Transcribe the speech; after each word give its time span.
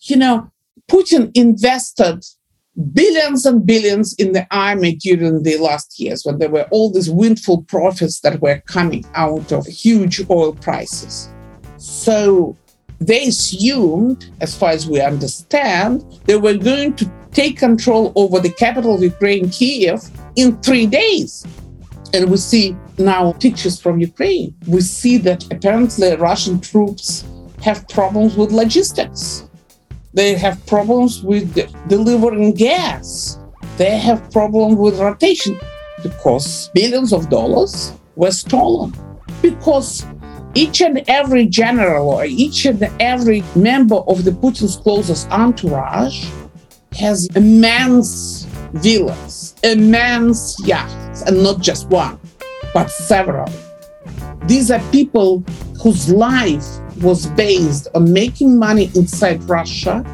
You 0.00 0.16
know, 0.16 0.50
Putin 0.88 1.30
invested 1.34 2.24
billions 2.92 3.46
and 3.46 3.64
billions 3.64 4.14
in 4.14 4.32
the 4.32 4.46
army 4.50 4.96
during 4.96 5.42
the 5.42 5.56
last 5.56 5.98
years 5.98 6.22
when 6.24 6.38
there 6.38 6.50
were 6.50 6.66
all 6.70 6.92
these 6.92 7.10
windfall 7.10 7.62
profits 7.62 8.20
that 8.20 8.40
were 8.42 8.62
coming 8.66 9.04
out 9.14 9.50
of 9.52 9.66
huge 9.66 10.20
oil 10.30 10.52
prices. 10.52 11.30
So 11.78 12.56
they 13.00 13.28
assumed, 13.28 14.30
as 14.40 14.56
far 14.56 14.70
as 14.70 14.88
we 14.88 15.00
understand, 15.00 16.04
they 16.26 16.36
were 16.36 16.56
going 16.56 16.94
to 16.96 17.10
take 17.32 17.58
control 17.58 18.12
over 18.14 18.40
the 18.40 18.52
capital 18.52 18.94
of 18.94 19.02
Ukraine, 19.02 19.50
Kiev, 19.50 20.00
in 20.36 20.60
three 20.60 20.86
days. 20.86 21.46
And 22.14 22.30
we 22.30 22.36
see 22.36 22.76
now 22.98 23.32
pictures 23.32 23.80
from 23.80 24.00
Ukraine. 24.00 24.54
We 24.66 24.80
see 24.80 25.16
that 25.18 25.50
apparently 25.52 26.14
Russian 26.16 26.60
troops 26.60 27.24
have 27.62 27.88
problems 27.88 28.36
with 28.36 28.52
logistics 28.52 29.45
they 30.16 30.34
have 30.34 30.64
problems 30.66 31.22
with 31.22 31.54
delivering 31.88 32.54
gas. 32.54 33.38
They 33.76 33.98
have 33.98 34.30
problems 34.32 34.76
with 34.76 34.98
rotation 34.98 35.60
because 36.02 36.70
billions 36.72 37.12
of 37.12 37.28
dollars 37.28 37.92
were 38.16 38.30
stolen. 38.30 38.94
Because 39.42 40.06
each 40.54 40.80
and 40.80 41.04
every 41.06 41.44
general 41.44 42.08
or 42.08 42.24
each 42.24 42.64
and 42.64 42.82
every 42.98 43.44
member 43.54 43.96
of 43.96 44.24
the 44.24 44.30
Putin's 44.30 44.78
closest 44.78 45.28
entourage 45.30 46.26
has 46.92 47.26
immense 47.36 48.46
villas, 48.72 49.54
immense 49.64 50.56
yachts, 50.66 51.22
and 51.22 51.42
not 51.42 51.60
just 51.60 51.88
one, 51.88 52.18
but 52.72 52.90
several. 52.90 53.52
These 54.46 54.70
are 54.70 54.80
people 54.90 55.40
whose 55.82 56.10
life 56.10 56.64
was 57.02 57.26
based 57.26 57.88
on 57.94 58.12
making 58.12 58.58
money 58.58 58.90
inside 58.94 59.42
Russia, 59.48 60.04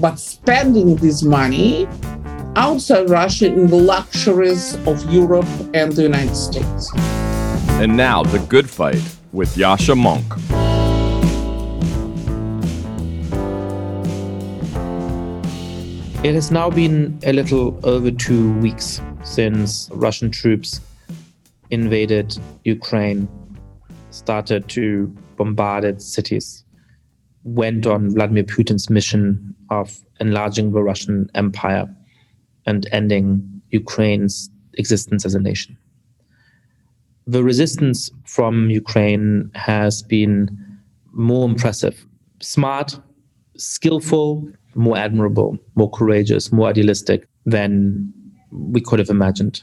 but 0.00 0.18
spending 0.18 0.96
this 0.96 1.22
money 1.22 1.86
outside 2.56 3.08
Russia 3.08 3.46
in 3.46 3.66
the 3.66 3.76
luxuries 3.76 4.74
of 4.86 5.12
Europe 5.12 5.46
and 5.74 5.92
the 5.92 6.02
United 6.02 6.34
States. 6.34 6.90
And 7.80 7.96
now, 7.96 8.22
The 8.22 8.38
Good 8.40 8.68
Fight 8.68 9.02
with 9.32 9.56
Yascha 9.56 9.94
Mounk. 9.94 10.40
It 16.24 16.34
has 16.34 16.50
now 16.50 16.70
been 16.70 17.18
a 17.24 17.32
little 17.32 17.78
over 17.86 18.10
two 18.10 18.58
weeks 18.60 19.00
since 19.24 19.90
Russian 19.92 20.30
troops 20.30 20.80
invaded 21.70 22.38
Ukraine, 22.64 23.28
started 24.24 24.68
to 24.70 25.14
bombarded 25.36 26.00
cities, 26.00 26.64
went 27.42 27.86
on 27.86 28.10
Vladimir 28.14 28.44
Putin's 28.44 28.88
mission 28.88 29.54
of 29.68 30.00
enlarging 30.18 30.72
the 30.72 30.82
Russian 30.82 31.28
Empire 31.34 31.86
and 32.64 32.88
ending 32.90 33.60
Ukraine's 33.70 34.48
existence 34.78 35.26
as 35.26 35.34
a 35.34 35.40
nation. 35.40 35.76
The 37.26 37.44
resistance 37.44 38.10
from 38.24 38.70
Ukraine 38.70 39.50
has 39.54 40.02
been 40.02 40.36
more 41.12 41.46
impressive, 41.46 42.06
smart, 42.40 42.98
skillful, 43.56 44.48
more 44.74 44.96
admirable, 44.96 45.58
more 45.74 45.90
courageous, 45.90 46.50
more 46.50 46.68
idealistic 46.68 47.28
than 47.44 48.10
we 48.50 48.80
could 48.80 48.98
have 48.98 49.10
imagined. 49.10 49.62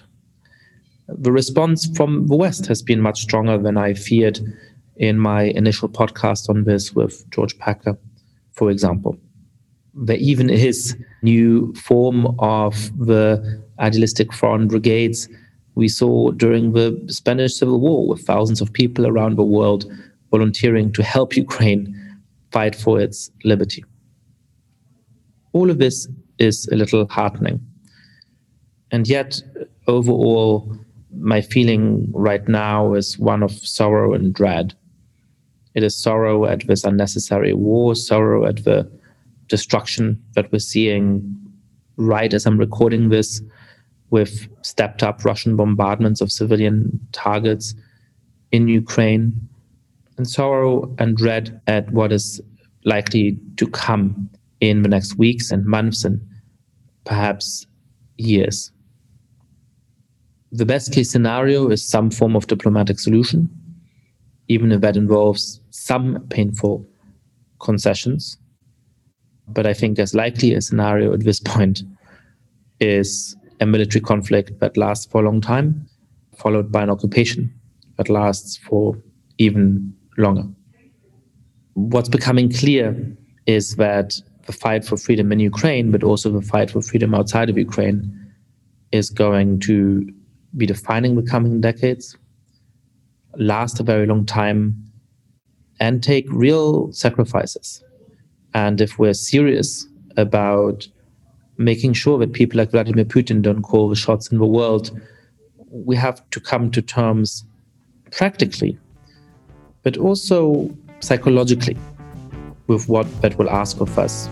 The 1.18 1.32
response 1.32 1.90
from 1.96 2.28
the 2.28 2.36
West 2.36 2.66
has 2.68 2.82
been 2.82 3.02
much 3.02 3.22
stronger 3.22 3.58
than 3.58 3.78
I 3.78 3.94
feared 3.94 4.40
in 4.98 5.20
my 5.20 5.44
initial 5.44 5.90
podcast 5.90 6.50
on 6.50 6.64
this 6.64 6.94
with 6.94 7.30
George 7.32 7.58
Packer, 7.58 7.98
for 8.54 8.70
example. 8.70 9.18
There 9.94 10.18
even 10.18 10.50
is 10.50 10.96
new 11.22 11.74
form 11.76 12.36
of 12.40 12.92
the 12.98 13.62
idealistic 13.80 14.34
foreign 14.34 14.68
brigades 14.68 15.28
we 15.76 15.88
saw 15.88 16.32
during 16.32 16.74
the 16.74 17.02
Spanish 17.08 17.56
Civil 17.56 17.80
War, 17.80 18.08
with 18.08 18.26
thousands 18.26 18.62
of 18.62 18.72
people 18.72 19.08
around 19.08 19.38
the 19.38 19.44
world 19.44 19.86
volunteering 20.30 20.92
to 20.94 21.04
help 21.04 21.36
Ukraine 21.36 21.98
fight 22.52 22.76
for 22.76 23.00
its 23.00 23.32
liberty. 23.44 23.84
All 25.54 25.70
of 25.70 25.78
this 25.80 26.08
is 26.38 26.68
a 26.70 26.76
little 26.76 27.08
heartening. 27.08 27.60
And 28.92 29.08
yet, 29.08 29.42
overall, 29.88 30.78
my 31.18 31.42
feeling 31.42 32.08
right 32.14 32.48
now 32.48 32.94
is 32.94 33.20
one 33.20 33.44
of 33.44 33.52
sorrow 33.52 34.14
and 34.14 34.34
dread. 34.34 34.74
It 35.74 35.84
is 35.84 35.96
sorrow 35.96 36.46
at 36.46 36.68
this 36.68 36.84
unnecessary 36.84 37.54
war, 37.54 37.96
sorrow 37.96 38.46
at 38.46 38.64
the 38.64 38.90
destruction 39.48 40.22
that 40.36 40.52
we're 40.52 40.60
seeing 40.60 41.38
right 41.98 42.34
as 42.34 42.46
I'm 42.46 42.58
recording 42.58 43.10
this 43.10 43.42
with 44.10 44.48
stepped 44.62 45.04
up 45.04 45.24
Russian 45.24 45.56
bombardments 45.56 46.22
of 46.22 46.32
civilian 46.32 47.00
targets 47.12 47.74
in 48.52 48.68
Ukraine, 48.68 49.34
and 50.18 50.28
sorrow 50.28 50.94
and 51.00 51.16
dread 51.16 51.62
at 51.68 51.90
what 51.92 52.12
is 52.12 52.42
likely 52.84 53.40
to 53.56 53.68
come 53.68 54.30
in 54.60 54.82
the 54.82 54.90
next 54.90 55.18
weeks 55.18 55.52
and 55.52 55.66
months 55.66 56.04
and 56.04 56.20
perhaps 57.06 57.66
years. 58.18 58.72
The 60.52 60.66
best 60.66 60.94
case 60.94 61.10
scenario 61.10 61.70
is 61.70 61.88
some 61.88 62.12
form 62.12 62.36
of 62.36 62.48
diplomatic 62.48 63.00
solution 63.00 63.50
even 64.52 64.72
if 64.74 64.82
that 64.82 64.98
involves 64.98 65.62
some 65.70 66.20
painful 66.30 66.86
concessions. 67.62 68.38
But 69.48 69.66
I 69.66 69.74
think 69.74 69.98
as 69.98 70.14
likely 70.14 70.54
a 70.54 70.62
scenario 70.62 71.14
at 71.14 71.22
this 71.24 71.40
point 71.40 71.84
is 72.82 73.34
a 73.62 73.66
military 73.66 74.02
conflict 74.02 74.60
that 74.60 74.76
lasts 74.76 75.06
for 75.06 75.22
a 75.22 75.26
long 75.26 75.40
time, 75.40 75.88
followed 76.36 76.70
by 76.70 76.84
an 76.84 76.90
occupation 76.90 77.54
that 77.96 78.10
lasts 78.10 78.58
for 78.58 78.98
even 79.38 79.94
longer. 80.18 80.44
What's 81.76 82.10
becoming 82.10 82.52
clear 82.52 82.90
is 83.46 83.78
that 83.78 84.20
the 84.48 84.52
fight 84.52 84.84
for 84.84 84.98
freedom 84.98 85.32
in 85.32 85.40
Ukraine, 85.40 85.92
but 85.92 86.04
also 86.04 86.30
the 86.30 86.42
fight 86.42 86.72
for 86.72 86.82
freedom 86.82 87.14
outside 87.14 87.50
of 87.50 87.58
Ukraine, 87.58 88.02
is 88.92 89.10
going 89.10 89.62
to 89.62 90.12
be 90.58 90.66
defining 90.66 91.16
the 91.16 91.24
coming 91.24 91.62
decades 91.62 92.18
last 93.38 93.80
a 93.80 93.84
very 93.84 94.06
long 94.06 94.26
time 94.26 94.76
and 95.80 96.04
take 96.04 96.26
real 96.30 96.92
sacrifices. 96.92 97.84
And 98.54 98.82
if 98.82 99.00
we're 99.00 99.14
serious 99.14 99.88
about 100.18 100.88
making 101.58 101.94
sure 101.94 102.18
that 102.20 102.34
people 102.34 102.58
like 102.58 102.72
Vladimir 102.72 103.06
Putin 103.06 103.42
don't 103.42 103.62
call 103.62 103.88
the 103.90 103.96
shots 103.96 104.32
in 104.32 104.38
the 104.38 104.46
world, 104.46 104.92
we 105.70 105.96
have 105.96 106.28
to 106.32 106.40
come 106.40 106.70
to 106.72 106.82
terms 106.82 107.46
practically, 108.12 108.78
but 109.84 109.98
also 109.98 110.70
psychologically 111.00 111.78
with 112.68 112.90
what 112.90 113.08
that 113.22 113.38
will 113.38 113.50
ask 113.50 113.80
of 113.80 113.98
us 113.98 114.30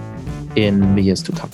in 0.56 0.96
the 0.96 1.01
years 1.01 1.24
to 1.24 1.31
come. 1.31 1.51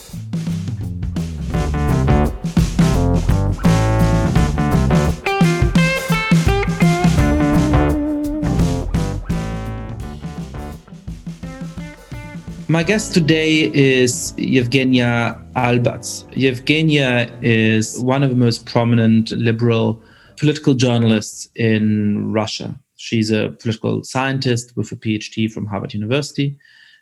My 12.76 12.84
guest 12.84 13.14
today 13.14 13.74
is 13.74 14.34
Yevgenia 14.34 15.42
Albats. 15.54 16.26
Yevgenia 16.34 17.32
is 17.42 17.98
one 18.02 18.22
of 18.22 18.30
the 18.30 18.36
most 18.36 18.66
prominent 18.66 19.32
liberal 19.32 20.04
political 20.36 20.74
journalists 20.74 21.48
in 21.56 22.34
Russia. 22.34 22.78
She's 22.98 23.32
a 23.32 23.56
political 23.62 24.04
scientist 24.04 24.76
with 24.76 24.92
a 24.92 24.98
PhD 24.98 25.50
from 25.50 25.66
Harvard 25.66 25.94
University. 25.94 26.58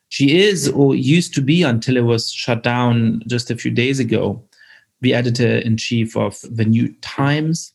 She 0.10 0.38
is, 0.44 0.70
or 0.70 0.94
used 0.94 1.34
to 1.34 1.42
be 1.42 1.64
until 1.64 1.98
it 1.98 2.06
was 2.06 2.32
shut 2.32 2.62
down 2.62 3.24
just 3.26 3.50
a 3.50 3.56
few 3.56 3.72
days 3.72 4.00
ago, 4.00 4.44
the 5.02 5.16
editor 5.16 5.58
in 5.58 5.78
chief 5.78 6.16
of 6.16 6.40
The 6.52 6.66
New 6.66 6.94
Times. 7.02 7.74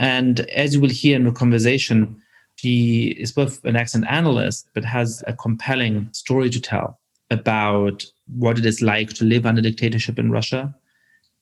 And 0.00 0.40
as 0.50 0.74
you 0.74 0.80
will 0.80 0.90
hear 0.90 1.14
in 1.14 1.24
the 1.26 1.30
conversation, 1.30 2.20
she 2.56 3.14
is 3.16 3.30
both 3.30 3.64
an 3.64 3.76
excellent 3.76 4.10
analyst, 4.10 4.68
but 4.74 4.84
has 4.84 5.22
a 5.28 5.34
compelling 5.34 6.08
story 6.10 6.50
to 6.50 6.60
tell 6.60 6.98
about 7.32 8.04
what 8.36 8.58
it 8.58 8.66
is 8.66 8.82
like 8.82 9.10
to 9.14 9.24
live 9.24 9.46
under 9.46 9.60
dictatorship 9.60 10.18
in 10.18 10.30
Russia 10.30 10.74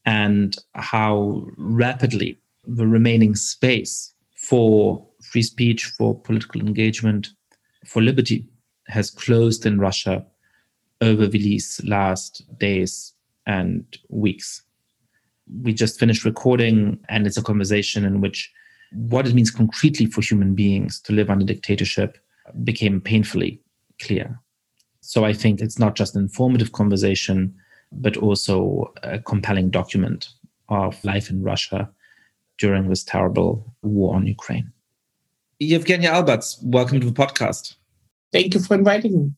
and 0.06 0.56
how 0.74 1.44
rapidly 1.56 2.38
the 2.66 2.86
remaining 2.86 3.34
space 3.34 4.14
for 4.36 5.06
free 5.22 5.42
speech, 5.42 5.84
for 5.84 6.18
political 6.18 6.60
engagement, 6.60 7.28
for 7.84 8.00
liberty 8.00 8.46
has 8.88 9.10
closed 9.10 9.66
in 9.66 9.78
Russia 9.78 10.24
over 11.00 11.26
these 11.26 11.80
last 11.84 12.42
days 12.58 13.12
and 13.46 13.84
weeks. 14.08 14.62
We 15.62 15.72
just 15.72 15.98
finished 15.98 16.24
recording, 16.24 16.98
and 17.08 17.26
it's 17.26 17.36
a 17.36 17.42
conversation 17.42 18.04
in 18.04 18.20
which 18.20 18.50
what 18.92 19.26
it 19.26 19.34
means 19.34 19.50
concretely 19.50 20.06
for 20.06 20.20
human 20.20 20.54
beings 20.54 21.00
to 21.02 21.12
live 21.12 21.30
under 21.30 21.44
dictatorship 21.44 22.18
became 22.64 23.00
painfully 23.00 23.60
clear. 24.00 24.40
So 25.10 25.24
I 25.24 25.32
think 25.32 25.60
it's 25.60 25.76
not 25.76 25.96
just 25.96 26.14
an 26.14 26.22
informative 26.22 26.70
conversation, 26.70 27.52
but 27.90 28.16
also 28.16 28.94
a 29.02 29.18
compelling 29.18 29.68
document 29.68 30.28
of 30.68 31.04
life 31.04 31.30
in 31.30 31.42
Russia 31.42 31.90
during 32.60 32.88
this 32.88 33.02
terrible 33.02 33.74
war 33.82 34.14
on 34.14 34.28
Ukraine. 34.28 34.72
Yevgenia 35.60 36.12
Albats, 36.12 36.62
welcome 36.62 37.00
to 37.00 37.06
the 37.10 37.12
podcast. 37.12 37.74
Thank 38.32 38.54
you 38.54 38.60
for 38.60 38.74
inviting 38.74 39.18
me. 39.18 39.32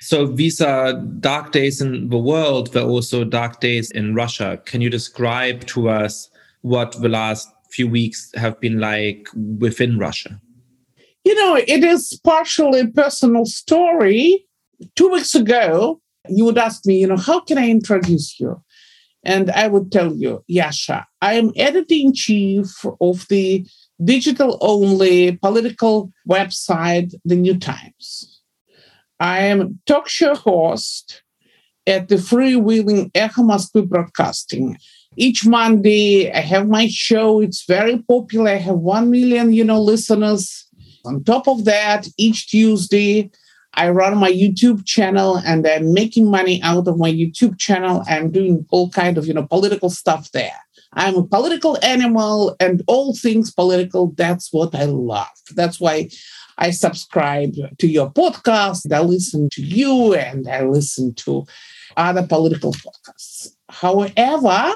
So 0.00 0.28
these 0.28 0.60
are 0.60 0.92
dark 1.18 1.50
days 1.50 1.80
in 1.80 2.08
the 2.08 2.16
world, 2.16 2.72
but 2.72 2.84
also 2.84 3.24
dark 3.24 3.58
days 3.58 3.90
in 3.90 4.14
Russia. 4.14 4.62
Can 4.64 4.80
you 4.80 4.90
describe 4.90 5.66
to 5.74 5.88
us 5.88 6.30
what 6.60 6.92
the 6.92 7.08
last 7.08 7.48
few 7.72 7.88
weeks 7.88 8.30
have 8.36 8.60
been 8.60 8.78
like 8.78 9.26
within 9.58 9.98
Russia? 9.98 10.40
You 11.24 11.34
know, 11.34 11.56
it 11.56 11.82
is 11.82 12.20
partially 12.22 12.78
a 12.78 12.86
personal 12.86 13.44
story. 13.44 14.46
Two 14.96 15.10
weeks 15.10 15.34
ago, 15.34 16.00
you 16.28 16.44
would 16.44 16.58
ask 16.58 16.86
me, 16.86 16.98
you 16.98 17.06
know, 17.06 17.16
how 17.16 17.40
can 17.40 17.58
I 17.58 17.68
introduce 17.68 18.38
you? 18.40 18.62
And 19.24 19.50
I 19.50 19.68
would 19.68 19.92
tell 19.92 20.14
you, 20.14 20.42
Yasha, 20.48 21.06
I 21.20 21.34
am 21.34 21.52
editor 21.56 21.94
in 21.94 22.14
chief 22.14 22.84
of 23.00 23.26
the 23.28 23.66
digital 24.02 24.56
only 24.62 25.32
political 25.36 26.10
website, 26.28 27.14
The 27.24 27.36
New 27.36 27.58
Times. 27.58 28.40
I 29.18 29.40
am 29.40 29.78
talk 29.86 30.08
show 30.08 30.34
host 30.34 31.22
at 31.86 32.08
the 32.08 32.16
freewheeling 32.16 33.12
Ekho 33.12 33.44
Moskvy 33.44 33.86
Broadcasting. 33.86 34.78
Each 35.16 35.44
Monday, 35.44 36.32
I 36.32 36.40
have 36.40 36.68
my 36.68 36.88
show. 36.88 37.40
It's 37.40 37.66
very 37.66 37.98
popular. 37.98 38.52
I 38.52 38.54
have 38.54 38.76
1 38.76 39.10
million, 39.10 39.52
you 39.52 39.64
know, 39.64 39.82
listeners. 39.82 40.66
On 41.04 41.22
top 41.24 41.48
of 41.48 41.64
that, 41.66 42.08
each 42.16 42.48
Tuesday, 42.48 43.30
I 43.74 43.90
run 43.90 44.16
my 44.18 44.30
YouTube 44.30 44.84
channel 44.84 45.36
and 45.36 45.66
I'm 45.66 45.92
making 45.92 46.30
money 46.30 46.60
out 46.62 46.88
of 46.88 46.98
my 46.98 47.10
YouTube 47.10 47.58
channel. 47.58 48.02
I'm 48.08 48.30
doing 48.30 48.66
all 48.70 48.90
kind 48.90 49.16
of, 49.16 49.26
you 49.26 49.34
know, 49.34 49.46
political 49.46 49.90
stuff 49.90 50.32
there. 50.32 50.56
I'm 50.94 51.16
a 51.16 51.26
political 51.26 51.78
animal 51.82 52.56
and 52.58 52.82
all 52.88 53.14
things 53.14 53.52
political. 53.52 54.12
That's 54.16 54.52
what 54.52 54.74
I 54.74 54.84
love. 54.84 55.28
That's 55.54 55.78
why 55.78 56.10
I 56.58 56.72
subscribe 56.72 57.54
to 57.78 57.86
your 57.86 58.10
podcast. 58.10 58.92
I 58.92 59.00
listen 59.00 59.48
to 59.52 59.62
you 59.62 60.14
and 60.14 60.48
I 60.48 60.64
listen 60.64 61.14
to 61.14 61.46
other 61.96 62.26
political 62.26 62.72
podcasts. 62.72 63.48
However, 63.68 64.74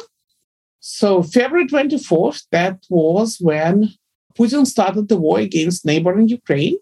so 0.80 1.22
February 1.22 1.66
24th, 1.66 2.44
that 2.52 2.78
was 2.88 3.38
when 3.40 3.90
Putin 4.38 4.66
started 4.66 5.08
the 5.08 5.16
war 5.16 5.40
against 5.40 5.84
neighboring 5.84 6.28
Ukraine. 6.28 6.78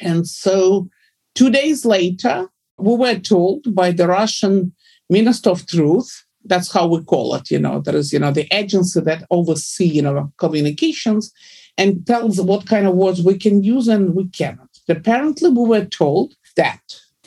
And 0.00 0.26
so 0.28 0.88
two 1.34 1.50
days 1.50 1.84
later, 1.84 2.48
we 2.78 2.96
were 2.96 3.18
told 3.18 3.74
by 3.74 3.92
the 3.92 4.08
Russian 4.08 4.72
Minister 5.08 5.50
of 5.50 5.66
Truth 5.66 6.24
that's 6.44 6.72
how 6.72 6.86
we 6.86 7.02
call 7.02 7.34
it. 7.34 7.50
You 7.50 7.58
know, 7.58 7.80
there 7.80 7.96
is, 7.96 8.12
you 8.12 8.18
know, 8.18 8.30
the 8.30 8.48
agency 8.54 9.00
that 9.00 9.24
oversee, 9.30 9.86
you 9.86 10.02
know, 10.02 10.32
communications 10.38 11.32
and 11.76 12.06
tells 12.06 12.40
what 12.40 12.66
kind 12.66 12.86
of 12.86 12.94
words 12.94 13.22
we 13.22 13.38
can 13.38 13.62
use 13.62 13.88
and 13.88 14.14
we 14.14 14.28
cannot. 14.28 14.68
Apparently, 14.88 15.50
we 15.50 15.64
were 15.66 15.84
told 15.84 16.34
that 16.56 16.80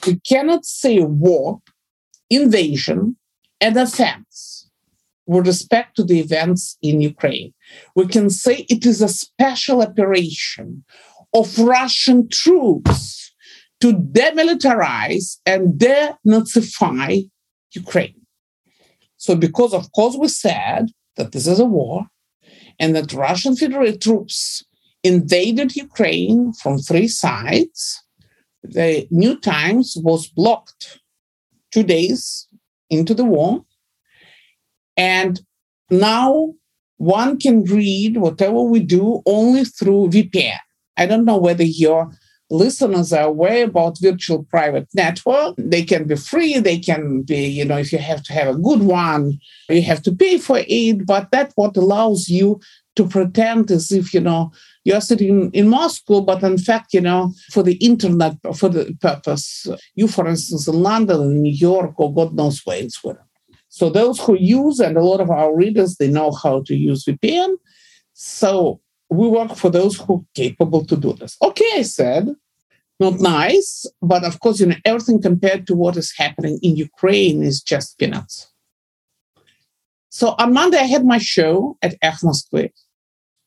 we 0.06 0.20
cannot 0.28 0.66
say 0.66 1.00
war, 1.00 1.62
invasion, 2.30 3.16
and 3.62 3.78
offense 3.78 4.70
with 5.26 5.48
respect 5.48 5.96
to 5.96 6.04
the 6.04 6.20
events 6.20 6.78
in 6.82 7.00
Ukraine. 7.00 7.54
We 7.96 8.08
can 8.08 8.30
say 8.30 8.66
it 8.70 8.86
is 8.86 9.02
a 9.02 9.08
special 9.08 9.82
operation 9.82 10.84
of 11.34 11.58
Russian 11.58 12.28
troops 12.28 13.33
to 13.84 13.92
demilitarize 13.92 15.40
and 15.46 15.78
denazify 15.78 17.30
Ukraine. 17.74 18.22
So, 19.18 19.36
because 19.36 19.74
of 19.74 19.92
course 19.92 20.16
we 20.16 20.30
said 20.30 20.86
that 21.18 21.34
this 21.34 21.48
is 21.48 21.60
a 21.60 21.66
war 21.66 22.06
and 22.80 22.96
that 22.96 23.12
Russian 23.12 23.58
federal 23.58 23.98
troops 23.98 24.64
invaded 25.04 25.76
Ukraine 25.76 26.54
from 26.54 26.78
three 26.78 27.10
sides, 27.10 28.02
the 28.64 29.06
New 29.12 29.38
Times 29.38 29.98
was 29.98 30.30
blocked 30.30 31.02
two 31.74 31.84
days 31.84 32.48
into 32.90 33.14
the 33.14 33.26
war. 33.26 33.66
And 34.96 35.42
now 35.90 36.54
one 36.96 37.38
can 37.38 37.66
read 37.66 38.16
whatever 38.16 38.62
we 38.62 38.80
do 38.80 39.22
only 39.26 39.66
through 39.66 40.12
VPN. 40.12 40.60
I 40.96 41.06
don't 41.06 41.26
know 41.26 41.38
whether 41.38 41.66
your 41.66 42.14
listeners 42.54 43.12
are 43.12 43.26
aware 43.26 43.66
about 43.66 44.00
virtual 44.00 44.44
private 44.44 44.88
network. 44.94 45.56
They 45.58 45.84
can 45.84 46.06
be 46.06 46.16
free. 46.16 46.60
They 46.60 46.80
can 46.80 47.24
be, 47.24 47.46
you 47.48 47.66
know, 47.66 47.78
if 47.78 47.92
you 47.92 47.98
have 47.98 48.24
to 48.24 48.34
have 48.34 48.56
a 48.56 48.60
good 48.60 48.84
one, 48.84 49.40
you 49.70 49.82
have 49.82 50.04
to 50.04 50.16
pay 50.16 50.38
for 50.38 50.62
it. 50.66 51.06
But 51.06 51.32
that 51.32 51.52
what 51.56 51.76
allows 51.76 52.30
you 52.30 52.60
to 52.96 53.08
pretend 53.08 53.72
as 53.72 53.92
if, 53.92 54.14
you 54.14 54.20
know, 54.20 54.52
you're 54.84 55.02
sitting 55.02 55.50
in 55.52 55.68
Moscow, 55.68 56.22
but 56.22 56.44
in 56.44 56.58
fact, 56.58 56.94
you 56.94 57.02
know, 57.02 57.34
for 57.52 57.64
the 57.64 57.76
internet, 57.76 58.38
for 58.56 58.70
the 58.70 58.96
purpose, 59.02 59.66
you, 59.96 60.08
for 60.08 60.28
instance, 60.28 60.68
in 60.68 60.76
London, 60.76 61.22
in 61.22 61.42
New 61.42 61.54
York, 61.54 61.94
or 61.98 62.14
God 62.14 62.34
knows 62.36 62.62
where 62.66 62.80
in 62.80 62.90
Sweden. 62.90 63.24
So 63.70 63.90
those 63.90 64.20
who 64.20 64.38
use, 64.38 64.80
and 64.80 64.98
a 64.98 65.04
lot 65.04 65.22
of 65.22 65.32
our 65.32 65.56
readers, 65.56 65.96
they 65.96 66.08
know 66.08 66.32
how 66.32 66.62
to 66.68 66.76
use 66.76 67.06
VPN. 67.06 67.56
So 68.14 68.80
we 69.14 69.28
work 69.28 69.56
for 69.56 69.70
those 69.70 69.98
who 69.98 70.14
are 70.16 70.26
capable 70.36 70.86
to 70.86 70.96
do 70.96 71.14
this. 71.14 71.38
Okay, 71.42 71.70
I 71.76 71.84
said, 71.84 72.36
not 73.00 73.20
nice, 73.20 73.86
but 74.02 74.24
of 74.24 74.40
course, 74.40 74.60
you 74.60 74.68
know, 74.68 74.76
everything 74.86 75.22
compared 75.22 75.68
to 75.68 75.76
what 75.76 75.98
is 75.98 76.14
happening 76.18 76.60
in 76.62 76.76
Ukraine 76.76 77.44
is 77.44 77.62
just 77.62 77.98
peanuts. 77.98 78.52
So 80.10 80.36
on 80.38 80.54
Monday, 80.54 80.78
I 80.78 80.84
had 80.96 81.06
my 81.06 81.18
show 81.18 81.78
at 81.82 82.00
Moskvy, 82.02 82.72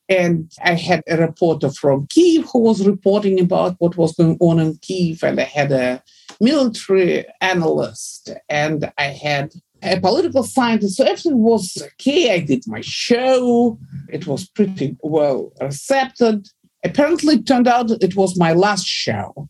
and 0.08 0.52
I 0.64 0.74
had 0.74 1.02
a 1.08 1.16
reporter 1.16 1.70
from 1.70 2.06
Kiev 2.08 2.44
who 2.52 2.60
was 2.60 2.86
reporting 2.86 3.40
about 3.40 3.76
what 3.78 3.96
was 3.96 4.14
going 4.14 4.36
on 4.40 4.58
in 4.58 4.78
Kiev, 4.82 5.22
and 5.22 5.40
I 5.40 5.44
had 5.44 5.72
a 5.72 6.02
military 6.40 7.24
analyst, 7.40 8.30
and 8.48 8.92
I 8.98 9.04
had 9.04 9.52
a 9.86 10.00
political 10.00 10.42
scientist. 10.42 10.96
So 10.96 11.04
everything 11.04 11.38
was 11.38 11.82
okay. 11.82 12.34
I 12.34 12.40
did 12.40 12.64
my 12.66 12.80
show. 12.82 13.78
It 14.08 14.26
was 14.26 14.48
pretty 14.48 14.96
well 15.02 15.52
accepted. 15.60 16.48
Apparently, 16.84 17.36
it 17.36 17.46
turned 17.46 17.68
out 17.68 17.90
it 17.90 18.16
was 18.16 18.38
my 18.38 18.52
last 18.52 18.86
show 18.86 19.48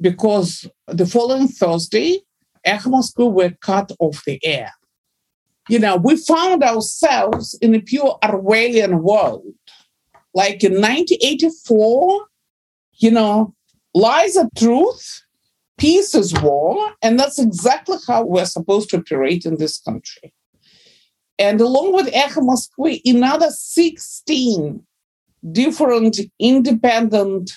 because 0.00 0.68
the 0.86 1.06
following 1.06 1.48
Thursday, 1.48 2.20
Ekho 2.66 2.86
Moskvy 2.86 3.32
were 3.32 3.50
cut 3.60 3.92
off 3.98 4.24
the 4.24 4.38
air. 4.44 4.72
You 5.68 5.78
know, 5.78 5.96
we 5.96 6.16
found 6.16 6.62
ourselves 6.62 7.56
in 7.60 7.74
a 7.74 7.80
pure 7.80 8.18
Orwellian 8.22 9.00
world. 9.02 9.54
Like 10.34 10.62
in 10.64 10.74
1984, 10.74 12.26
you 12.94 13.10
know, 13.10 13.54
lies 13.94 14.36
are 14.36 14.48
truth, 14.56 15.22
peace 15.80 16.14
is 16.14 16.32
war, 16.42 16.92
and 17.02 17.18
that's 17.18 17.38
exactly 17.38 17.96
how 18.06 18.24
we're 18.24 18.44
supposed 18.44 18.90
to 18.90 18.98
operate 18.98 19.46
in 19.46 19.56
this 19.56 19.80
country. 19.80 20.32
And 21.38 21.60
along 21.60 21.94
with 21.94 22.12
Ekho 22.12 22.42
Moskvy, 22.46 23.00
another 23.06 23.50
16 23.50 24.82
different 25.50 26.20
independent 26.38 27.50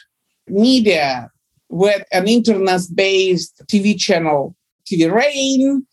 media 0.48 1.30
with 1.68 2.03
an 2.13 2.30
internet-based 2.30 3.63
TV 3.68 4.00
channel, 4.00 4.56
TV 4.89 5.12
Rain, 5.12 5.86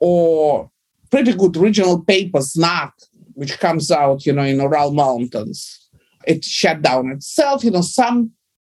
or 0.00 0.70
pretty 1.10 1.34
good 1.34 1.54
regional 1.56 2.02
paper, 2.02 2.38
Znak, 2.38 2.92
which 3.34 3.58
comes 3.58 3.90
out, 3.90 4.24
you 4.24 4.32
know, 4.32 4.42
in 4.42 4.58
Ural 4.58 4.92
Mountains. 4.92 5.90
It 6.26 6.44
shut 6.44 6.80
down 6.80 7.10
itself. 7.10 7.62
You 7.62 7.72
know, 7.72 7.82
some 7.82 8.30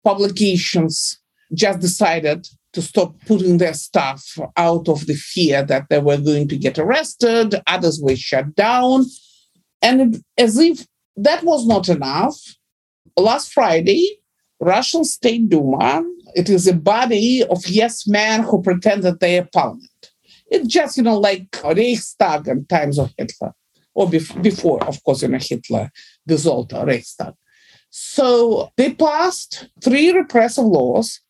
publications 0.04 1.20
just 1.54 1.82
decided 1.82 2.48
to 2.76 2.82
stop 2.82 3.16
putting 3.26 3.58
their 3.58 3.74
stuff 3.74 4.38
out 4.58 4.88
of 4.88 5.08
the 5.08 5.16
fear 5.16 5.64
that 5.64 5.88
they 5.90 6.00
were 6.00 6.18
going 6.18 6.48
to 6.50 6.58
get 6.58 6.78
arrested. 6.78 7.56
Others 7.68 8.00
were 8.02 8.16
shut 8.16 8.54
down. 8.56 9.06
And 9.82 10.22
as 10.38 10.58
if 10.60 10.86
that 11.18 11.44
was 11.44 11.66
not 11.66 11.90
enough. 11.90 12.38
Last 13.18 13.54
Friday, 13.54 14.20
Russian 14.60 15.06
State 15.06 15.50
Duma, 15.50 16.04
it 16.36 16.50
is 16.50 16.68
a 16.68 16.74
body 16.74 17.44
of 17.44 17.66
yes 17.68 18.06
men 18.08 18.44
who 18.44 18.62
pretend 18.62 19.04
that 19.04 19.20
they 19.20 19.38
are 19.38 19.48
parliament. 19.54 20.12
It's 20.48 20.68
just, 20.68 20.98
you 20.98 21.04
know, 21.04 21.18
like 21.18 21.48
Reichstag 21.64 22.48
in 22.48 22.66
times 22.66 23.00
of 23.00 23.14
Hitler, 23.18 23.54
or 23.94 24.08
bef- 24.08 24.42
before, 24.44 24.84
of 24.84 25.02
course, 25.04 25.22
you 25.22 25.30
know, 25.30 25.40
Hitler 25.40 25.92
dissolved 26.28 26.74
Reichstag. 26.74 27.34
So 27.90 28.70
they 28.76 28.94
passed 28.94 29.70
three 29.82 30.12
repressive 30.12 30.66
laws 30.66 31.22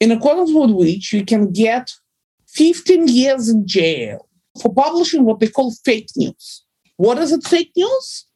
in 0.00 0.12
accordance 0.12 0.52
with 0.52 0.70
which 0.70 1.12
you 1.12 1.24
can 1.24 1.52
get 1.52 1.90
15 2.48 3.08
years 3.08 3.48
in 3.48 3.66
jail 3.66 4.28
for 4.60 4.72
publishing 4.72 5.24
what 5.24 5.40
they 5.40 5.48
call 5.48 5.72
fake 5.84 6.08
news. 6.16 6.64
What 6.96 7.18
is 7.18 7.32
it, 7.32 7.44
fake 7.44 7.72
news? 7.76 8.26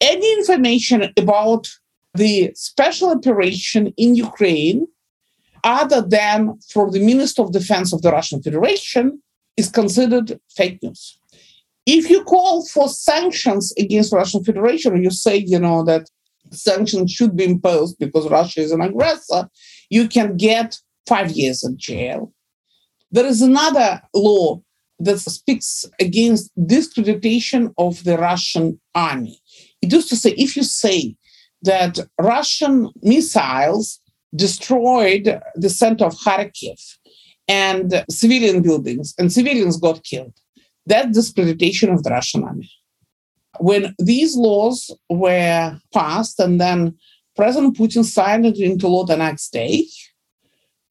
any 0.00 0.32
information 0.34 1.12
about 1.16 1.68
the 2.14 2.52
special 2.54 3.10
operation 3.10 3.92
in 3.96 4.14
Ukraine 4.14 4.86
other 5.64 6.00
than 6.02 6.58
for 6.70 6.90
the 6.90 7.04
Minister 7.04 7.42
of 7.42 7.52
Defense 7.52 7.92
of 7.92 8.02
the 8.02 8.12
Russian 8.12 8.42
Federation 8.42 9.20
is 9.56 9.68
considered 9.68 10.38
fake 10.56 10.82
news. 10.82 11.18
If 11.84 12.10
you 12.10 12.22
call 12.22 12.66
for 12.66 12.88
sanctions 12.88 13.72
against 13.78 14.12
Russian 14.12 14.44
Federation, 14.44 15.02
you 15.02 15.10
say, 15.10 15.36
you 15.36 15.58
know, 15.58 15.82
that 15.84 16.08
sanctions 16.52 17.10
should 17.10 17.36
be 17.36 17.44
imposed 17.44 17.98
because 17.98 18.28
Russia 18.30 18.60
is 18.60 18.72
an 18.72 18.80
aggressor, 18.80 19.48
you 19.90 20.08
can 20.08 20.36
get 20.36 20.78
five 21.06 21.30
years 21.30 21.64
in 21.64 21.76
jail. 21.78 22.32
There 23.10 23.26
is 23.26 23.40
another 23.40 24.02
law 24.14 24.60
that 25.00 25.18
speaks 25.20 25.84
against 26.00 26.50
discreditation 26.66 27.72
of 27.78 28.04
the 28.04 28.18
Russian 28.18 28.80
army. 28.94 29.40
It 29.80 29.92
used 29.92 30.08
to 30.10 30.16
say 30.16 30.30
if 30.32 30.56
you 30.56 30.62
say 30.62 31.16
that 31.62 31.98
Russian 32.20 32.90
missiles 33.02 34.00
destroyed 34.34 35.40
the 35.54 35.70
center 35.70 36.04
of 36.04 36.14
Kharkiv 36.14 36.80
and 37.46 38.04
civilian 38.10 38.60
buildings, 38.60 39.14
and 39.18 39.32
civilians 39.32 39.78
got 39.78 40.04
killed, 40.04 40.34
that's 40.84 41.16
discreditation 41.16 41.90
of 41.90 42.02
the 42.02 42.10
Russian 42.10 42.44
army. 42.44 42.70
When 43.58 43.94
these 43.98 44.36
laws 44.36 44.94
were 45.08 45.78
passed 45.94 46.38
and 46.38 46.60
then 46.60 46.96
President 47.38 47.76
Putin 47.76 48.04
signed 48.04 48.44
it 48.44 48.58
into 48.58 48.88
law 48.88 49.04
the 49.04 49.16
next 49.16 49.52
day, 49.52 49.86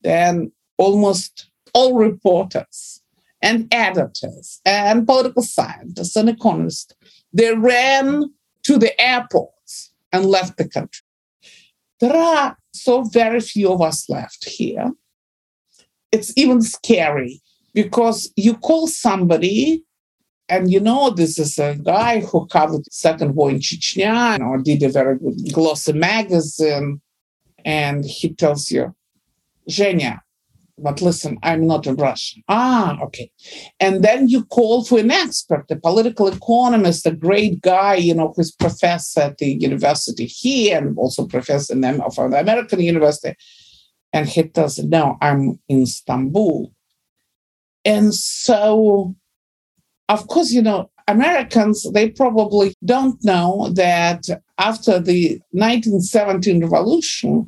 then 0.01 0.50
almost 0.77 1.50
all 1.74 1.94
reporters 1.94 3.01
and 3.42 3.68
editors 3.74 4.62
and 4.66 5.06
political 5.06 5.44
scientists 5.44 6.16
and 6.16 6.30
economists, 6.30 6.94
they 7.34 7.54
ran 7.54 8.24
to 8.63 8.77
the 8.77 9.00
airports 9.00 9.92
and 10.13 10.25
left 10.25 10.56
the 10.56 10.70
country. 10.70 11.04
There 12.00 12.16
are 12.16 12.58
so 12.72 13.04
very 13.04 13.42
few 13.42 13.70
of 13.70 13.82
us 13.82 14.08
left 14.08 14.48
here. 14.48 14.94
It's 16.13 16.32
even 16.38 16.62
scary 16.62 17.42
because 17.74 18.32
you 18.38 18.56
call 18.56 18.88
somebody 18.88 19.84
and 20.50 20.72
you 20.72 20.80
know 20.80 21.10
this 21.10 21.38
is 21.38 21.58
a 21.60 21.75
guy 21.75 22.22
who 22.22 22.48
covered 22.48 22.92
second 22.92 23.36
war 23.36 23.50
in 23.50 23.60
Chechnya 23.60 24.39
or 24.39 24.58
did 24.60 24.84
a 24.84 24.89
very 24.89 25.18
good 25.18 25.54
glossy 25.54 25.94
magazine 25.94 27.01
and 27.66 28.06
he 28.06 28.34
tells 28.34 28.72
you, 28.72 28.96
Zhenya, 29.70 30.22
but 30.77 31.01
listen, 31.01 31.38
I'm 31.42 31.66
not 31.66 31.88
a 31.88 31.94
Russian. 31.94 32.44
Ah, 32.48 32.98
okay. 33.01 33.32
And 33.80 34.04
then 34.04 34.30
you 34.30 34.46
call 34.46 34.86
for 34.86 35.00
an 35.00 35.12
expert, 35.12 35.66
a 35.72 35.75
political 35.75 36.27
economist, 36.27 37.06
a 37.06 37.12
great 37.12 37.62
guy, 37.62 37.96
you 37.96 38.13
know, 38.13 38.32
who's 38.36 38.51
professor 38.51 39.22
at 39.22 39.39
the 39.39 39.54
university 39.54 40.25
here 40.25 40.77
and 40.77 40.98
also 40.98 41.25
professor 41.25 41.74
in 41.74 41.82
the, 41.82 42.04
of 42.04 42.16
the 42.16 42.39
American 42.39 42.80
university. 42.80 43.36
And 44.13 44.30
he 44.30 44.44
tells, 44.44 44.77
no, 44.80 45.18
I'm 45.20 45.60
in 45.68 45.82
Istanbul. 45.82 46.72
And 47.84 48.13
so, 48.13 49.16
of 50.10 50.28
course, 50.28 50.52
you 50.52 50.62
know, 50.62 50.90
Americans, 51.08 51.90
they 51.94 52.10
probably 52.10 52.74
don't 52.84 53.24
know 53.24 53.70
that 53.74 54.28
after 54.58 55.00
the 55.00 55.40
1917 55.52 56.66
revolution, 56.66 57.48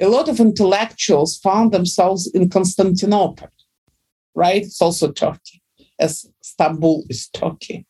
a 0.00 0.06
lot 0.08 0.28
of 0.28 0.40
intellectuals 0.40 1.38
found 1.38 1.72
themselves 1.72 2.30
in 2.32 2.48
Constantinople, 2.48 3.48
right? 4.34 4.62
It's 4.62 4.80
also 4.80 5.10
Turkey, 5.10 5.62
as 5.98 6.26
Istanbul 6.42 7.04
is 7.08 7.28
Turkey. 7.28 7.86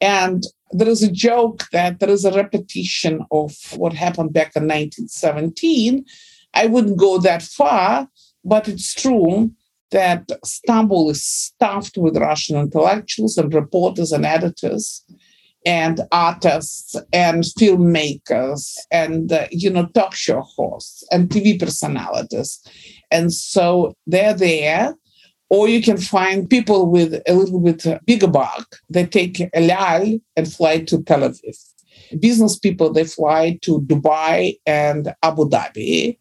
And 0.00 0.44
there 0.72 0.88
is 0.88 1.02
a 1.02 1.10
joke 1.10 1.64
that 1.72 2.00
there 2.00 2.10
is 2.10 2.24
a 2.24 2.32
repetition 2.32 3.24
of 3.30 3.54
what 3.76 3.92
happened 3.92 4.32
back 4.32 4.56
in 4.56 4.64
1917. 4.64 6.04
I 6.52 6.66
wouldn't 6.66 6.98
go 6.98 7.18
that 7.18 7.42
far, 7.42 8.08
but 8.44 8.68
it's 8.68 8.94
true 8.94 9.52
that 9.90 10.30
Istanbul 10.44 11.10
is 11.10 11.24
stuffed 11.24 11.96
with 11.96 12.16
Russian 12.16 12.56
intellectuals 12.56 13.38
and 13.38 13.52
reporters 13.52 14.12
and 14.12 14.26
editors 14.26 15.04
and 15.64 16.00
artists 16.12 16.94
and 17.12 17.42
filmmakers 17.42 18.76
and 18.92 19.32
uh, 19.32 19.46
you 19.50 19.68
know 19.68 19.86
talk 19.86 20.14
show 20.14 20.40
hosts 20.40 21.04
and 21.10 21.28
tv 21.28 21.58
personalities. 21.58 22.60
And 23.10 23.32
so 23.32 23.94
they're 24.06 24.34
there 24.34 24.94
or 25.48 25.68
you 25.68 25.82
can 25.82 25.96
find 25.96 26.48
people 26.48 26.90
with 26.90 27.20
a 27.26 27.32
little 27.32 27.60
bit 27.60 27.84
bigger 28.06 28.28
buck 28.28 28.76
they 28.88 29.06
take 29.06 29.48
El 29.52 29.70
Al 29.70 30.18
and 30.36 30.52
fly 30.52 30.80
to 30.80 31.02
tel 31.02 31.20
aviv. 31.20 31.56
Business 32.20 32.56
people 32.56 32.92
they 32.92 33.04
fly 33.04 33.58
to 33.62 33.80
dubai 33.82 34.56
and 34.66 35.12
abu 35.22 35.48
dhabi 35.48 36.18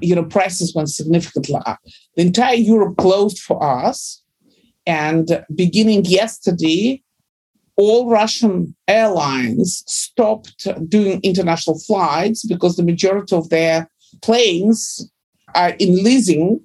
you 0.00 0.14
know 0.14 0.24
prices 0.24 0.74
went 0.74 0.90
significantly 0.90 1.56
up 1.66 1.78
the 2.16 2.22
entire 2.22 2.54
europe 2.54 2.96
closed 2.96 3.38
for 3.38 3.62
us 3.62 4.22
and 4.86 5.44
beginning 5.54 6.04
yesterday 6.04 7.02
all 7.76 8.10
Russian 8.10 8.74
airlines 8.88 9.84
stopped 9.86 10.66
doing 10.88 11.20
international 11.22 11.78
flights 11.78 12.44
because 12.44 12.76
the 12.76 12.82
majority 12.82 13.36
of 13.36 13.50
their 13.50 13.88
planes 14.22 15.10
are 15.54 15.70
in 15.78 16.02
leasing. 16.02 16.60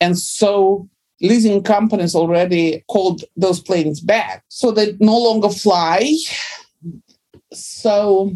And 0.00 0.18
so 0.18 0.88
leasing 1.20 1.62
companies 1.62 2.14
already 2.14 2.84
called 2.88 3.24
those 3.36 3.60
planes 3.60 4.00
back. 4.00 4.44
So 4.48 4.70
they 4.70 4.96
no 5.00 5.18
longer 5.18 5.48
fly. 5.48 6.12
So 7.52 8.32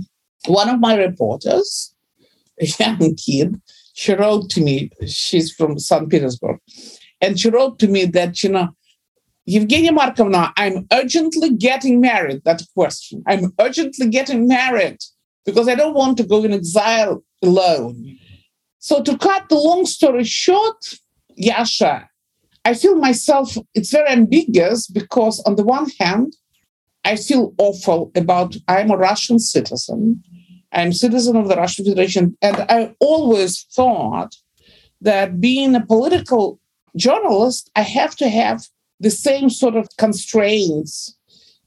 one 0.47 0.69
of 0.69 0.81
my 0.81 0.97
reporters, 0.97 1.95
a 2.61 2.67
young 2.67 3.14
kid, 3.14 3.61
she 3.99 4.14
wrote 4.14 4.49
to 4.50 4.61
me, 4.61 4.93
she's 5.09 5.50
from 5.52 5.76
St. 5.76 6.09
Petersburg, 6.09 6.59
and 7.21 7.38
she 7.38 7.50
wrote 7.50 7.81
to 7.81 7.88
me 7.88 8.05
that, 8.05 8.45
you 8.45 8.50
know, 8.50 8.69
Evgenia 9.49 9.90
Markovna, 9.90 10.52
I'm 10.57 10.87
urgently 10.93 11.50
getting 11.57 12.00
married. 12.00 12.43
That 12.45 12.62
question. 12.76 13.25
I'm 13.26 13.52
urgently 13.59 14.09
getting 14.09 14.47
married 14.47 14.99
because 15.45 15.67
I 15.67 15.75
don't 15.75 15.97
want 15.97 16.17
to 16.19 16.23
go 16.23 16.45
in 16.45 16.52
exile 16.52 17.25
alone. 17.43 18.19
So, 18.78 19.02
to 19.02 19.19
cut 19.19 19.49
the 19.49 19.57
long 19.57 19.85
story 19.85 20.23
short, 20.23 20.95
Yasha, 21.35 22.09
I 22.64 22.75
feel 22.75 22.95
myself, 22.95 23.57
it's 23.75 23.90
very 23.90 24.11
ambiguous 24.11 24.87
because, 24.87 25.40
on 25.40 25.57
the 25.57 25.64
one 25.64 25.90
hand, 25.99 26.37
I 27.05 27.17
feel 27.17 27.52
awful 27.59 28.12
about 28.14 28.55
I'm 28.69 28.93
a 28.93 28.97
Russian 28.97 29.40
citizen. 29.40 30.23
I'm 30.72 30.92
citizen 30.92 31.37
of 31.37 31.48
the 31.48 31.56
Russian 31.56 31.84
Federation. 31.84 32.37
And 32.42 32.56
I 32.68 32.94
always 33.00 33.62
thought 33.72 34.34
that 35.00 35.40
being 35.40 35.75
a 35.75 35.84
political 35.84 36.60
journalist, 36.96 37.70
I 37.76 37.82
have 37.82 38.16
to 38.16 38.28
have 38.28 38.66
the 39.00 39.10
same 39.10 39.48
sort 39.48 39.76
of 39.76 39.88
constraints 39.96 41.16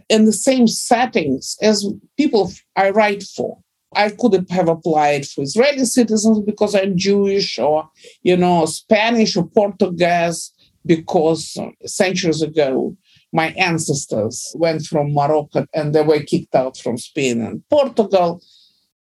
and 0.10 0.28
the 0.28 0.34
same 0.34 0.68
settings 0.68 1.58
as 1.62 1.88
people 2.18 2.52
I 2.76 2.90
write 2.90 3.24
for. 3.24 3.58
I 3.94 4.10
could 4.10 4.46
have 4.50 4.70
applied 4.70 5.26
for 5.28 5.42
Israeli 5.42 5.86
citizens 5.86 6.40
because 6.40 6.76
I'm 6.76 6.98
Jewish, 6.98 7.60
or 7.60 7.90
you 8.24 8.38
know, 8.38 8.66
Spanish 8.66 9.36
or 9.36 9.48
Portuguese 9.48 10.52
because 10.86 11.58
centuries 11.86 12.42
ago 12.42 12.96
my 13.34 13.50
ancestors 13.52 14.54
went 14.58 14.84
from 14.84 15.14
Morocco 15.14 15.66
and 15.74 15.94
they 15.94 16.02
were 16.02 16.20
kicked 16.20 16.56
out 16.56 16.78
from 16.78 16.98
Spain 16.98 17.42
and 17.42 17.64
Portugal. 17.70 18.42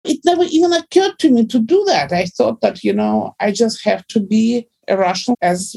It 0.04 0.20
never 0.24 0.44
even 0.44 0.72
occurred 0.72 1.18
to 1.18 1.30
me 1.30 1.46
to 1.46 1.58
do 1.58 1.84
that. 1.86 2.12
I 2.12 2.26
thought 2.26 2.60
that, 2.60 2.82
you 2.84 2.92
know, 2.92 3.34
I 3.40 3.52
just 3.52 3.84
have 3.84 4.06
to 4.08 4.20
be 4.20 4.68
a 4.86 4.96
Russian 4.96 5.34
as 5.42 5.76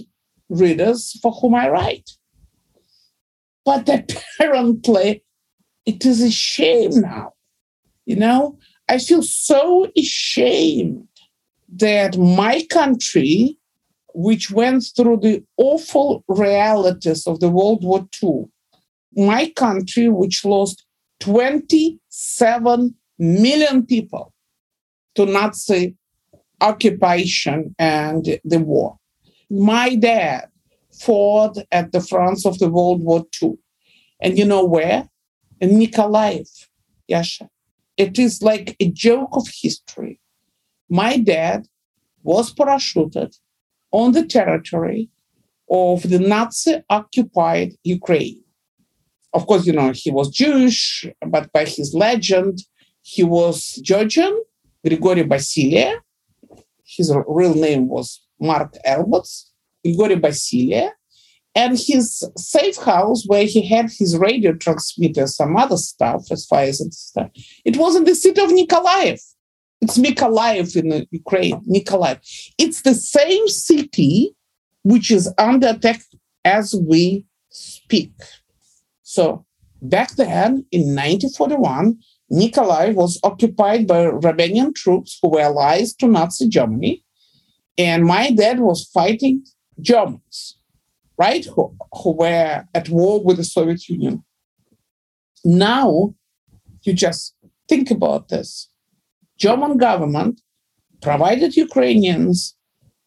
readers 0.49 1.17
for 1.21 1.31
whom 1.31 1.55
I 1.55 1.69
write. 1.69 2.09
But 3.65 3.89
apparently, 4.39 5.23
it 5.85 6.05
is 6.05 6.21
a 6.21 6.31
shame 6.31 7.01
now. 7.01 7.33
You 8.05 8.15
know, 8.17 8.57
I 8.89 8.97
feel 8.97 9.23
so 9.23 9.89
ashamed 9.97 11.07
that 11.75 12.17
my 12.17 12.65
country, 12.69 13.57
which 14.13 14.51
went 14.51 14.85
through 14.95 15.17
the 15.17 15.43
awful 15.57 16.23
realities 16.27 17.25
of 17.25 17.39
the 17.39 17.49
World 17.49 17.83
War 17.83 18.07
II, 18.21 18.45
my 19.15 19.49
country, 19.55 20.09
which 20.09 20.43
lost 20.43 20.85
27 21.21 22.95
million 23.21 23.85
people 23.85 24.33
to 25.15 25.25
Nazi 25.25 25.95
occupation 26.59 27.75
and 27.77 28.39
the 28.43 28.59
war. 28.59 28.97
My 29.49 29.95
dad 29.95 30.49
fought 30.91 31.57
at 31.71 31.91
the 31.91 32.01
front 32.01 32.45
of 32.45 32.57
the 32.59 32.69
World 32.69 33.03
War 33.03 33.25
II. 33.41 33.53
And 34.21 34.37
you 34.37 34.45
know 34.45 34.65
where? 34.65 35.07
In 35.59 35.71
Nikolaev, 35.71 36.49
Yasha. 37.07 37.49
It 37.97 38.17
is 38.17 38.41
like 38.41 38.75
a 38.79 38.89
joke 38.89 39.29
of 39.33 39.47
history. 39.61 40.19
My 40.89 41.17
dad 41.17 41.67
was 42.23 42.53
parachuted 42.53 43.37
on 43.91 44.13
the 44.13 44.25
territory 44.25 45.09
of 45.69 46.09
the 46.09 46.19
Nazi 46.19 46.81
occupied 46.89 47.73
Ukraine. 47.83 48.43
Of 49.33 49.47
course, 49.47 49.65
you 49.65 49.73
know, 49.73 49.91
he 49.93 50.11
was 50.11 50.29
Jewish, 50.29 51.05
but 51.25 51.51
by 51.53 51.65
his 51.65 51.93
legend, 51.93 52.63
he 53.01 53.23
was 53.23 53.75
Georgian, 53.83 54.43
Grigory 54.85 55.23
Basilia. 55.23 55.99
His 56.85 57.13
real 57.27 57.55
name 57.55 57.87
was 57.87 58.25
Mark 58.39 58.75
Albats, 58.85 59.49
Grigory 59.83 60.15
Basilia, 60.15 60.91
and 61.55 61.77
his 61.77 62.23
safe 62.37 62.77
house 62.77 63.25
where 63.27 63.45
he 63.45 63.65
had 63.67 63.89
his 63.91 64.17
radio 64.17 64.53
transmitter, 64.53 65.27
some 65.27 65.57
other 65.57 65.77
stuff 65.77 66.23
as 66.31 66.45
far 66.45 66.61
as 66.61 66.79
it's 66.79 67.13
it 67.65 67.77
was 67.77 67.95
in 67.95 68.05
the 68.05 68.15
city 68.15 68.41
of 68.41 68.49
Nikolaev. 68.49 69.21
It's 69.81 69.97
Mykolaiv 69.97 70.75
in 70.75 71.07
Ukraine, 71.09 71.59
Nikolaev. 71.67 72.19
It's 72.57 72.83
the 72.83 72.93
same 72.93 73.47
city 73.47 74.35
which 74.83 75.11
is 75.11 75.33
under 75.37 75.69
attack 75.69 76.01
as 76.45 76.75
we 76.75 77.25
speak. 77.49 78.13
So 79.01 79.45
back 79.81 80.15
then 80.15 80.65
in 80.71 80.95
1941, 80.95 81.97
Nikolaev 82.31 82.95
was 82.95 83.19
occupied 83.23 83.87
by 83.87 84.05
Romanian 84.05 84.73
troops 84.73 85.19
who 85.21 85.29
were 85.29 85.41
allies 85.41 85.93
to 85.95 86.07
Nazi 86.07 86.47
Germany. 86.47 87.03
And 87.77 88.05
my 88.05 88.31
dad 88.31 88.59
was 88.59 88.89
fighting 88.93 89.45
Germans, 89.79 90.57
right, 91.17 91.43
who, 91.45 91.75
who 91.93 92.11
were 92.11 92.65
at 92.73 92.89
war 92.89 93.23
with 93.23 93.37
the 93.37 93.43
Soviet 93.43 93.89
Union. 93.89 94.23
Now, 95.43 96.13
you 96.83 96.93
just 96.93 97.35
think 97.67 97.91
about 97.91 98.29
this. 98.29 98.69
German 99.37 99.77
government 99.77 100.41
provided 101.01 101.57
Ukrainians 101.57 102.55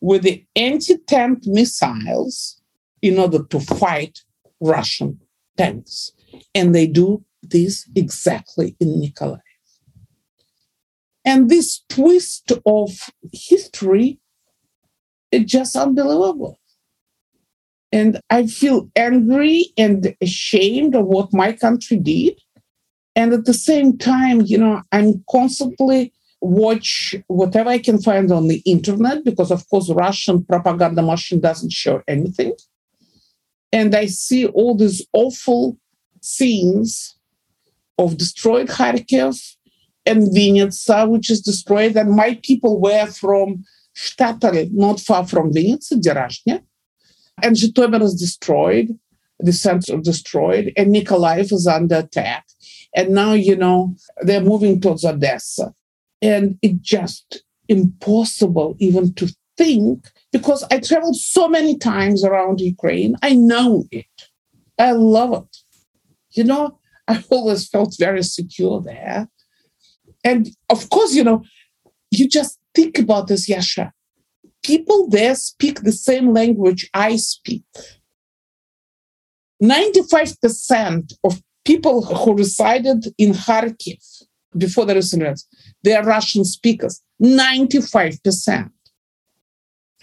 with 0.00 0.23
the 0.23 0.45
anti-tank 0.57 1.47
missiles 1.47 2.61
in 3.00 3.19
order 3.19 3.45
to 3.45 3.61
fight 3.61 4.21
Russian 4.61 5.21
tanks. 5.57 6.12
And 6.54 6.75
they 6.75 6.87
do 6.87 7.25
this 7.51 7.89
exactly 7.95 8.77
in 8.81 9.01
Nikolaev. 9.01 9.41
And 11.25 11.49
this 11.49 11.83
twist 11.89 12.53
of 12.67 12.91
history 13.33 14.21
is 15.33 15.45
just 15.45 15.75
unbelievable. 15.75 16.59
And 17.93 18.21
I 18.29 18.47
feel 18.47 18.91
angry 18.97 19.67
and 19.79 20.15
ashamed 20.21 20.95
of 20.95 21.07
what 21.07 21.33
my 21.33 21.53
country 21.53 21.97
did. 21.97 22.41
And 23.17 23.33
at 23.33 23.45
the 23.45 23.55
same 23.55 23.97
time, 23.97 24.43
you 24.43 24.59
know, 24.59 24.83
I'm 24.91 25.25
constantly 25.31 26.13
watch 26.41 27.15
whatever 27.29 27.71
I 27.71 27.79
can 27.79 28.03
find 28.03 28.31
on 28.31 28.49
the 28.49 28.63
internet 28.67 29.25
because, 29.25 29.51
of 29.51 29.67
course, 29.69 29.89
Russian 29.91 30.45
propaganda 30.45 31.03
machine 31.03 31.41
doesn't 31.41 31.73
show 31.73 32.03
anything. 32.07 32.55
And 33.73 33.95
I 33.95 34.07
see 34.07 34.47
all 34.47 34.77
these 34.77 35.07
awful 35.13 35.79
scenes 36.21 37.17
of 37.99 38.17
destroyed 38.17 38.69
Kharkiv 38.69 39.57
and 40.07 40.23
Vinnytsia, 40.23 41.09
which 41.09 41.31
is 41.31 41.41
destroyed. 41.41 41.97
And 41.97 42.11
my 42.11 42.39
people 42.43 42.81
were 42.81 43.07
from 43.07 43.65
shtetl, 43.97 44.71
not 44.73 45.01
far 45.01 45.27
from 45.27 45.53
Vinnytsia. 45.53 46.63
And 47.43 47.57
Zhytomyr 47.57 48.03
is 48.03 48.15
destroyed, 48.15 48.99
the 49.39 49.53
center 49.53 49.97
destroyed, 49.99 50.73
and 50.77 50.95
Nikolaev 50.95 51.53
is 51.53 51.67
under 51.67 51.97
attack. 51.97 52.45
And 52.95 53.11
now, 53.11 53.33
you 53.33 53.57
know, 53.57 53.97
they're 54.21 54.41
moving 54.41 54.81
towards 54.81 55.05
Odessa. 55.05 55.75
And 56.23 56.59
it's 56.63 56.79
just 56.81 57.43
impossible 57.69 58.77
even 58.79 59.15
to 59.15 59.35
think 59.57 60.07
because 60.33 60.65
I 60.71 60.79
traveled 60.81 61.17
so 61.17 61.49
many 61.49 61.77
times 61.77 62.25
around 62.25 62.61
Ukraine. 62.61 63.17
I 63.23 63.35
know 63.35 63.85
it. 63.91 64.07
I 64.79 64.93
love 64.93 65.33
it. 65.45 65.57
You 66.33 66.45
know, 66.45 66.79
I 67.09 67.23
always 67.31 67.69
felt 67.69 67.97
very 67.99 68.23
secure 68.23 68.81
there. 68.81 69.29
And 70.23 70.51
of 70.71 70.89
course, 70.91 71.15
you 71.15 71.25
know, 71.25 71.45
you 72.11 72.29
just 72.29 72.59
think 72.75 72.99
about 72.99 73.29
this, 73.29 73.49
Yasha. 73.49 73.93
People 74.63 75.09
there 75.09 75.35
speak 75.35 75.83
the 75.83 75.93
same 75.93 76.33
language 76.33 76.89
I 76.95 77.17
speak. 77.17 77.65
95% 79.63 81.13
of 81.23 81.43
people 81.65 82.05
who 82.05 82.37
resided 82.37 83.07
in 83.19 83.33
Kharkiv 83.33 84.25
before 84.57 84.87
the 84.87 84.97
events, 84.97 85.47
they 85.83 85.95
are 85.95 86.05
Russian 86.05 86.45
speakers. 86.45 87.03
95%. 87.23 88.71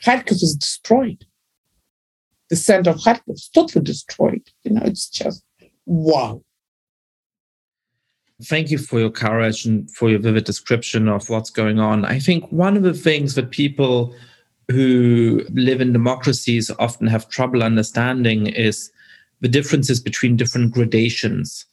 Kharkiv 0.03 0.31
is 0.31 0.55
destroyed. 0.59 1.25
The 2.49 2.55
center 2.55 2.91
of 2.91 2.97
Kharkiv 2.97 3.33
is 3.33 3.49
totally 3.53 3.83
destroyed. 3.83 4.49
You 4.63 4.71
know, 4.73 4.81
it's 4.83 5.09
just 5.09 5.43
wow. 5.85 6.43
Thank 8.43 8.71
you 8.71 8.77
for 8.77 8.99
your 8.99 9.09
courage 9.09 9.65
and 9.65 9.89
for 9.91 10.09
your 10.09 10.19
vivid 10.19 10.45
description 10.45 11.07
of 11.07 11.29
what's 11.29 11.49
going 11.49 11.79
on. 11.79 12.05
I 12.05 12.19
think 12.19 12.51
one 12.51 12.75
of 12.75 12.83
the 12.83 12.93
things 12.93 13.35
that 13.35 13.51
people 13.51 14.15
who 14.69 15.45
live 15.51 15.81
in 15.81 15.93
democracies 15.93 16.71
often 16.79 17.07
have 17.07 17.29
trouble 17.29 17.63
understanding 17.63 18.47
is 18.47 18.91
the 19.41 19.47
differences 19.47 19.99
between 19.99 20.37
different 20.37 20.73
gradations 20.73 21.65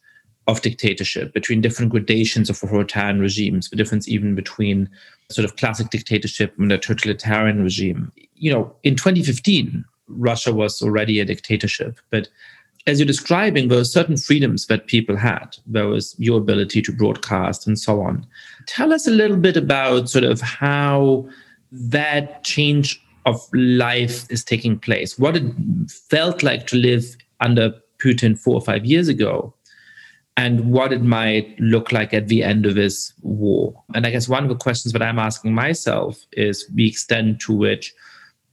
of 0.47 0.63
dictatorship, 0.63 1.33
between 1.35 1.61
different 1.61 1.93
gradations 1.93 2.49
of 2.49 2.63
authoritarian 2.63 3.21
regimes, 3.21 3.69
the 3.69 3.77
difference 3.77 4.09
even 4.09 4.35
between 4.35 4.89
sort 5.31 5.45
of 5.45 5.57
classic 5.57 5.91
dictatorship 5.91 6.55
and 6.59 6.73
a 6.73 6.79
totalitarian 6.79 7.63
regime. 7.63 8.11
You 8.35 8.53
know, 8.53 8.75
in 8.83 8.97
2015, 8.97 9.85
Russia 10.09 10.53
was 10.55 10.81
already 10.81 11.21
a 11.21 11.25
dictatorship, 11.25 12.01
but 12.11 12.29
as 12.87 12.99
you're 12.99 13.07
describing, 13.07 13.69
there 13.69 13.79
were 13.79 13.85
certain 13.85 14.17
freedoms 14.17 14.67
that 14.67 14.87
people 14.87 15.17
had. 15.17 15.57
There 15.67 15.87
was 15.87 16.15
your 16.19 16.39
ability 16.39 16.83
to 16.83 16.93
broadcast 16.93 17.67
and 17.67 17.79
so 17.79 18.01
on. 18.01 18.27
Tell 18.67 18.93
us 18.93 19.07
a 19.07 19.11
little 19.11 19.37
bit 19.37 19.57
about 19.57 20.09
sort 20.09 20.25
of 20.25 20.41
how 20.41 21.29
that 21.71 22.45
change 22.45 23.03
of 23.27 23.47
life 23.53 24.31
is 24.31 24.43
taking 24.43 24.79
place, 24.79 25.19
what 25.19 25.37
it 25.37 25.45
felt 26.09 26.43
like 26.43 26.67
to 26.69 26.77
live 26.77 27.17
under 27.41 27.75
Putin 28.03 28.39
four 28.39 28.55
or 28.55 28.61
five 28.63 28.87
years 28.87 29.09
ago, 29.09 29.53
and 30.37 30.71
what 30.71 30.93
it 30.93 31.03
might 31.03 31.59
look 31.59 31.91
like 31.91 32.15
at 32.15 32.29
the 32.29 32.45
end 32.45 32.65
of 32.65 32.77
this 32.77 33.13
war. 33.23 33.75
And 33.95 34.07
I 34.07 34.11
guess 34.11 34.29
one 34.29 34.45
of 34.45 34.49
the 34.49 34.55
questions 34.55 34.93
that 34.93 35.03
I'm 35.03 35.19
asking 35.19 35.53
myself 35.53 36.25
is 36.33 36.67
the 36.73 36.89
extent 36.89 37.41
to 37.41 37.53
which 37.53 37.93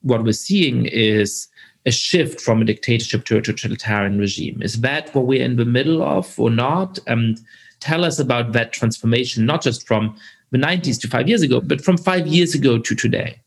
what 0.01 0.23
we're 0.23 0.33
seeing 0.33 0.87
is 0.87 1.47
a 1.85 1.91
shift 1.91 2.41
from 2.41 2.61
a 2.61 2.65
dictatorship 2.65 3.25
to 3.25 3.37
a 3.37 3.41
totalitarian 3.41 4.17
regime. 4.17 4.61
Is 4.61 4.81
that 4.81 5.13
what 5.13 5.27
we're 5.27 5.43
in 5.43 5.55
the 5.55 5.65
middle 5.65 6.01
of 6.01 6.39
or 6.39 6.49
not? 6.49 6.97
And 7.07 7.39
tell 7.79 8.03
us 8.03 8.19
about 8.19 8.53
that 8.53 8.73
transformation, 8.73 9.45
not 9.45 9.61
just 9.61 9.87
from 9.87 10.15
the 10.51 10.57
90s 10.57 10.99
to 11.01 11.07
five 11.07 11.27
years 11.27 11.41
ago, 11.41 11.61
but 11.61 11.81
from 11.81 11.97
five 11.97 12.25
years 12.25 12.55
ago 12.55 12.79
to 12.79 12.95
today. 12.95 13.41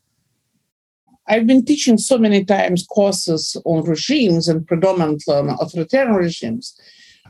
I've 1.27 1.45
been 1.45 1.65
teaching 1.65 1.97
so 1.97 2.17
many 2.17 2.43
times 2.43 2.87
courses 2.87 3.55
on 3.65 3.83
regimes 3.83 4.47
and 4.47 4.65
predominantly 4.65 5.33
on 5.33 5.49
um, 5.49 5.57
authoritarian 5.59 6.15
regimes 6.15 6.79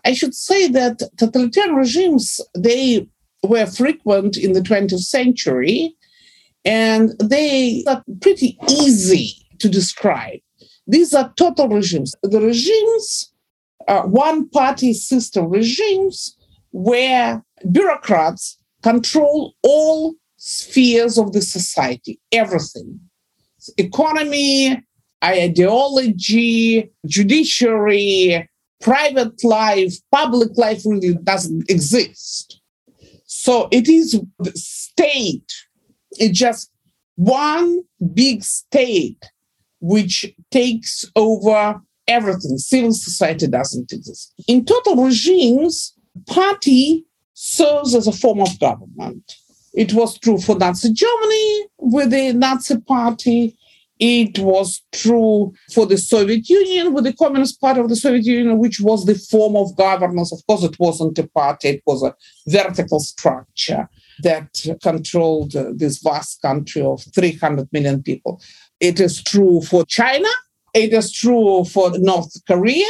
I 0.06 0.14
should 0.14 0.36
say 0.36 0.68
that 0.70 1.02
totalitarian 1.18 1.76
regimes, 1.76 2.40
they 2.56 3.08
were 3.44 3.66
frequent 3.66 4.38
in 4.38 4.54
the 4.54 4.62
20th 4.62 5.00
century 5.00 5.96
and 6.66 7.12
they 7.20 7.84
are 7.88 8.04
pretty 8.22 8.58
easy 8.70 9.46
to 9.60 9.70
describe. 9.70 10.40
These 10.90 11.14
are 11.14 11.32
total 11.38 11.70
regimes. 11.70 12.16
The 12.24 12.42
regimes 12.42 13.32
are 13.88 14.08
one 14.08 14.50
party 14.50 14.94
system 14.94 15.46
regimes 15.50 16.36
where 16.72 17.44
bureaucrats 17.72 18.58
control 18.82 19.54
all 19.62 20.16
spheres 20.38 21.20
of 21.20 21.34
the 21.34 21.42
society, 21.42 22.20
everything 22.32 23.00
economy, 23.78 24.82
ideology, 25.24 26.90
judiciary, 27.06 28.50
private 28.82 29.44
life, 29.44 29.94
public 30.12 30.58
life 30.58 30.82
really 30.86 31.14
doesn't 31.16 31.70
exist. 31.70 32.62
So 33.26 33.68
it 33.72 33.88
is 33.90 34.20
the 34.40 34.52
state, 34.56 35.54
it's 36.14 36.40
just 36.40 36.72
one 37.16 37.82
big 38.14 38.44
state 38.44 39.24
which 39.80 40.26
takes 40.52 41.06
over 41.16 41.82
everything. 42.08 42.58
Civil 42.58 42.94
society 42.94 43.48
doesn't 43.48 43.92
exist. 43.92 44.34
In 44.48 44.66
total 44.66 45.04
regimes, 45.04 45.94
party 46.28 47.06
serves 47.34 47.96
as 47.96 48.08
a 48.08 48.12
form 48.12 48.42
of 48.42 48.60
government. 48.60 49.36
It 49.74 49.94
was 49.94 50.18
true 50.18 50.40
for 50.40 50.58
Nazi 50.58 50.92
Germany 50.92 51.66
with 51.78 52.10
the 52.10 52.34
Nazi 52.34 52.80
Party. 52.80 53.56
It 54.00 54.40
was 54.40 54.82
true 54.94 55.54
for 55.74 55.86
the 55.86 55.98
Soviet 55.98 56.50
Union 56.50 56.94
with 56.94 57.04
the 57.04 57.14
Communist 57.14 57.60
Party 57.60 57.82
of 57.82 57.90
the 57.90 57.98
Soviet 57.98 58.26
Union, 58.26 58.58
which 58.58 58.80
was 58.80 59.06
the 59.06 59.16
form 59.16 59.58
of 59.58 59.76
governance. 59.76 60.32
Of 60.32 60.46
course, 60.48 60.64
it 60.64 60.80
wasn't 60.80 61.20
a 61.20 61.28
party, 61.28 61.68
it 61.70 61.84
was 61.86 62.02
a 62.04 62.16
vertical 62.48 63.00
structure 63.00 63.90
that 64.22 64.66
controlled 64.82 65.56
uh, 65.56 65.72
this 65.76 66.02
vast 66.02 66.42
country 66.42 66.82
of 66.82 67.04
300 67.14 67.68
million 67.72 68.02
people. 68.02 68.42
It 68.80 69.00
is 69.00 69.22
true 69.24 69.62
for 69.62 69.86
China, 69.86 70.30
it 70.74 70.94
is 70.94 71.12
true 71.12 71.66
for 71.66 71.92
North 71.98 72.34
Korea. 72.46 72.88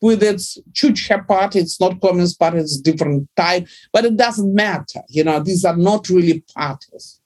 With 0.00 0.22
its 0.22 0.58
Juche 0.72 1.26
party, 1.26 1.60
it's 1.60 1.80
not 1.80 1.98
Communist 2.02 2.38
Party, 2.38 2.58
it's 2.58 2.78
different 2.78 3.26
type, 3.36 3.66
but 3.90 4.04
it 4.04 4.18
doesn't 4.18 4.54
matter. 4.54 5.00
You 5.08 5.24
know, 5.24 5.40
these 5.40 5.64
are 5.64 5.76
not 5.76 6.10
really 6.10 6.44
parties. 6.54 7.20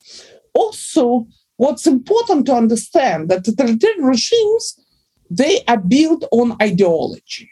Also, 0.55 1.27
what's 1.57 1.89
important 1.89 2.47
to 2.47 2.55
understand 2.55 3.31
that 3.31 3.45
totalitarian 3.45 4.05
regimes, 4.05 4.79
they 5.29 5.65
are 5.67 5.81
built 5.81 6.25
on 6.31 6.57
ideology. 6.63 7.51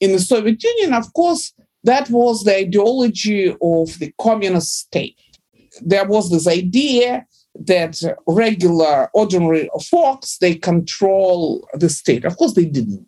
In 0.00 0.10
the 0.10 0.18
Soviet 0.18 0.62
Union, 0.62 0.92
of 0.92 1.12
course, 1.12 1.52
that 1.84 2.10
was 2.10 2.42
the 2.42 2.56
ideology 2.56 3.50
of 3.62 3.98
the 4.00 4.12
communist 4.20 4.76
state. 4.76 5.20
There 5.80 6.04
was 6.04 6.32
this 6.32 6.48
idea 6.48 7.24
that 7.60 8.00
regular, 8.26 9.08
ordinary 9.12 9.68
folks, 9.90 10.38
they 10.38 10.54
control 10.54 11.68
the 11.74 11.88
state. 11.88 12.24
Of 12.24 12.36
course, 12.36 12.54
they 12.54 12.64
didn't. 12.64 13.06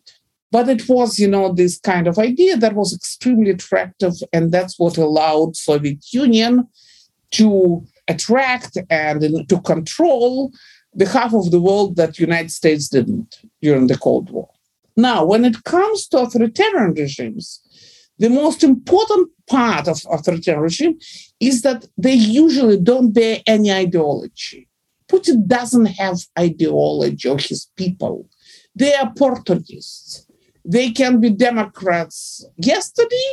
But 0.50 0.68
it 0.68 0.88
was, 0.88 1.18
you 1.18 1.28
know, 1.28 1.52
this 1.52 1.78
kind 1.78 2.06
of 2.06 2.18
idea 2.18 2.56
that 2.56 2.74
was 2.74 2.94
extremely 2.94 3.50
attractive, 3.50 4.14
and 4.32 4.50
that's 4.50 4.78
what 4.78 4.96
allowed 4.96 5.56
Soviet 5.56 6.12
Union 6.12 6.66
to 7.32 7.86
attract 8.08 8.78
and 8.88 9.46
to 9.48 9.60
control 9.60 10.50
the 10.94 11.06
half 11.06 11.34
of 11.34 11.50
the 11.50 11.60
world 11.60 11.96
that 11.96 12.18
United 12.18 12.50
States 12.50 12.88
didn't 12.88 13.42
during 13.60 13.88
the 13.88 13.98
Cold 13.98 14.30
War. 14.30 14.48
Now, 14.96 15.24
when 15.24 15.44
it 15.44 15.62
comes 15.64 16.08
to 16.08 16.20
authoritarian 16.20 16.94
regimes, 16.94 17.60
the 18.18 18.30
most 18.30 18.64
important 18.64 19.30
part 19.48 19.88
of 19.88 20.00
authoritarian 20.10 20.62
regime 20.62 20.98
is 21.40 21.62
that 21.62 21.86
they 21.96 22.14
usually 22.14 22.78
don't 22.78 23.12
bear 23.12 23.40
any 23.46 23.72
ideology. 23.72 24.68
Putin 25.10 25.46
doesn't 25.46 25.86
have 25.86 26.18
ideology 26.38 27.28
or 27.28 27.38
his 27.38 27.70
people. 27.76 28.28
They 28.74 28.94
are 28.94 29.12
Portuguese. 29.16 30.26
They 30.64 30.90
can 30.90 31.20
be 31.20 31.30
Democrats 31.30 32.44
yesterday. 32.56 33.30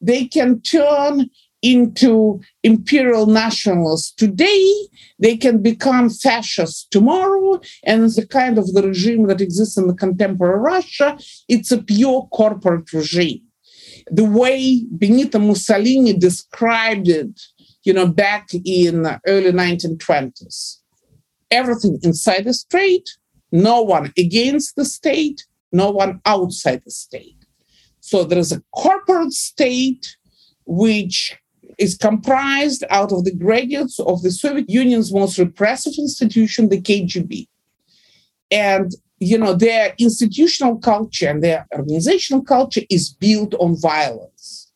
They 0.00 0.24
can 0.24 0.60
turn 0.62 1.30
into 1.62 2.40
imperial 2.64 3.26
nationalists 3.26 4.12
today. 4.12 4.68
They 5.20 5.36
can 5.36 5.62
become 5.62 6.10
fascists 6.10 6.88
tomorrow. 6.90 7.60
And 7.84 8.10
the 8.10 8.26
kind 8.26 8.58
of 8.58 8.72
the 8.72 8.82
regime 8.82 9.28
that 9.28 9.40
exists 9.40 9.76
in 9.76 9.86
the 9.86 9.94
contemporary 9.94 10.58
Russia, 10.58 11.16
it's 11.48 11.70
a 11.70 11.80
pure 11.80 12.28
corporate 12.32 12.92
regime. 12.92 13.42
The 14.10 14.24
way 14.24 14.84
Benito 14.96 15.38
Mussolini 15.38 16.12
described 16.12 17.08
it, 17.08 17.40
you 17.84 17.92
know, 17.92 18.06
back 18.06 18.48
in 18.54 19.02
the 19.02 19.20
early 19.26 19.52
1920s. 19.52 20.78
Everything 21.50 21.98
inside 22.02 22.44
the 22.44 22.54
state, 22.54 23.08
no 23.50 23.82
one 23.82 24.12
against 24.16 24.76
the 24.76 24.84
state, 24.84 25.44
no 25.72 25.90
one 25.90 26.20
outside 26.24 26.82
the 26.84 26.90
state. 26.90 27.36
So 28.00 28.24
there 28.24 28.38
is 28.38 28.52
a 28.52 28.62
corporate 28.74 29.32
state 29.32 30.16
which 30.66 31.36
is 31.78 31.96
comprised 31.96 32.84
out 32.90 33.12
of 33.12 33.24
the 33.24 33.34
graduates 33.34 33.98
of 34.00 34.22
the 34.22 34.30
Soviet 34.30 34.68
Union's 34.68 35.12
most 35.12 35.38
repressive 35.38 35.94
institution, 35.98 36.68
the 36.68 36.80
KGB. 36.80 37.48
And 38.50 38.92
you 39.22 39.38
know, 39.38 39.54
their 39.54 39.94
institutional 39.98 40.78
culture 40.78 41.28
and 41.28 41.42
their 41.42 41.66
organizational 41.72 42.42
culture 42.42 42.82
is 42.90 43.10
built 43.10 43.54
on 43.54 43.80
violence. 43.80 44.72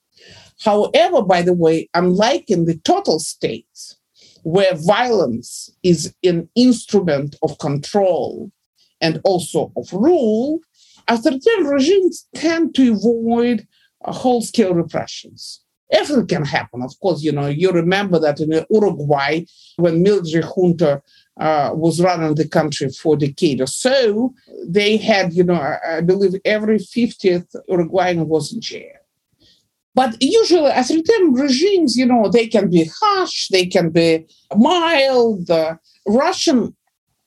However, 0.61 1.23
by 1.23 1.43
the 1.43 1.53
way, 1.53 1.89
unlike 1.95 2.49
in 2.49 2.65
the 2.65 2.79
total 2.79 3.19
states, 3.19 3.97
where 4.45 4.75
violence 4.77 5.69
is 5.83 6.15
an 6.23 6.49
instrument 6.55 7.35
of 7.43 7.59
control 7.59 8.53
and 9.01 9.21
also 9.25 9.73
of 9.77 9.93
rule, 9.93 10.61
authoritarian 11.09 11.67
regimes 11.67 12.29
tend 12.35 12.75
to 12.77 12.93
avoid 12.93 13.67
whole 14.03 14.43
scale 14.43 14.75
repressions. 14.75 15.61
Everything 15.93 16.27
can 16.29 16.45
happen. 16.45 16.83
Of 16.83 16.99
course, 17.01 17.23
you 17.23 17.33
know, 17.33 17.47
you 17.47 17.73
remember 17.73 18.21
that 18.21 18.41
in 18.41 18.65
Uruguay, 18.71 19.45
when 19.77 20.03
military 20.03 20.45
junta 20.45 21.03
uh, 21.39 21.71
was 21.75 22.01
running 22.01 22.35
the 22.35 22.49
country 22.49 22.89
for 22.91 23.15
a 23.15 23.19
decade 23.19 23.61
or 23.61 23.67
so, 23.67 24.35
they 24.67 24.97
had, 24.97 25.33
you 25.33 25.45
know, 25.45 25.55
I, 25.55 25.99
I 25.99 26.01
believe 26.01 26.35
every 26.45 26.79
50th 26.79 27.55
Uruguayan 27.69 28.27
was 28.27 28.53
in 28.53 28.61
jail. 28.61 28.93
But 29.95 30.17
usually, 30.21 30.71
authoritarian 30.71 31.33
regimes, 31.33 31.97
you 31.97 32.05
know, 32.05 32.29
they 32.29 32.47
can 32.47 32.69
be 32.69 32.91
harsh, 33.01 33.49
they 33.49 33.65
can 33.65 33.91
be 33.91 34.27
mild. 34.55 35.51
Russian 36.07 36.77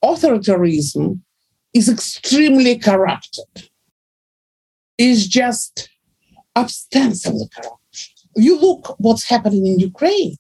authoritarianism 0.04 1.20
is 1.74 1.90
extremely 1.90 2.78
corrupted. 2.78 3.70
Is 5.00 5.28
just 5.28 5.90
ostensibly 6.56 7.48
corrupt. 7.56 8.18
You 8.36 8.60
look 8.60 8.96
what's 9.00 9.24
happening 9.24 9.66
in 9.66 9.80
Ukraine. 9.80 10.36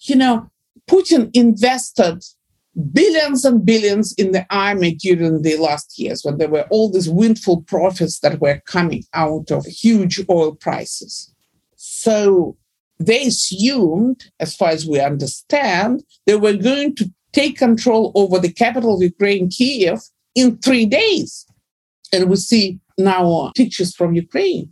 You 0.00 0.16
know, 0.16 0.50
Putin 0.90 1.30
invested 1.32 2.22
billions 2.80 3.44
and 3.44 3.64
billions 3.64 4.12
in 4.14 4.32
the 4.32 4.46
army 4.50 4.94
during 4.94 5.42
the 5.42 5.56
last 5.56 5.98
years 5.98 6.22
when 6.24 6.38
there 6.38 6.48
were 6.48 6.66
all 6.70 6.90
these 6.90 7.08
windfall 7.08 7.62
profits 7.62 8.20
that 8.20 8.40
were 8.40 8.60
coming 8.66 9.04
out 9.14 9.50
of 9.50 9.64
huge 9.66 10.20
oil 10.28 10.54
prices. 10.54 11.34
So 11.76 12.56
they 12.98 13.26
assumed, 13.26 14.24
as 14.40 14.54
far 14.54 14.70
as 14.70 14.86
we 14.86 15.00
understand, 15.00 16.04
they 16.26 16.36
were 16.36 16.54
going 16.54 16.94
to 16.96 17.10
take 17.32 17.58
control 17.58 18.12
over 18.14 18.38
the 18.38 18.52
capital 18.52 18.96
of 18.96 19.02
Ukraine, 19.02 19.48
Kiev, 19.48 20.00
in 20.34 20.58
three 20.58 20.86
days. 20.86 21.46
And 22.12 22.28
we 22.28 22.36
see 22.36 22.80
now 22.98 23.30
uh, 23.32 23.52
pictures 23.56 23.94
from 23.94 24.14
Ukraine. 24.14 24.68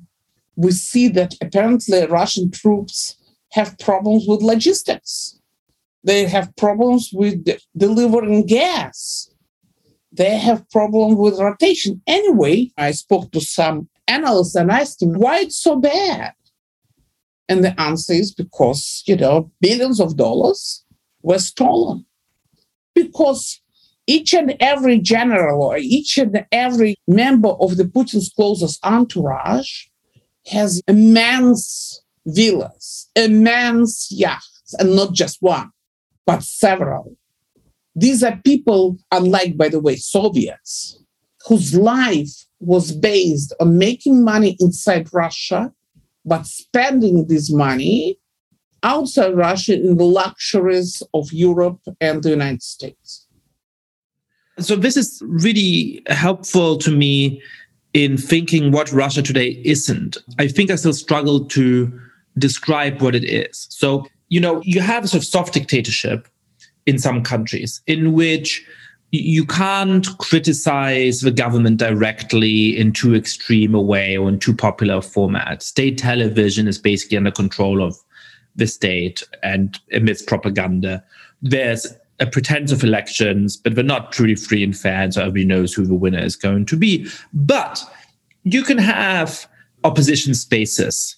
We 0.56 0.72
see 0.72 1.08
that 1.08 1.34
apparently 1.40 2.04
Russian 2.06 2.50
troops 2.50 3.16
have 3.52 3.78
problems 3.78 4.26
with 4.26 4.42
logistics 4.42 5.37
they 6.08 6.24
have 6.24 6.56
problems 6.56 7.10
with 7.12 7.46
delivering 7.76 8.46
gas. 8.46 9.30
They 10.10 10.38
have 10.38 10.68
problems 10.70 11.16
with 11.16 11.38
rotation. 11.38 12.00
Anyway, 12.06 12.70
I 12.78 12.92
spoke 12.92 13.30
to 13.32 13.42
some 13.42 13.90
analysts 14.06 14.54
and 14.54 14.70
asked 14.70 15.00
them 15.00 15.12
why 15.12 15.40
it's 15.40 15.62
so 15.62 15.76
bad. 15.76 16.32
And 17.50 17.62
the 17.62 17.78
answer 17.78 18.14
is 18.14 18.32
because, 18.32 19.02
you 19.06 19.16
know, 19.16 19.52
billions 19.60 20.00
of 20.00 20.16
dollars 20.16 20.82
were 21.20 21.38
stolen. 21.38 22.06
Because 22.94 23.60
each 24.06 24.32
and 24.32 24.56
every 24.60 24.98
general 25.00 25.62
or 25.62 25.76
each 25.76 26.16
and 26.16 26.46
every 26.50 26.96
member 27.06 27.50
of 27.50 27.76
the 27.76 27.84
Putin's 27.84 28.32
closest 28.34 28.82
entourage 28.82 29.84
has 30.46 30.80
immense 30.88 32.02
villas, 32.24 33.10
immense 33.14 34.08
yachts, 34.10 34.74
and 34.78 34.96
not 34.96 35.12
just 35.12 35.36
one 35.42 35.70
but 36.28 36.42
several. 36.42 37.16
These 37.96 38.22
are 38.22 38.36
people, 38.44 38.98
unlike, 39.10 39.56
by 39.56 39.70
the 39.70 39.80
way, 39.80 39.96
Soviets, 39.96 41.02
whose 41.46 41.74
life 41.74 42.44
was 42.60 42.92
based 42.92 43.54
on 43.60 43.78
making 43.78 44.22
money 44.22 44.54
inside 44.60 45.08
Russia, 45.10 45.72
but 46.26 46.44
spending 46.46 47.28
this 47.28 47.50
money 47.50 48.18
outside 48.82 49.34
Russia 49.34 49.74
in 49.74 49.96
the 49.96 50.04
luxuries 50.04 51.02
of 51.14 51.32
Europe 51.32 51.80
and 51.98 52.22
the 52.22 52.28
United 52.28 52.62
States. 52.62 53.26
So, 54.58 54.76
this 54.76 54.98
is 54.98 55.22
really 55.24 56.02
helpful 56.08 56.76
to 56.78 56.90
me 56.90 57.40
in 57.94 58.18
thinking 58.18 58.70
what 58.70 58.92
Russia 58.92 59.22
today 59.22 59.62
isn't. 59.64 60.18
I 60.38 60.48
think 60.48 60.70
I 60.70 60.74
still 60.74 60.92
struggle 60.92 61.46
to 61.46 61.90
describe 62.36 63.00
what 63.00 63.14
it 63.14 63.24
is. 63.24 63.66
So, 63.70 64.06
you 64.28 64.40
know, 64.40 64.62
you 64.62 64.80
have 64.80 65.04
a 65.04 65.08
sort 65.08 65.22
of 65.22 65.26
soft 65.26 65.54
dictatorship 65.54 66.28
in 66.86 66.98
some 66.98 67.22
countries 67.22 67.80
in 67.86 68.12
which 68.12 68.64
you 69.10 69.44
can't 69.46 70.06
criticize 70.18 71.20
the 71.20 71.30
government 71.30 71.78
directly 71.78 72.76
in 72.76 72.92
too 72.92 73.14
extreme 73.14 73.74
a 73.74 73.80
way 73.80 74.16
or 74.16 74.28
in 74.28 74.38
too 74.38 74.54
popular 74.54 74.96
a 74.96 75.02
format. 75.02 75.62
State 75.62 75.96
television 75.96 76.68
is 76.68 76.78
basically 76.78 77.16
under 77.16 77.30
control 77.30 77.82
of 77.82 77.96
the 78.56 78.66
state 78.66 79.22
and 79.42 79.80
emits 79.88 80.20
propaganda. 80.20 81.02
There's 81.40 81.86
a 82.20 82.26
pretense 82.26 82.72
of 82.72 82.84
elections, 82.84 83.56
but 83.56 83.74
they're 83.74 83.84
not 83.84 84.12
truly 84.12 84.34
free 84.34 84.62
and 84.62 84.76
fair, 84.76 85.10
so 85.10 85.22
everybody 85.22 85.46
knows 85.46 85.72
who 85.72 85.86
the 85.86 85.94
winner 85.94 86.18
is 86.18 86.36
going 86.36 86.66
to 86.66 86.76
be. 86.76 87.08
But 87.32 87.82
you 88.42 88.62
can 88.62 88.78
have 88.78 89.48
opposition 89.84 90.34
spaces 90.34 91.16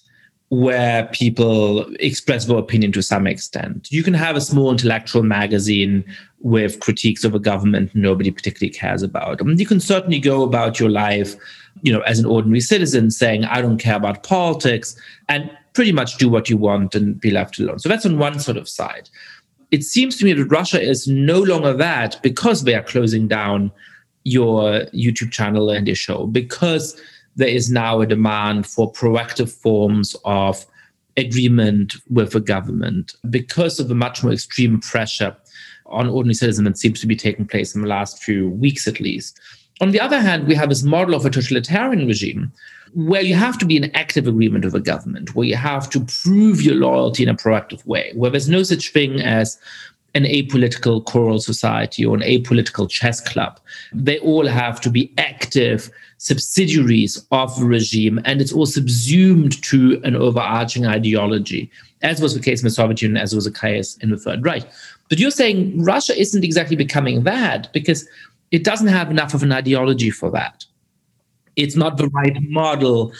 where 0.51 1.05
people 1.13 1.85
express 2.01 2.43
their 2.43 2.57
opinion 2.57 2.91
to 2.91 3.01
some 3.01 3.25
extent. 3.25 3.89
You 3.89 4.03
can 4.03 4.13
have 4.13 4.35
a 4.35 4.41
small 4.41 4.69
intellectual 4.69 5.23
magazine 5.23 6.03
with 6.41 6.81
critiques 6.81 7.23
of 7.23 7.33
a 7.33 7.39
government 7.39 7.89
nobody 7.95 8.31
particularly 8.31 8.73
cares 8.73 9.01
about. 9.01 9.39
I 9.39 9.45
mean, 9.45 9.57
you 9.57 9.65
can 9.65 9.79
certainly 9.79 10.19
go 10.19 10.43
about 10.43 10.77
your 10.77 10.89
life, 10.89 11.37
you 11.83 11.93
know, 11.93 12.01
as 12.01 12.19
an 12.19 12.25
ordinary 12.25 12.59
citizen 12.59 13.11
saying, 13.11 13.45
I 13.45 13.61
don't 13.61 13.77
care 13.77 13.95
about 13.95 14.23
politics, 14.23 14.93
and 15.29 15.49
pretty 15.71 15.93
much 15.93 16.17
do 16.17 16.27
what 16.27 16.49
you 16.49 16.57
want 16.57 16.95
and 16.95 17.17
be 17.17 17.31
left 17.31 17.57
alone. 17.57 17.79
So 17.79 17.87
that's 17.87 18.05
on 18.05 18.17
one 18.17 18.37
sort 18.37 18.57
of 18.57 18.67
side. 18.67 19.09
It 19.71 19.85
seems 19.85 20.17
to 20.17 20.25
me 20.25 20.33
that 20.33 20.47
Russia 20.47 20.81
is 20.81 21.07
no 21.07 21.39
longer 21.39 21.71
that 21.71 22.21
because 22.21 22.65
they 22.65 22.75
are 22.75 22.83
closing 22.83 23.25
down 23.29 23.71
your 24.25 24.81
YouTube 24.87 25.31
channel 25.31 25.69
and 25.69 25.87
your 25.87 25.95
show, 25.95 26.27
because 26.27 27.01
there 27.35 27.47
is 27.47 27.69
now 27.69 28.01
a 28.01 28.05
demand 28.05 28.67
for 28.67 28.91
proactive 28.91 29.51
forms 29.51 30.15
of 30.25 30.65
agreement 31.17 31.95
with 32.09 32.31
the 32.31 32.39
government 32.39 33.15
because 33.29 33.79
of 33.79 33.87
the 33.87 33.95
much 33.95 34.23
more 34.23 34.33
extreme 34.33 34.79
pressure 34.79 35.35
on 35.85 36.07
ordinary 36.07 36.33
citizens 36.33 36.67
that 36.67 36.77
seems 36.77 37.01
to 37.01 37.07
be 37.07 37.15
taking 37.15 37.45
place 37.45 37.75
in 37.75 37.81
the 37.81 37.87
last 37.87 38.23
few 38.23 38.49
weeks 38.49 38.87
at 38.87 38.99
least. 38.99 39.39
On 39.81 39.91
the 39.91 39.99
other 39.99 40.19
hand, 40.19 40.47
we 40.47 40.55
have 40.55 40.69
this 40.69 40.83
model 40.83 41.15
of 41.15 41.25
a 41.25 41.29
totalitarian 41.29 42.07
regime 42.07 42.51
where 42.93 43.21
you 43.21 43.35
have 43.35 43.57
to 43.57 43.65
be 43.65 43.77
in 43.77 43.95
active 43.95 44.27
agreement 44.27 44.63
with 44.63 44.73
the 44.73 44.79
government, 44.79 45.33
where 45.33 45.47
you 45.47 45.55
have 45.55 45.89
to 45.89 46.05
prove 46.23 46.61
your 46.61 46.75
loyalty 46.75 47.23
in 47.23 47.29
a 47.29 47.35
proactive 47.35 47.85
way, 47.85 48.11
where 48.15 48.29
there's 48.29 48.49
no 48.49 48.63
such 48.63 48.91
thing 48.91 49.21
as 49.21 49.57
an 50.13 50.23
apolitical 50.23 51.03
choral 51.05 51.39
society 51.39 52.05
or 52.05 52.15
an 52.15 52.21
apolitical 52.21 52.89
chess 52.89 53.21
club. 53.21 53.59
They 53.93 54.19
all 54.19 54.47
have 54.47 54.81
to 54.81 54.89
be 54.89 55.13
active 55.17 55.89
subsidiaries 56.17 57.25
of 57.31 57.57
the 57.57 57.65
regime, 57.65 58.19
and 58.25 58.41
it's 58.41 58.53
all 58.53 58.65
subsumed 58.65 59.61
to 59.63 60.01
an 60.03 60.15
overarching 60.15 60.85
ideology, 60.85 61.71
as 62.01 62.21
was 62.21 62.33
the 62.33 62.41
case 62.41 62.61
in 62.61 62.65
the 62.65 62.71
Soviet 62.71 63.01
Union, 63.01 63.21
as 63.21 63.33
was 63.33 63.45
the 63.45 63.51
case 63.51 63.97
in 63.97 64.09
the 64.09 64.17
Third 64.17 64.45
Reich. 64.45 64.65
But 65.09 65.19
you're 65.19 65.31
saying 65.31 65.83
Russia 65.83 66.19
isn't 66.19 66.43
exactly 66.43 66.75
becoming 66.75 67.23
that 67.23 67.71
because 67.73 68.07
it 68.51 68.63
doesn't 68.63 68.87
have 68.87 69.09
enough 69.09 69.33
of 69.33 69.43
an 69.43 69.51
ideology 69.51 70.09
for 70.09 70.29
that 70.31 70.65
it's 71.55 71.75
not 71.75 71.97
the 71.97 72.07
right 72.09 72.37
model 72.49 73.13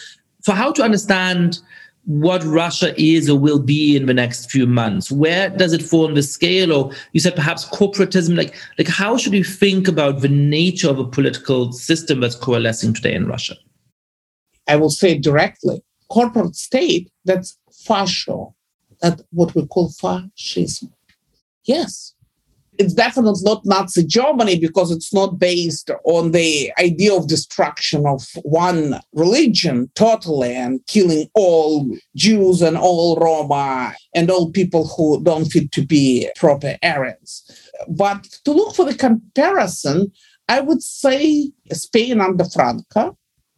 for 0.43 0.53
how 0.53 0.71
to 0.71 0.83
understand 0.83 1.59
what 2.05 2.43
Russia 2.43 2.93
is 2.99 3.29
or 3.29 3.37
will 3.37 3.59
be 3.59 3.95
in 3.95 4.05
the 4.07 4.13
next 4.13 4.49
few 4.49 4.65
months. 4.65 5.11
Where 5.11 5.49
does 5.49 5.73
it 5.73 5.83
fall 5.83 6.07
on 6.07 6.15
the 6.15 6.23
scale? 6.23 6.73
Or 6.73 6.91
you 7.13 7.19
said 7.19 7.35
perhaps 7.35 7.65
corporatism. 7.65 8.35
Like, 8.35 8.55
like 8.77 8.87
how 8.87 9.17
should 9.17 9.33
we 9.33 9.43
think 9.43 9.87
about 9.87 10.21
the 10.21 10.29
nature 10.29 10.89
of 10.89 10.99
a 10.99 11.05
political 11.05 11.71
system 11.71 12.19
that's 12.19 12.35
coalescing 12.35 12.93
today 12.93 13.13
in 13.13 13.27
Russia? 13.27 13.55
I 14.67 14.75
will 14.75 14.89
say 14.89 15.17
directly, 15.17 15.83
corporate 16.09 16.55
state, 16.55 17.11
that's 17.25 17.57
fascio, 17.87 18.53
that 19.01 19.21
what 19.31 19.53
we 19.55 19.65
call 19.67 19.89
fascism. 19.89 20.93
Yes, 21.65 22.13
it's 22.77 22.93
definitely 22.93 23.41
not 23.43 23.65
Nazi 23.65 24.05
Germany 24.05 24.57
because 24.57 24.91
it's 24.91 25.13
not 25.13 25.37
based 25.37 25.91
on 26.05 26.31
the 26.31 26.71
idea 26.79 27.13
of 27.13 27.27
destruction 27.27 28.05
of 28.05 28.25
one 28.43 28.99
religion 29.13 29.91
totally 29.95 30.55
and 30.55 30.79
killing 30.87 31.27
all 31.35 31.85
Jews 32.15 32.61
and 32.61 32.77
all 32.77 33.17
Roma 33.17 33.93
and 34.15 34.31
all 34.31 34.51
people 34.51 34.87
who 34.87 35.21
don't 35.23 35.45
fit 35.45 35.71
to 35.73 35.85
be 35.85 36.29
proper 36.37 36.77
Aryans. 36.81 37.43
But 37.89 38.23
to 38.45 38.51
look 38.51 38.75
for 38.75 38.85
the 38.85 38.95
comparison, 38.95 40.11
I 40.47 40.61
would 40.61 40.81
say 40.81 41.51
Spain 41.71 42.21
under 42.21 42.45
Franco 42.45 43.17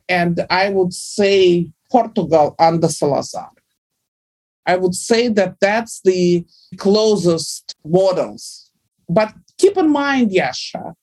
and 0.09 0.45
I 0.49 0.69
would 0.69 0.93
say 0.93 1.71
Portugal 1.91 2.55
under 2.57 2.87
Salazar. 2.87 3.51
I 4.65 4.77
would 4.77 4.95
say 4.95 5.27
that 5.27 5.59
that's 5.59 6.01
the 6.01 6.45
closest 6.77 7.75
models 7.85 8.62
but 9.09 9.33
keep 9.57 9.77
in 9.77 9.89
mind, 9.89 10.31
Yasha, 10.31 10.95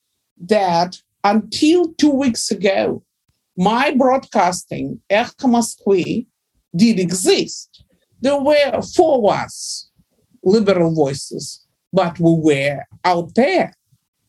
that 0.46 0.96
until 1.24 1.92
two 1.94 2.10
weeks 2.10 2.50
ago, 2.50 3.02
my 3.56 3.92
broadcasting, 3.92 5.00
Moskvy, 5.10 6.26
did 6.74 6.98
exist. 6.98 7.84
There 8.20 8.40
were 8.40 8.80
four 8.94 9.18
of 9.18 9.38
us, 9.38 9.90
liberal 10.42 10.94
voices, 10.94 11.66
but 11.92 12.18
we 12.18 12.32
were 12.38 12.84
out 13.04 13.34
there. 13.34 13.74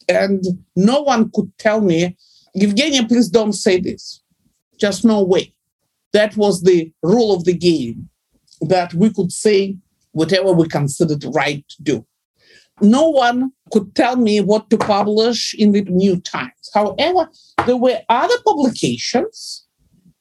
And 0.09 0.43
no 0.75 1.01
one 1.01 1.31
could 1.33 1.51
tell 1.57 1.81
me, 1.81 2.17
Evgenia, 2.57 3.07
please 3.07 3.29
don't 3.29 3.53
say 3.53 3.79
this. 3.79 4.21
Just 4.79 5.05
no 5.05 5.23
way. 5.23 5.53
That 6.13 6.35
was 6.35 6.63
the 6.63 6.91
rule 7.01 7.33
of 7.33 7.45
the 7.45 7.53
game, 7.53 8.09
that 8.61 8.93
we 8.93 9.13
could 9.13 9.31
say 9.31 9.77
whatever 10.11 10.51
we 10.51 10.67
considered 10.67 11.23
right 11.33 11.63
to 11.69 11.83
do 11.83 12.05
no 12.81 13.09
one 13.09 13.51
could 13.71 13.95
tell 13.95 14.15
me 14.15 14.41
what 14.41 14.69
to 14.69 14.77
publish 14.77 15.53
in 15.53 15.71
the 15.71 15.81
New 15.83 16.19
Times. 16.19 16.69
However, 16.73 17.29
there 17.65 17.77
were 17.77 17.99
other 18.09 18.35
publications 18.45 19.65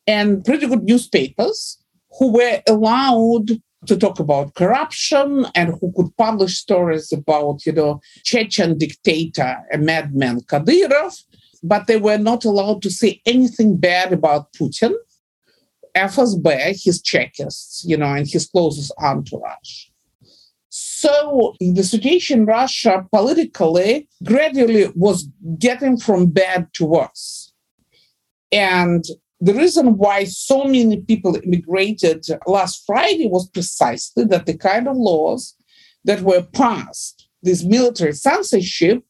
and 0.06 0.44
pretty 0.44 0.66
good 0.66 0.84
newspapers 0.84 1.78
who 2.18 2.32
were 2.32 2.62
allowed 2.68 3.60
to 3.86 3.96
talk 3.96 4.20
about 4.20 4.54
corruption 4.54 5.46
and 5.54 5.74
who 5.80 5.92
could 5.96 6.14
publish 6.16 6.58
stories 6.58 7.12
about, 7.12 7.64
you 7.64 7.72
know, 7.72 8.00
Chechen 8.24 8.76
dictator, 8.76 9.56
a 9.72 9.78
madman 9.78 10.40
Kadyrov, 10.40 11.22
but 11.62 11.86
they 11.86 11.96
were 11.96 12.18
not 12.18 12.44
allowed 12.44 12.82
to 12.82 12.90
say 12.90 13.20
anything 13.24 13.76
bad 13.78 14.12
about 14.12 14.52
Putin, 14.52 14.94
FSB, 15.96 16.82
his 16.84 17.02
Chekists, 17.02 17.82
you 17.84 17.96
know, 17.96 18.12
and 18.12 18.28
his 18.28 18.46
closest 18.46 18.92
entourage. 18.98 19.89
So 21.00 21.54
the 21.60 21.82
situation 21.82 22.40
in 22.40 22.44
Russia 22.44 23.06
politically 23.10 24.06
gradually 24.22 24.92
was 24.94 25.26
getting 25.58 25.96
from 25.96 26.26
bad 26.26 26.68
to 26.74 26.84
worse. 26.84 27.54
And 28.52 29.02
the 29.40 29.54
reason 29.54 29.96
why 29.96 30.24
so 30.24 30.64
many 30.64 31.00
people 31.00 31.40
immigrated 31.42 32.26
last 32.46 32.84
Friday 32.86 33.28
was 33.28 33.48
precisely 33.48 34.24
that 34.26 34.44
the 34.44 34.58
kind 34.58 34.86
of 34.88 34.96
laws 34.98 35.54
that 36.04 36.20
were 36.20 36.42
passed, 36.42 37.30
this 37.42 37.64
military 37.64 38.12
censorship, 38.12 39.02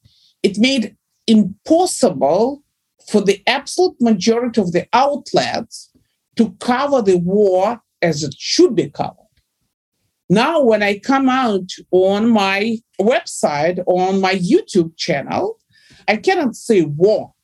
it 0.45 0.59
made 0.59 0.97
impossible 1.27 2.63
for 3.09 3.21
the 3.21 3.43
absolute 3.49 3.97
majority 4.01 4.61
of 4.61 4.71
the 4.71 4.87
outlets 4.93 5.91
to 6.37 6.53
cover 6.61 7.03
the 7.03 7.19
war 7.19 7.83
as 8.01 8.23
it 8.23 8.35
should 8.39 8.77
be 8.77 8.89
covered. 8.89 9.20
Now, 10.33 10.63
when 10.63 10.81
I 10.81 11.01
come 11.01 11.29
out 11.29 11.73
on 11.91 12.31
my 12.31 12.79
website, 13.01 13.83
on 13.89 14.21
my 14.21 14.37
YouTube 14.37 14.97
channel, 14.97 15.59
I 16.07 16.19
cannot 16.19 16.55
say 16.55 16.83
war. 16.83 17.35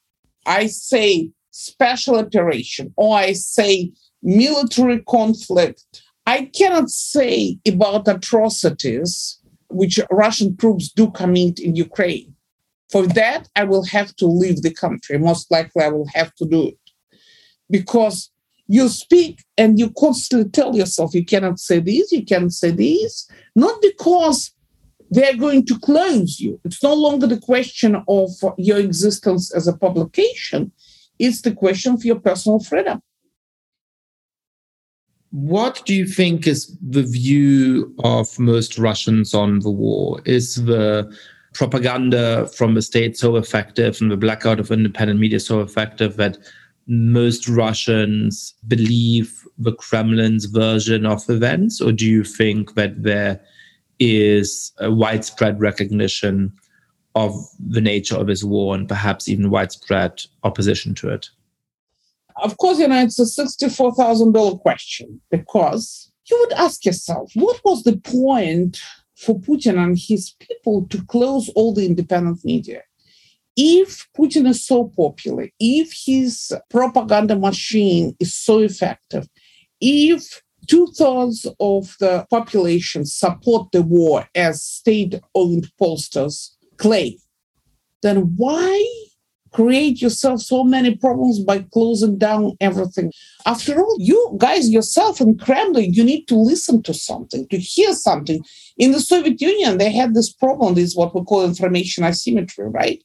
I 0.47 0.69
say 0.69 1.33
special 1.51 2.15
operation 2.17 2.95
or 2.97 3.17
I 3.17 3.33
say 3.33 3.91
military 4.23 5.01
conflict. 5.01 5.83
I 6.27 6.45
cannot 6.45 6.89
say 6.91 7.59
about 7.67 8.07
atrocities 8.07 9.41
which 9.69 9.99
Russian 10.09 10.57
troops 10.57 10.93
do 10.93 11.11
commit 11.11 11.59
in 11.59 11.75
Ukraine. 11.75 12.37
For 12.93 13.05
that, 13.09 13.49
I 13.57 13.65
will 13.65 13.85
have 13.87 14.15
to 14.17 14.27
leave 14.27 14.63
the 14.63 14.73
country. 14.73 15.19
Most 15.19 15.51
likely, 15.51 15.83
I 15.83 15.89
will 15.89 16.07
have 16.15 16.33
to 16.37 16.45
do 16.47 16.69
it 16.69 16.79
because 17.69 18.31
you 18.69 18.89
speak 18.89 19.45
and 19.57 19.79
you 19.79 19.91
constantly 19.91 20.49
tell 20.51 20.75
yourself 20.75 21.15
you 21.15 21.25
cannot 21.25 21.59
say 21.59 21.79
this, 21.79 22.13
you 22.13 22.25
cannot 22.25 22.53
say 22.53 22.71
this, 22.71 23.29
not 23.55 23.81
because 23.81 24.53
they're 25.11 25.37
going 25.37 25.65
to 25.67 25.79
close 25.79 26.41
you. 26.41 26.61
It's 26.65 26.83
no 26.83 26.95
longer 26.95 27.27
the 27.27 27.39
question 27.39 28.03
of 28.09 28.31
your 28.59 28.79
existence 28.79 29.55
as 29.55 29.69
a 29.69 29.77
publication, 29.77 30.73
it's 31.19 31.43
the 31.43 31.53
question 31.53 31.95
of 31.95 32.05
your 32.05 32.21
personal 32.21 32.61
freedom. 32.61 33.01
What 35.31 35.83
do 35.85 35.95
you 35.95 36.07
think 36.07 36.47
is 36.47 36.77
the 36.81 37.03
view 37.03 37.95
of 38.05 38.39
most 38.39 38.79
Russians 38.79 39.35
on 39.35 39.61
the 39.61 39.71
war? 39.71 40.21
Is 40.25 40.65
the 40.65 41.15
propaganda 41.53 42.47
from 42.49 42.75
the 42.75 42.83
state 42.83 43.17
so 43.17 43.37
effective 43.37 44.01
and 44.01 44.11
the 44.11 44.17
blackout 44.17 44.61
of 44.61 44.71
independent 44.71 45.19
media 45.19 45.41
so 45.41 45.61
effective 45.61 46.17
that 46.17 46.39
most 46.87 47.49
Russians 47.49 48.55
believe 48.69 49.47
the 49.59 49.73
Kremlin's 49.73 50.45
version 50.47 51.05
of 51.07 51.29
events, 51.29 51.81
or 51.81 51.93
do 51.93 52.07
you 52.07 52.23
think 52.23 52.75
that 52.75 53.03
there 53.03 53.41
is 53.99 54.73
a 54.79 54.91
widespread 54.91 55.61
recognition 55.61 56.53
of 57.15 57.35
the 57.59 57.81
nature 57.81 58.17
of 58.17 58.27
this 58.27 58.45
war 58.45 58.75
and 58.75 58.89
perhaps 58.89 59.29
even 59.29 59.51
widespread 59.51 60.23
opposition 60.45 60.95
to 60.97 61.09
it? 61.09 61.31
Of 62.43 62.59
course, 62.59 62.79
you 62.79 62.87
know, 62.87 63.03
it's 63.03 63.19
a 63.19 63.23
$64,000 63.23 64.61
question 64.61 65.21
because 65.31 66.13
you 66.31 66.39
would 66.41 66.53
ask 66.53 66.85
yourself, 66.85 67.33
what 67.35 67.61
was 67.65 67.83
the 67.83 67.97
point 67.97 68.79
for 69.17 69.41
Putin 69.41 69.83
and 69.83 69.99
his 69.99 70.35
people 70.39 70.87
to 70.91 71.03
close 71.07 71.49
all 71.51 71.73
the 71.73 71.87
independent 71.87 72.45
media? 72.45 72.83
If 73.57 74.07
Putin 74.17 74.47
is 74.49 74.65
so 74.65 74.93
popular, 74.97 75.49
if 75.59 75.93
his 76.05 76.53
propaganda 76.71 77.37
machine 77.37 78.15
is 78.21 78.35
so 78.35 78.59
effective, 78.59 79.29
if 79.81 80.43
two 80.69 80.87
thirds 80.97 81.47
of 81.59 81.97
the 82.01 82.27
population 82.29 83.07
support 83.07 83.71
the 83.73 83.83
war 83.83 84.29
as 84.35 84.63
state 84.63 85.21
owned 85.35 85.69
pollsters 85.81 86.51
claim, 86.77 87.17
then 88.03 88.35
why 88.37 88.85
create 89.53 90.03
yourself 90.03 90.43
so 90.43 90.63
many 90.63 90.95
problems 90.95 91.41
by 91.41 91.61
closing 91.73 92.19
down 92.19 92.57
everything? 92.61 93.11
After 93.47 93.81
all, 93.81 93.97
you 93.99 94.37
guys 94.37 94.69
yourself 94.69 95.19
in 95.21 95.39
Kremlin, 95.39 95.95
you 95.95 96.05
need 96.05 96.27
to 96.27 96.37
listen 96.37 96.83
to 96.83 96.93
something, 96.93 97.49
to 97.49 97.59
hear 97.59 97.95
something. 97.95 98.45
In 98.77 98.93
the 98.93 99.01
Soviet 99.01 99.41
Union, 99.41 99.79
they 99.79 99.91
had 99.91 100.15
this 100.15 100.31
problem, 100.31 100.75
this 100.75 100.91
is 100.91 100.97
what 100.97 101.15
we 101.15 101.25
call 101.25 101.45
information 101.45 102.05
asymmetry, 102.05 102.69
right? 102.69 103.03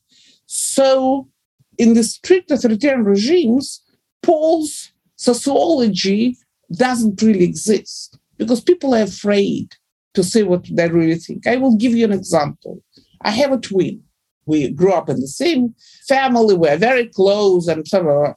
So, 0.53 1.29
in 1.77 1.93
the 1.93 2.03
strict 2.03 2.51
authoritarian 2.51 3.05
regimes, 3.05 3.81
polls, 4.21 4.91
sociology 5.15 6.37
doesn't 6.73 7.21
really 7.21 7.45
exist 7.45 8.19
because 8.37 8.59
people 8.59 8.93
are 8.93 9.03
afraid 9.03 9.73
to 10.13 10.25
say 10.25 10.43
what 10.43 10.65
they 10.69 10.89
really 10.89 11.15
think. 11.15 11.47
I 11.47 11.55
will 11.55 11.77
give 11.77 11.93
you 11.93 12.03
an 12.03 12.11
example. 12.11 12.83
I 13.21 13.31
have 13.31 13.53
a 13.53 13.59
twin. 13.59 14.03
We 14.45 14.69
grew 14.71 14.91
up 14.91 15.07
in 15.07 15.21
the 15.21 15.27
same 15.29 15.73
family. 16.09 16.55
We're 16.55 16.75
very 16.75 17.07
close 17.07 17.69
and 17.69 17.87
so. 17.87 18.35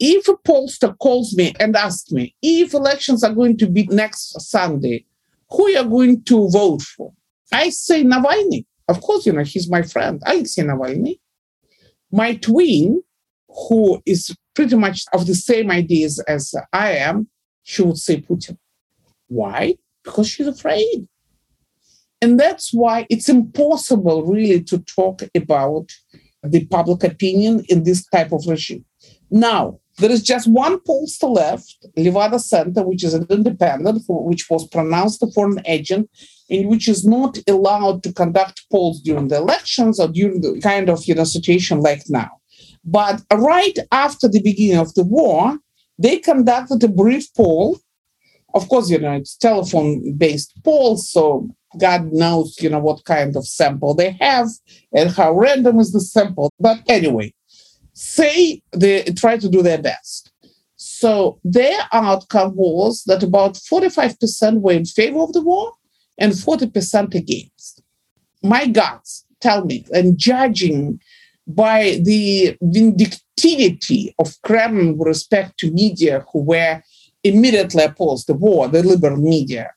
If 0.00 0.26
a 0.26 0.34
pollster 0.38 0.98
calls 0.98 1.36
me 1.36 1.54
and 1.60 1.76
asks 1.76 2.10
me 2.10 2.34
if 2.42 2.74
elections 2.74 3.22
are 3.22 3.32
going 3.32 3.56
to 3.58 3.68
be 3.68 3.86
next 3.86 4.40
Sunday, 4.40 5.04
who 5.48 5.66
are 5.66 5.70
you 5.70 5.84
going 5.84 6.24
to 6.24 6.48
vote 6.48 6.82
for? 6.82 7.12
I 7.52 7.68
say 7.68 8.02
Navalny. 8.02 8.66
Of 8.88 9.00
course, 9.00 9.26
you 9.26 9.32
know, 9.32 9.44
he's 9.44 9.70
my 9.70 9.82
friend, 9.82 10.20
Alexei 10.26 10.62
Navalny. 10.62 11.20
My 12.12 12.36
twin, 12.36 13.02
who 13.48 14.02
is 14.06 14.34
pretty 14.54 14.76
much 14.76 15.04
of 15.12 15.26
the 15.26 15.34
same 15.34 15.70
ideas 15.70 16.18
as 16.28 16.54
I 16.72 16.92
am, 16.92 17.28
she 17.62 17.82
would 17.82 17.98
say 17.98 18.20
Putin. 18.20 18.58
Why? 19.28 19.76
Because 20.04 20.28
she's 20.28 20.46
afraid. 20.46 21.08
And 22.20 22.38
that's 22.38 22.72
why 22.72 23.06
it's 23.10 23.28
impossible 23.28 24.24
really 24.24 24.62
to 24.64 24.78
talk 24.78 25.22
about 25.34 25.90
the 26.42 26.66
public 26.66 27.02
opinion 27.02 27.64
in 27.68 27.84
this 27.84 28.06
type 28.06 28.32
of 28.32 28.46
regime. 28.46 28.84
Now, 29.30 29.80
there 29.98 30.10
is 30.10 30.22
just 30.22 30.48
one 30.48 30.78
pollster 30.80 31.32
left, 31.34 31.86
Levada 31.96 32.40
Center, 32.40 32.82
which 32.82 33.04
is 33.04 33.14
an 33.14 33.26
independent, 33.28 34.02
which 34.08 34.48
was 34.48 34.66
pronounced 34.68 35.22
a 35.22 35.26
foreign 35.28 35.62
agent, 35.66 36.08
and 36.52 36.68
which 36.68 36.86
is 36.86 37.04
not 37.04 37.38
allowed 37.48 38.02
to 38.02 38.12
conduct 38.12 38.66
polls 38.70 39.00
during 39.00 39.28
the 39.28 39.36
elections 39.36 39.98
or 39.98 40.08
during 40.08 40.42
the 40.42 40.60
kind 40.60 40.88
of 40.88 41.04
you 41.06 41.14
know 41.14 41.24
situation 41.24 41.80
like 41.80 42.02
now. 42.08 42.30
But 42.84 43.22
right 43.32 43.78
after 43.90 44.28
the 44.28 44.42
beginning 44.42 44.78
of 44.78 44.94
the 44.94 45.04
war, 45.04 45.58
they 45.98 46.18
conducted 46.18 46.84
a 46.84 46.88
brief 46.88 47.32
poll. 47.34 47.78
Of 48.54 48.68
course, 48.68 48.90
you 48.90 48.98
know, 48.98 49.12
it's 49.12 49.36
telephone-based 49.36 50.62
polls, 50.62 51.08
so 51.08 51.48
God 51.78 52.12
knows, 52.12 52.60
you 52.60 52.68
know, 52.68 52.80
what 52.80 53.04
kind 53.06 53.34
of 53.34 53.46
sample 53.46 53.94
they 53.94 54.10
have 54.20 54.48
and 54.92 55.10
how 55.10 55.32
random 55.32 55.80
is 55.80 55.92
the 55.92 56.00
sample. 56.00 56.52
But 56.60 56.80
anyway, 56.86 57.32
say 57.94 58.60
they 58.72 59.04
try 59.16 59.38
to 59.38 59.48
do 59.48 59.62
their 59.62 59.80
best. 59.80 60.30
So 60.76 61.38
their 61.44 61.78
outcome 61.92 62.54
was 62.56 63.04
that 63.06 63.22
about 63.22 63.54
45% 63.54 64.60
were 64.60 64.72
in 64.72 64.84
favor 64.84 65.20
of 65.20 65.32
the 65.32 65.40
war 65.40 65.72
and 66.22 66.32
40% 66.32 67.14
against. 67.14 67.82
My 68.42 68.66
guts 68.66 69.26
tell 69.40 69.64
me, 69.64 69.84
and 69.92 70.16
judging 70.16 71.00
by 71.48 72.00
the 72.04 72.56
vindictivity 72.62 74.14
of 74.20 74.40
Kremlin 74.42 74.96
with 74.96 75.08
respect 75.08 75.58
to 75.58 75.72
media 75.72 76.24
who 76.32 76.44
were 76.44 76.80
immediately 77.24 77.82
opposed 77.82 78.28
the 78.28 78.34
war, 78.34 78.68
the 78.68 78.84
liberal 78.84 79.16
media, 79.16 79.72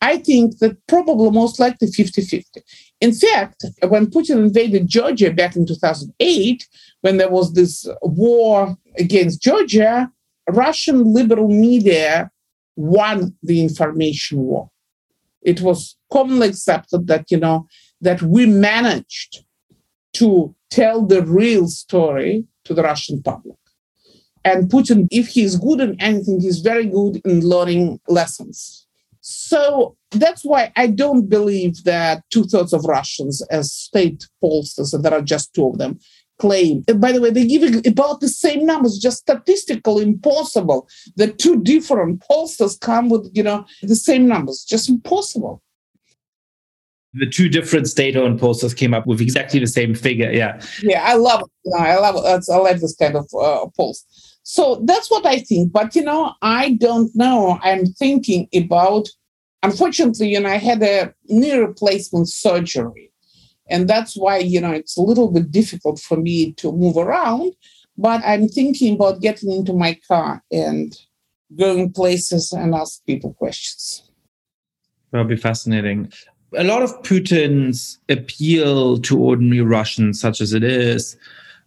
I 0.00 0.16
think 0.16 0.58
that 0.58 0.78
probably 0.88 1.30
most 1.30 1.60
likely 1.60 1.88
50 1.88 2.22
50. 2.22 2.62
In 3.02 3.12
fact, 3.12 3.64
when 3.86 4.06
Putin 4.06 4.38
invaded 4.46 4.88
Georgia 4.88 5.30
back 5.30 5.56
in 5.56 5.66
2008, 5.66 6.68
when 7.02 7.18
there 7.18 7.30
was 7.30 7.52
this 7.52 7.86
war 8.00 8.76
against 8.98 9.42
Georgia, 9.42 10.10
Russian 10.48 11.12
liberal 11.12 11.48
media 11.48 12.30
won 12.76 13.36
the 13.42 13.60
information 13.62 14.38
war. 14.38 14.71
It 15.42 15.60
was 15.60 15.96
commonly 16.12 16.48
accepted 16.48 17.06
that, 17.08 17.30
you 17.30 17.38
know, 17.38 17.66
that 18.00 18.22
we 18.22 18.46
managed 18.46 19.44
to 20.14 20.54
tell 20.70 21.04
the 21.04 21.22
real 21.22 21.68
story 21.68 22.44
to 22.64 22.74
the 22.74 22.82
Russian 22.82 23.22
public. 23.22 23.56
And 24.44 24.70
Putin, 24.70 25.06
if 25.10 25.28
he's 25.28 25.56
good 25.56 25.80
in 25.80 26.00
anything, 26.00 26.40
he's 26.40 26.58
very 26.58 26.86
good 26.86 27.20
in 27.24 27.40
learning 27.40 28.00
lessons 28.08 28.82
so 29.22 29.96
that's 30.10 30.44
why 30.44 30.72
I 30.76 30.88
don't 30.88 31.28
believe 31.28 31.84
that 31.84 32.24
two 32.30 32.44
thirds 32.44 32.72
of 32.72 32.84
Russians, 32.84 33.40
as 33.50 33.72
state 33.72 34.26
pollsters, 34.42 34.92
and 34.92 35.04
there 35.04 35.14
are 35.14 35.22
just 35.22 35.54
two 35.54 35.68
of 35.68 35.78
them, 35.78 36.00
claim. 36.38 36.84
And 36.88 37.00
by 37.00 37.12
the 37.12 37.20
way, 37.20 37.30
they 37.30 37.46
give 37.46 37.86
about 37.86 38.20
the 38.20 38.28
same 38.28 38.66
numbers, 38.66 38.98
just 38.98 39.18
statistically 39.18 40.02
impossible 40.04 40.88
The 41.16 41.28
two 41.28 41.62
different 41.62 42.22
pollsters 42.28 42.78
come 42.78 43.08
with, 43.08 43.30
you 43.34 43.42
know, 43.42 43.64
the 43.82 43.96
same 43.96 44.26
numbers. 44.26 44.64
Just 44.64 44.88
impossible. 44.88 45.62
The 47.14 47.28
two 47.28 47.48
different 47.48 47.88
state-owned 47.88 48.40
pollsters 48.40 48.74
came 48.74 48.94
up 48.94 49.06
with 49.06 49.20
exactly 49.20 49.60
the 49.60 49.66
same 49.66 49.94
figure. 49.94 50.32
Yeah. 50.32 50.60
Yeah, 50.82 51.02
I 51.04 51.14
love 51.14 51.42
it. 51.42 51.72
I 51.78 51.98
love 51.98 52.16
it. 52.16 52.44
I 52.50 52.56
like 52.56 52.80
this 52.80 52.96
kind 52.96 53.16
of 53.16 53.28
uh, 53.38 53.66
polls. 53.76 54.06
So 54.44 54.82
that's 54.84 55.10
what 55.10 55.26
I 55.26 55.40
think. 55.40 55.72
But, 55.72 55.94
you 55.94 56.02
know, 56.02 56.32
I 56.40 56.70
don't 56.80 57.14
know. 57.14 57.58
I'm 57.62 57.84
thinking 57.86 58.48
about, 58.54 59.08
unfortunately, 59.62 60.30
you 60.30 60.40
know, 60.40 60.48
I 60.48 60.56
had 60.56 60.82
a 60.82 61.12
knee 61.26 61.54
replacement 61.54 62.28
surgery. 62.30 63.11
And 63.68 63.88
that's 63.88 64.16
why, 64.16 64.38
you 64.38 64.60
know, 64.60 64.72
it's 64.72 64.96
a 64.96 65.02
little 65.02 65.30
bit 65.30 65.50
difficult 65.50 66.00
for 66.00 66.16
me 66.16 66.52
to 66.54 66.72
move 66.72 66.96
around. 66.96 67.52
But 67.96 68.22
I'm 68.24 68.48
thinking 68.48 68.94
about 68.94 69.20
getting 69.20 69.52
into 69.52 69.72
my 69.72 69.98
car 70.08 70.42
and 70.50 70.96
going 71.56 71.92
places 71.92 72.52
and 72.52 72.74
ask 72.74 73.04
people 73.06 73.34
questions. 73.34 74.10
That'll 75.10 75.26
be 75.26 75.36
fascinating. 75.36 76.12
A 76.56 76.64
lot 76.64 76.82
of 76.82 77.02
Putin's 77.02 77.98
appeal 78.08 78.98
to 78.98 79.18
ordinary 79.18 79.60
Russians, 79.60 80.20
such 80.20 80.40
as 80.40 80.52
it 80.52 80.64
is, 80.64 81.16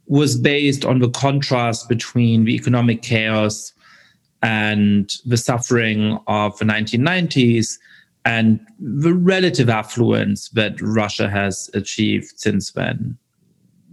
was 0.07 0.37
based 0.37 0.85
on 0.85 0.99
the 0.99 1.09
contrast 1.09 1.89
between 1.89 2.45
the 2.45 2.55
economic 2.55 3.01
chaos 3.01 3.73
and 4.43 5.11
the 5.25 5.37
suffering 5.37 6.19
of 6.27 6.57
the 6.59 6.65
1990s 6.65 7.77
and 8.25 8.59
the 8.79 9.13
relative 9.13 9.69
affluence 9.69 10.49
that 10.49 10.81
Russia 10.81 11.29
has 11.29 11.69
achieved 11.73 12.33
since 12.37 12.71
then. 12.71 13.17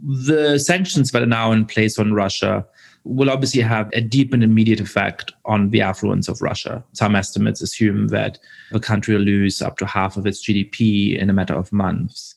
The 0.02 0.58
sanctions 0.58 1.10
that 1.10 1.22
are 1.22 1.26
now 1.26 1.52
in 1.52 1.66
place 1.66 1.98
on 1.98 2.12
Russia 2.14 2.66
will 3.04 3.30
obviously 3.30 3.60
have 3.60 3.90
a 3.92 4.00
deep 4.00 4.32
and 4.32 4.42
immediate 4.42 4.80
effect 4.80 5.32
on 5.44 5.70
the 5.70 5.80
affluence 5.80 6.28
of 6.28 6.40
Russia. 6.40 6.82
Some 6.92 7.14
estimates 7.14 7.60
assume 7.60 8.08
that 8.08 8.38
the 8.70 8.80
country 8.80 9.14
will 9.14 9.22
lose 9.22 9.60
up 9.60 9.76
to 9.78 9.86
half 9.86 10.16
of 10.16 10.26
its 10.26 10.44
GDP 10.44 11.18
in 11.18 11.28
a 11.28 11.32
matter 11.32 11.54
of 11.54 11.72
months. 11.72 12.34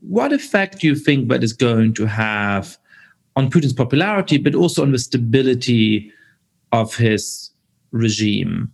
What 0.00 0.32
effect 0.32 0.80
do 0.80 0.86
you 0.86 0.94
think 0.94 1.28
that 1.28 1.44
is 1.44 1.52
going 1.52 1.94
to 1.94 2.06
have 2.06 2.78
on 3.36 3.50
Putin's 3.50 3.74
popularity, 3.74 4.38
but 4.38 4.54
also 4.54 4.82
on 4.82 4.92
the 4.92 4.98
stability 4.98 6.10
of 6.72 6.96
his 6.96 7.50
regime. 7.92 8.72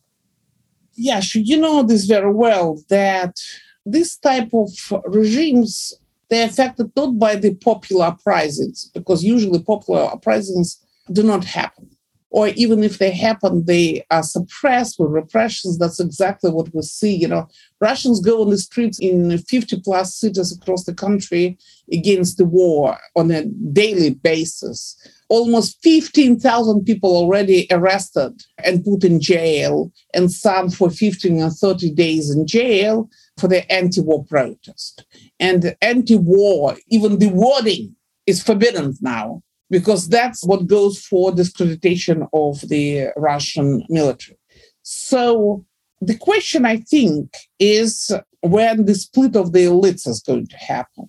Yes, 0.94 1.35
you 1.35 1.57
know 1.57 1.83
this 1.83 2.05
very 2.05 2.33
well 2.33 2.83
that 2.88 3.40
this 3.85 4.16
type 4.16 4.50
of 4.52 4.70
regimes 5.07 5.94
they're 6.28 6.48
affected 6.48 6.90
not 6.96 7.18
by 7.18 7.37
the 7.37 7.55
popular 7.57 8.07
uprisings 8.07 8.90
because 8.94 9.22
usually 9.22 9.62
popular 9.62 10.05
uprisings 10.05 10.81
do 11.12 11.22
not 11.22 11.44
happen 11.44 11.90
or 12.33 12.48
even 12.48 12.83
if 12.83 12.96
they 12.96 13.11
happen, 13.11 13.66
they 13.66 14.05
are 14.11 14.22
suppressed 14.22 14.98
with 14.98 15.11
repressions. 15.11 15.78
That's 15.78 16.00
exactly 16.00 16.50
what 16.50 16.74
we 16.74 16.81
see. 16.81 17.14
You 17.14 17.28
know, 17.28 17.46
Russians 17.78 18.20
go 18.20 18.40
on 18.40 18.48
the 18.48 18.57
streets 18.57 18.98
in 18.98 19.37
50 19.37 19.83
plus 19.83 20.16
cities 20.16 20.57
across 20.57 20.85
the 20.85 20.94
country 20.94 21.59
against 21.92 22.38
the 22.38 22.46
war 22.46 22.96
on 23.14 23.31
a 23.31 23.44
daily 23.44 24.11
basis. 24.14 24.96
Almost 25.32 25.78
15,000 25.82 26.84
people 26.84 27.16
already 27.16 27.66
arrested 27.70 28.34
and 28.62 28.84
put 28.84 29.02
in 29.02 29.18
jail, 29.18 29.90
and 30.12 30.30
some 30.30 30.68
for 30.68 30.90
15 30.90 31.40
or 31.40 31.48
30 31.48 31.90
days 31.94 32.30
in 32.30 32.46
jail 32.46 33.08
for 33.38 33.48
the 33.48 33.70
anti 33.72 34.02
war 34.02 34.26
protest. 34.26 35.06
And 35.40 35.74
anti 35.80 36.16
war, 36.16 36.76
even 36.88 37.18
the 37.18 37.30
wording 37.30 37.96
is 38.26 38.42
forbidden 38.42 38.94
now 39.00 39.42
because 39.70 40.06
that's 40.10 40.44
what 40.44 40.66
goes 40.66 40.98
for 40.98 41.32
discreditation 41.32 42.26
of 42.34 42.60
the 42.68 43.08
Russian 43.16 43.82
military. 43.88 44.38
So 44.82 45.64
the 46.02 46.18
question, 46.18 46.66
I 46.66 46.76
think, 46.76 47.34
is 47.58 48.12
when 48.42 48.84
the 48.84 48.94
split 48.94 49.34
of 49.34 49.52
the 49.52 49.64
elites 49.64 50.06
is 50.06 50.20
going 50.20 50.48
to 50.48 50.56
happen. 50.58 51.08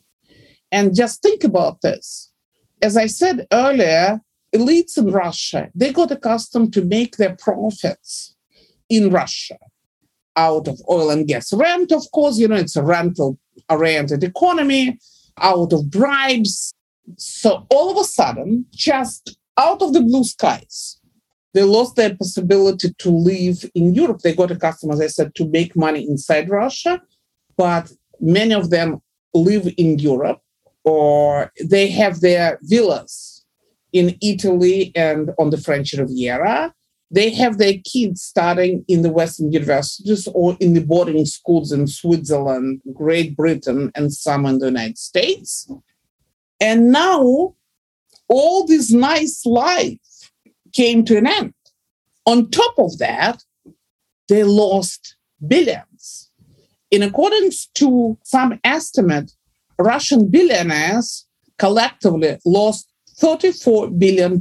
And 0.71 0.95
just 0.95 1.21
think 1.21 1.43
about 1.43 1.81
this. 1.81 2.31
As 2.83 2.97
I 2.97 3.05
said 3.05 3.47
earlier, 3.53 4.19
elites 4.53 4.97
in 4.97 5.09
Russia, 5.09 5.69
they 5.73 5.93
got 5.93 6.11
accustomed 6.11 6.73
to 6.73 6.83
make 6.83 7.15
their 7.15 7.33
profits 7.37 8.35
in 8.89 9.09
Russia 9.09 9.57
out 10.35 10.67
of 10.67 10.81
oil 10.89 11.09
and 11.09 11.25
gas. 11.25 11.53
Rent, 11.53 11.93
of 11.93 12.03
course, 12.11 12.37
you 12.37 12.49
know, 12.49 12.57
it's 12.57 12.75
a 12.75 12.83
rental 12.83 13.39
oriented 13.69 14.21
economy, 14.21 14.99
out 15.37 15.71
of 15.71 15.89
bribes, 15.89 16.73
so 17.15 17.65
all 17.69 17.89
of 17.89 17.97
a 17.97 18.03
sudden, 18.03 18.65
just 18.71 19.37
out 19.57 19.81
of 19.81 19.93
the 19.93 20.01
blue 20.01 20.25
skies, 20.25 20.99
they 21.53 21.63
lost 21.63 21.95
their 21.95 22.17
possibility 22.17 22.93
to 22.97 23.09
live 23.09 23.63
in 23.75 23.95
Europe. 23.95 24.19
They 24.19 24.35
got 24.35 24.51
accustomed, 24.51 24.91
as 24.91 24.99
I 24.99 25.07
said, 25.07 25.35
to 25.35 25.47
make 25.47 25.77
money 25.77 26.05
inside 26.05 26.49
Russia, 26.49 27.01
but 27.55 27.93
many 28.19 28.53
of 28.53 28.71
them 28.71 29.01
live 29.33 29.73
in 29.77 29.99
Europe 29.99 30.42
or 30.83 31.51
they 31.63 31.87
have 31.87 32.21
their 32.21 32.59
villas 32.63 33.45
in 33.91 34.17
Italy 34.21 34.91
and 34.95 35.31
on 35.39 35.51
the 35.51 35.57
French 35.57 35.93
Riviera. 35.93 36.73
they 37.11 37.29
have 37.29 37.59
their 37.59 37.75
kids 37.85 38.23
studying 38.23 38.83
in 38.87 39.03
the 39.03 39.11
Western 39.11 39.51
universities 39.51 40.27
or 40.33 40.57
in 40.59 40.73
the 40.73 40.81
boarding 40.81 41.25
schools 41.25 41.71
in 41.71 41.85
Switzerland, 41.85 42.81
Great 42.91 43.37
Britain, 43.37 43.91
and 43.93 44.11
some 44.11 44.47
in 44.47 44.57
the 44.57 44.65
United 44.65 44.97
States. 44.97 45.69
And 46.59 46.91
now 46.91 47.53
all 48.27 48.65
this 48.65 48.91
nice 48.91 49.45
life 49.45 50.31
came 50.73 51.05
to 51.05 51.17
an 51.17 51.27
end. 51.27 51.53
On 52.25 52.49
top 52.49 52.73
of 52.79 52.97
that, 52.97 53.43
they 54.27 54.43
lost 54.43 55.15
billions. 55.47 56.31
In 56.89 57.03
accordance 57.03 57.67
to 57.75 58.17
some 58.23 58.59
estimate, 58.63 59.31
Russian 59.79 60.29
billionaires 60.29 61.25
collectively 61.57 62.37
lost 62.45 62.91
$34 63.21 63.97
billion. 63.97 64.39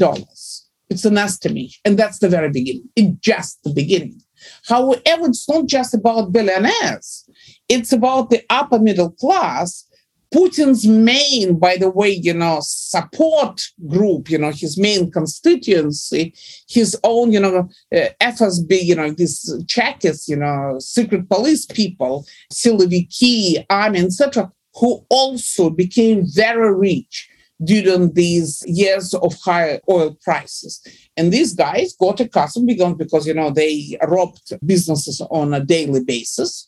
It's 0.90 1.04
an 1.04 1.18
estimate, 1.18 1.72
and 1.84 1.98
that's 1.98 2.18
the 2.18 2.28
very 2.28 2.50
beginning. 2.50 2.88
It's 2.96 3.18
just 3.20 3.62
the 3.62 3.72
beginning. 3.72 4.20
However, 4.66 5.00
it's 5.06 5.48
not 5.48 5.66
just 5.66 5.94
about 5.94 6.32
billionaires, 6.32 7.28
it's 7.68 7.92
about 7.92 8.30
the 8.30 8.42
upper 8.50 8.78
middle 8.78 9.10
class. 9.10 9.86
Putin's 10.34 10.86
main, 10.86 11.58
by 11.58 11.76
the 11.76 11.90
way, 11.90 12.08
you 12.08 12.32
know, 12.32 12.58
support 12.62 13.60
group, 13.86 14.30
you 14.30 14.38
know, 14.38 14.50
his 14.50 14.78
main 14.78 15.10
constituency, 15.10 16.34
his 16.66 16.98
own, 17.04 17.32
you 17.32 17.40
know, 17.40 17.68
uh, 17.94 18.08
FSB, 18.18 18.82
you 18.82 18.94
know, 18.94 19.10
these 19.10 19.54
Chekists, 19.66 20.28
you 20.28 20.36
know, 20.36 20.76
secret 20.78 21.28
police 21.28 21.66
people, 21.66 22.26
Siloviki, 22.50 23.62
army, 23.68 24.00
etc., 24.00 24.50
who 24.74 25.04
also 25.10 25.70
became 25.70 26.24
very 26.26 26.74
rich 26.74 27.28
during 27.64 28.12
these 28.14 28.62
years 28.66 29.14
of 29.14 29.34
high 29.40 29.80
oil 29.88 30.16
prices. 30.22 30.80
And 31.16 31.32
these 31.32 31.54
guys 31.54 31.94
got 31.94 32.20
accustomed 32.20 32.66
because, 32.66 32.94
because 32.94 33.26
you 33.26 33.34
know 33.34 33.50
they 33.50 33.96
robbed 34.08 34.52
businesses 34.64 35.20
on 35.30 35.54
a 35.54 35.64
daily 35.64 36.02
basis. 36.02 36.66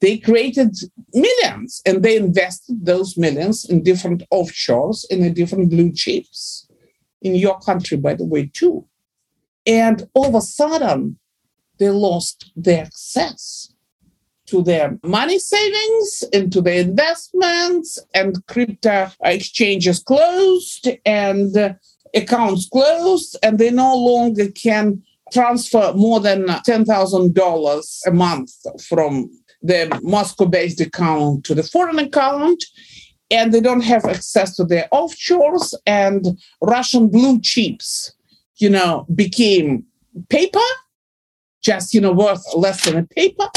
They 0.00 0.18
created 0.18 0.76
millions 1.14 1.80
and 1.86 2.02
they 2.02 2.16
invested 2.16 2.84
those 2.84 3.16
millions 3.16 3.64
in 3.64 3.82
different 3.82 4.22
offshores 4.32 5.04
in 5.08 5.22
the 5.22 5.30
different 5.30 5.70
blue 5.70 5.92
chips 5.92 6.68
in 7.22 7.34
your 7.34 7.58
country, 7.60 7.96
by 7.96 8.14
the 8.14 8.24
way, 8.24 8.50
too. 8.52 8.86
And 9.66 10.06
all 10.12 10.26
of 10.26 10.34
a 10.34 10.42
sudden, 10.42 11.18
they 11.78 11.88
lost 11.88 12.52
their 12.54 12.84
access 12.84 13.73
to 14.46 14.62
their 14.62 14.98
money 15.02 15.38
savings, 15.38 16.24
into 16.32 16.60
their 16.60 16.80
investments, 16.80 17.98
and 18.14 18.44
crypto 18.46 19.10
exchanges 19.22 19.98
closed 20.00 20.88
and 21.04 21.56
uh, 21.56 21.74
accounts 22.14 22.68
closed, 22.68 23.36
and 23.42 23.58
they 23.58 23.70
no 23.70 23.96
longer 23.96 24.50
can 24.50 25.02
transfer 25.32 25.92
more 25.94 26.20
than 26.20 26.46
$10,000 26.46 27.98
a 28.06 28.10
month 28.10 28.52
from 28.86 29.30
the 29.62 30.00
Moscow 30.02 30.44
based 30.44 30.80
account 30.80 31.44
to 31.44 31.54
the 31.54 31.62
foreign 31.62 31.98
account. 31.98 32.62
And 33.30 33.52
they 33.52 33.60
don't 33.60 33.80
have 33.80 34.04
access 34.04 34.54
to 34.56 34.64
their 34.64 34.86
offshores, 34.92 35.74
and 35.86 36.38
Russian 36.60 37.08
blue 37.08 37.40
chips, 37.40 38.12
you 38.56 38.68
know, 38.68 39.06
became 39.14 39.84
paper, 40.28 40.60
just, 41.62 41.94
you 41.94 42.02
know, 42.02 42.12
worth 42.12 42.44
less 42.54 42.84
than 42.84 42.98
a 42.98 43.02
paper 43.02 43.48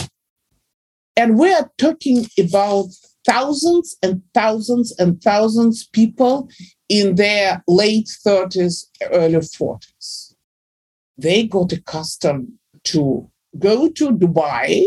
and 1.18 1.38
we 1.38 1.52
are 1.52 1.70
talking 1.80 2.28
about 2.40 2.86
thousands 3.26 3.98
and 4.04 4.22
thousands 4.36 4.96
and 5.00 5.22
thousands 5.22 5.82
of 5.82 5.92
people 5.92 6.48
in 6.88 7.16
their 7.16 7.64
late 7.68 8.08
30s, 8.26 8.86
early 9.12 9.34
40s. 9.34 10.36
They 11.18 11.48
got 11.48 11.74
accustomed 11.74 12.54
to 12.86 13.30
go 13.58 13.90
to 13.90 14.12
Dubai 14.12 14.86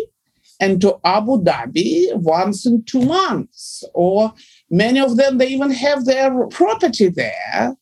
and 0.60 0.80
to 0.80 1.00
Abu 1.04 1.42
Dhabi 1.42 2.14
once 2.14 2.64
in 2.64 2.84
two 2.84 3.04
months, 3.04 3.82
or 3.92 4.32
many 4.70 5.00
of 5.00 5.16
them, 5.16 5.38
they 5.38 5.48
even 5.48 5.70
have 5.70 6.04
their 6.04 6.46
property 6.48 7.08
there. 7.08 7.74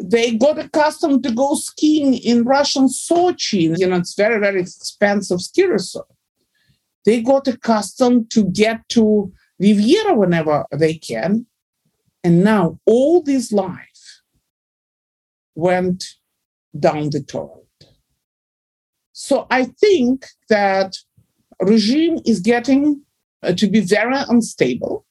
They 0.00 0.32
got 0.32 0.58
accustomed 0.58 1.22
to 1.22 1.30
go 1.30 1.54
skiing 1.54 2.14
in 2.14 2.44
Russian 2.44 2.88
Sochi. 2.88 3.78
You 3.78 3.86
know, 3.86 3.96
it's 3.96 4.14
very, 4.14 4.40
very 4.40 4.60
expensive 4.62 5.40
ski 5.40 5.66
resort 5.66 6.06
they 7.06 7.22
got 7.22 7.46
accustomed 7.48 8.30
to 8.32 8.44
get 8.50 8.86
to 8.90 9.32
Riviera 9.60 10.14
whenever 10.14 10.66
they 10.72 10.94
can. 10.94 11.46
And 12.22 12.42
now 12.42 12.80
all 12.84 13.22
this 13.22 13.52
life 13.52 14.22
went 15.54 16.04
down 16.78 17.10
the 17.10 17.22
toilet. 17.22 17.62
So 19.12 19.46
I 19.50 19.66
think 19.80 20.26
that 20.50 20.96
regime 21.62 22.18
is 22.26 22.40
getting 22.40 23.02
uh, 23.42 23.52
to 23.52 23.68
be 23.68 23.80
very 23.80 24.16
unstable. 24.28 25.06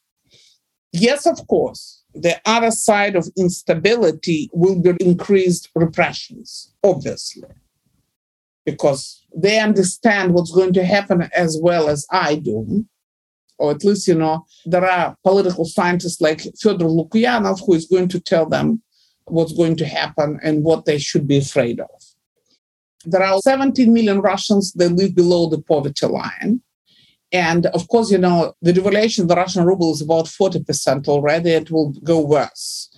Yes, 0.92 1.26
of 1.26 1.48
course, 1.48 2.04
the 2.14 2.40
other 2.46 2.72
side 2.72 3.16
of 3.16 3.30
instability 3.38 4.50
will 4.54 4.80
be 4.82 4.92
increased 5.00 5.70
repressions, 5.76 6.74
obviously 6.84 7.48
because 8.66 9.24
they 9.36 9.60
understand 9.60 10.34
what's 10.34 10.52
going 10.52 10.74
to 10.74 10.86
happen 10.86 11.30
as 11.36 11.58
well 11.62 11.88
as 11.90 12.06
I 12.12 12.36
do. 12.36 12.86
Or 13.58 13.72
at 13.72 13.84
least, 13.84 14.08
you 14.08 14.16
know, 14.16 14.46
there 14.66 14.86
are 14.86 15.16
political 15.24 15.66
scientists 15.66 16.20
like 16.20 16.42
Fyodor 16.62 16.86
Lukyanov 16.86 17.66
who 17.66 17.74
is 17.74 17.86
going 17.86 18.10
to 18.10 18.20
tell 18.20 18.46
them 18.46 18.82
what's 19.26 19.54
going 19.54 19.76
to 19.78 19.86
happen 19.86 20.40
and 20.44 20.64
what 20.64 20.86
they 20.86 20.98
should 20.98 21.28
be 21.28 21.38
afraid 21.38 21.80
of. 21.80 21.90
There 23.06 23.24
are 23.24 23.40
17 23.40 23.94
million 23.94 24.20
Russians 24.20 24.74
that 24.74 24.92
live 24.92 25.16
below 25.16 25.48
the 25.48 25.62
poverty 25.62 26.08
line. 26.08 26.62
And 27.32 27.68
of 27.68 27.88
course, 27.88 28.12
you 28.12 28.18
know, 28.18 28.54
the 28.62 28.74
devaluation 28.74 29.20
of 29.20 29.28
the 29.28 29.36
Russian 29.36 29.66
ruble 29.66 29.94
is 29.94 30.02
about 30.02 30.26
40% 30.26 31.08
already. 31.08 31.52
It 31.52 31.72
will 31.72 31.92
go 32.04 32.20
worse. 32.20 32.90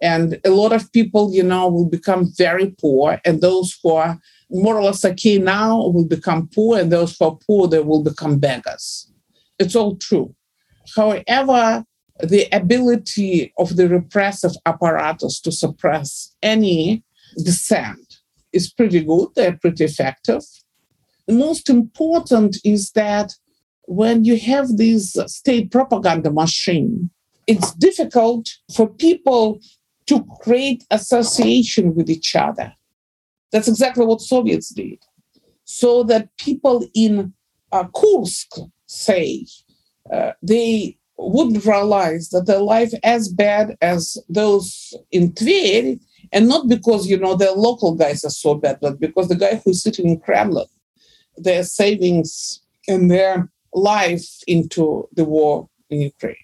And 0.00 0.40
a 0.44 0.50
lot 0.50 0.72
of 0.72 0.92
people, 0.92 1.32
you 1.32 1.44
know, 1.44 1.68
will 1.68 1.88
become 1.88 2.32
very 2.36 2.70
poor. 2.70 3.20
And 3.24 3.40
those 3.40 3.78
who 3.82 3.92
are 3.92 4.18
more 4.52 4.76
or 4.76 4.84
less 4.84 5.04
okay 5.04 5.38
now 5.38 5.88
will 5.88 6.06
become 6.06 6.48
poor, 6.54 6.78
and 6.78 6.92
those 6.92 7.16
who 7.16 7.24
are 7.24 7.38
poor, 7.46 7.66
they 7.66 7.80
will 7.80 8.02
become 8.02 8.38
beggars. 8.38 9.10
It's 9.58 9.74
all 9.74 9.96
true. 9.96 10.34
However, 10.94 11.84
the 12.20 12.46
ability 12.52 13.52
of 13.58 13.76
the 13.76 13.88
repressive 13.88 14.52
apparatus 14.66 15.40
to 15.40 15.52
suppress 15.52 16.34
any 16.42 17.02
dissent 17.42 18.18
is 18.52 18.70
pretty 18.70 19.02
good, 19.02 19.28
they're 19.34 19.56
pretty 19.56 19.84
effective. 19.84 20.42
The 21.26 21.34
most 21.34 21.70
important 21.70 22.58
is 22.64 22.90
that 22.92 23.32
when 23.86 24.24
you 24.24 24.38
have 24.38 24.76
this 24.76 25.16
state 25.26 25.70
propaganda 25.70 26.30
machine, 26.30 27.10
it's 27.46 27.72
difficult 27.74 28.48
for 28.74 28.88
people 28.88 29.58
to 30.06 30.24
create 30.40 30.84
association 30.90 31.94
with 31.94 32.10
each 32.10 32.36
other. 32.36 32.74
That's 33.52 33.68
exactly 33.68 34.06
what 34.06 34.20
Soviets 34.20 34.70
did. 34.70 34.98
So 35.64 36.02
that 36.04 36.28
people 36.38 36.86
in 36.94 37.32
uh, 37.70 37.84
Kursk 37.94 38.56
say 38.86 39.46
uh, 40.12 40.32
they 40.42 40.98
wouldn't 41.16 41.64
realize 41.64 42.30
that 42.30 42.46
their 42.46 42.60
life 42.60 42.92
as 43.04 43.28
bad 43.28 43.76
as 43.80 44.16
those 44.28 44.94
in 45.10 45.32
Tver, 45.32 45.98
and 46.32 46.48
not 46.48 46.68
because 46.68 47.06
you 47.06 47.18
know 47.18 47.36
their 47.36 47.52
local 47.52 47.94
guys 47.94 48.24
are 48.24 48.30
so 48.30 48.54
bad, 48.54 48.78
but 48.80 48.98
because 48.98 49.28
the 49.28 49.36
guy 49.36 49.60
who's 49.64 49.82
sitting 49.82 50.08
in 50.08 50.18
Kremlin, 50.18 50.66
their 51.36 51.62
savings 51.62 52.60
and 52.88 53.10
their 53.10 53.50
life 53.74 54.26
into 54.46 55.08
the 55.12 55.24
war 55.24 55.68
in 55.90 56.00
Ukraine. 56.00 56.36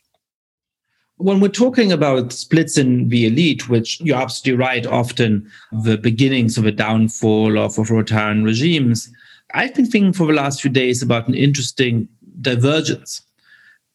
When 1.19 1.41
we're 1.41 1.49
talking 1.49 1.91
about 1.91 2.33
splits 2.33 2.79
in 2.79 3.09
the 3.09 3.27
elite, 3.27 3.69
which 3.69 4.01
you're 4.01 4.21
absolutely 4.21 4.65
right, 4.65 4.87
often 4.87 5.51
the 5.73 5.99
beginnings 5.99 6.57
of 6.57 6.65
a 6.65 6.71
downfall 6.71 7.59
of 7.59 7.77
authoritarian 7.77 8.45
regimes, 8.45 9.11
I've 9.53 9.75
been 9.75 9.87
thinking 9.87 10.13
for 10.13 10.29
the 10.29 10.33
last 10.33 10.63
few 10.63 10.71
days 10.71 11.03
about 11.03 11.27
an 11.27 11.35
interesting 11.35 12.09
divergence 12.41 13.21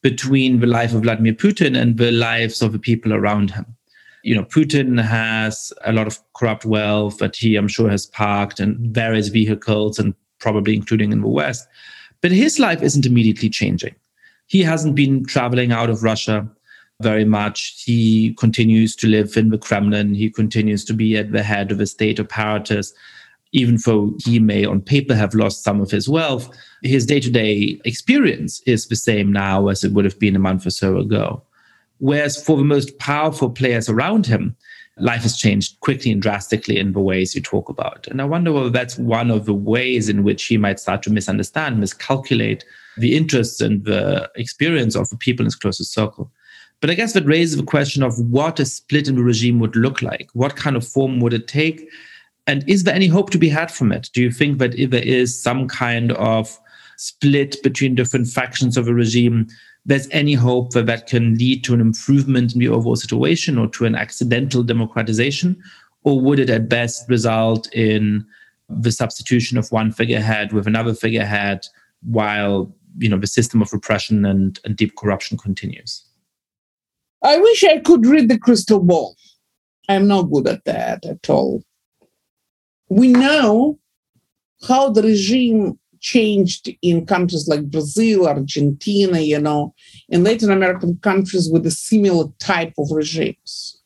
between 0.02 0.60
the 0.60 0.68
life 0.68 0.94
of 0.94 1.04
Vladimir 1.04 1.34
Putin 1.34 1.80
and 1.80 1.98
the 1.98 2.12
lives 2.12 2.62
of 2.62 2.74
the 2.74 2.80
people 2.80 3.14
around 3.14 3.52
him. 3.52 3.66
You 4.24 4.36
know, 4.36 4.44
Putin 4.44 5.02
has 5.02 5.72
a 5.86 5.94
lot 5.94 6.08
of 6.08 6.20
corrupt 6.34 6.66
wealth 6.66 7.20
that 7.20 7.38
he, 7.38 7.56
I'm 7.56 7.70
sure, 7.70 7.90
has 7.90 8.06
parked 8.06 8.60
in 8.60 8.92
various 8.92 9.30
vehicles 9.30 9.98
and 9.98 10.14
probably 10.40 10.76
including 10.76 11.14
in 11.14 11.22
the 11.22 11.28
West. 11.30 11.66
But 12.20 12.32
his 12.32 12.60
life 12.60 12.82
isn't 12.82 13.06
immediately 13.06 13.50
changing. 13.50 13.96
He 14.48 14.62
hasn't 14.62 14.96
been 14.96 15.26
traveling 15.26 15.72
out 15.72 15.90
of 15.90 16.04
Russia 16.04 16.50
very 17.02 17.26
much. 17.26 17.84
He 17.84 18.34
continues 18.36 18.96
to 18.98 19.08
live 19.08 19.36
in 19.36 19.50
the 19.50 19.58
Kremlin. 19.58 20.14
He 20.14 20.30
continues 20.30 20.86
to 20.86 20.94
be 20.94 21.18
at 21.18 21.32
the 21.32 21.44
head 21.44 21.72
of 21.72 21.80
a 21.80 21.88
state 21.88 22.20
apparatus. 22.20 22.94
Even 23.52 23.78
though 23.86 24.16
he 24.26 24.40
may 24.40 24.66
on 24.66 24.82
paper 24.82 25.14
have 25.14 25.36
lost 25.36 25.64
some 25.64 25.80
of 25.80 25.92
his 25.92 26.10
wealth, 26.10 26.50
his 26.82 27.06
day 27.06 27.20
to 27.20 27.30
day 27.30 27.80
experience 27.86 28.62
is 28.66 28.88
the 28.88 28.96
same 28.96 29.32
now 29.32 29.68
as 29.68 29.84
it 29.84 29.92
would 29.92 30.06
have 30.06 30.18
been 30.18 30.36
a 30.36 30.40
month 30.40 30.66
or 30.66 30.72
so 30.72 30.98
ago. 30.98 31.44
Whereas 32.00 32.44
for 32.44 32.58
the 32.58 32.64
most 32.64 32.98
powerful 32.98 33.50
players 33.50 33.88
around 33.90 34.26
him, 34.26 34.56
life 34.98 35.22
has 35.22 35.38
changed 35.38 35.80
quickly 35.82 36.12
and 36.12 36.22
drastically 36.22 36.78
in 36.78 36.94
the 36.94 37.00
ways 37.00 37.36
you 37.36 37.42
talk 37.42 37.70
about. 37.70 38.08
And 38.08 38.22
I 38.22 38.26
wonder 38.26 38.52
whether 38.52 38.70
that's 38.70 38.98
one 38.98 39.32
of 39.32 39.46
the 39.46 39.54
ways 39.54 40.10
in 40.10 40.24
which 40.24 40.46
he 40.46 40.58
might 40.58 40.80
start 40.80 41.04
to 41.04 41.12
misunderstand, 41.12 41.80
miscalculate 41.80 42.66
the 42.98 43.16
interests 43.16 43.62
and 43.62 43.86
the 43.86 44.30
experience 44.36 44.96
of 44.96 45.10
the 45.10 45.18
people 45.18 45.44
in 45.44 45.48
his 45.48 45.56
closest 45.56 45.94
circle. 45.94 46.32
But 46.84 46.90
I 46.90 46.96
guess 46.96 47.14
that 47.14 47.26
raises 47.26 47.56
the 47.56 47.64
question 47.64 48.04
of 48.04 48.20
what 48.30 48.60
a 48.60 48.66
split 48.66 49.08
in 49.08 49.16
the 49.16 49.24
regime 49.24 49.58
would 49.60 49.78
look 49.78 50.02
like. 50.02 50.30
What 50.34 50.58
kind 50.58 50.76
of 50.76 50.86
form 50.86 51.22
would 51.22 51.32
it 51.32 51.48
take? 51.48 51.88
And 52.46 52.70
is 52.70 52.84
there 52.84 52.94
any 52.94 53.08
hope 53.08 53.30
to 53.30 53.38
be 53.38 53.48
had 53.48 53.72
from 53.72 53.94
it? 53.94 54.10
Do 54.14 54.22
you 54.22 54.30
think 54.30 54.58
that 54.58 54.78
if 54.78 54.90
there 54.90 55.02
is 55.02 55.42
some 55.42 55.70
kind 55.70 56.12
of 56.12 56.60
split 56.98 57.56
between 57.64 57.96
different 57.96 58.28
factions 58.28 58.76
of 58.76 58.90
a 58.90 58.94
regime, 58.94 59.48
there's 59.86 60.10
any 60.12 60.34
hope 60.34 60.72
that 60.72 60.88
that 60.88 61.08
can 61.08 61.38
lead 61.38 61.64
to 61.64 61.74
an 61.74 61.80
improvement 61.80 62.54
in 62.54 62.60
the 62.60 62.68
overall 62.68 62.98
situation 62.98 63.58
or 63.58 63.70
to 63.70 63.86
an 63.86 63.96
accidental 63.96 64.62
democratization? 64.62 65.64
Or 66.04 66.20
would 66.20 66.38
it 66.38 66.50
at 66.50 66.68
best 66.68 67.08
result 67.08 67.74
in 67.74 68.26
the 68.68 68.92
substitution 68.92 69.58
of 69.58 69.72
one 69.72 69.94
figurehead 69.94 70.52
with 70.52 70.68
another 70.68 70.94
figurehead 70.94 71.66
while 72.02 72.76
you 72.98 73.08
know 73.08 73.20
the 73.20 73.26
system 73.26 73.62
of 73.62 73.72
repression 73.72 74.26
and, 74.26 74.60
and 74.66 74.76
deep 74.76 74.98
corruption 74.98 75.38
continues? 75.38 76.03
I 77.24 77.38
wish 77.38 77.64
I 77.64 77.80
could 77.80 78.06
read 78.06 78.30
the 78.30 78.38
crystal 78.38 78.82
ball. 78.82 79.16
I'm 79.88 80.08
not 80.08 80.24
good 80.24 80.48
at 80.48 80.66
that 80.66 81.06
at 81.06 81.30
all. 81.30 81.64
We 82.90 83.08
know 83.08 83.80
how 84.68 84.90
the 84.90 85.04
regime 85.04 85.80
changed 86.00 86.70
in 86.82 87.06
countries 87.06 87.48
like 87.48 87.72
Brazil, 87.72 88.28
Argentina, 88.28 89.20
you 89.20 89.40
know, 89.40 89.74
in 90.10 90.24
Latin 90.24 90.52
American 90.52 90.98
countries 90.98 91.50
with 91.50 91.66
a 91.66 91.72
similar 91.72 92.26
type 92.40 92.74
of 92.78 92.92
regimes. 92.92 93.82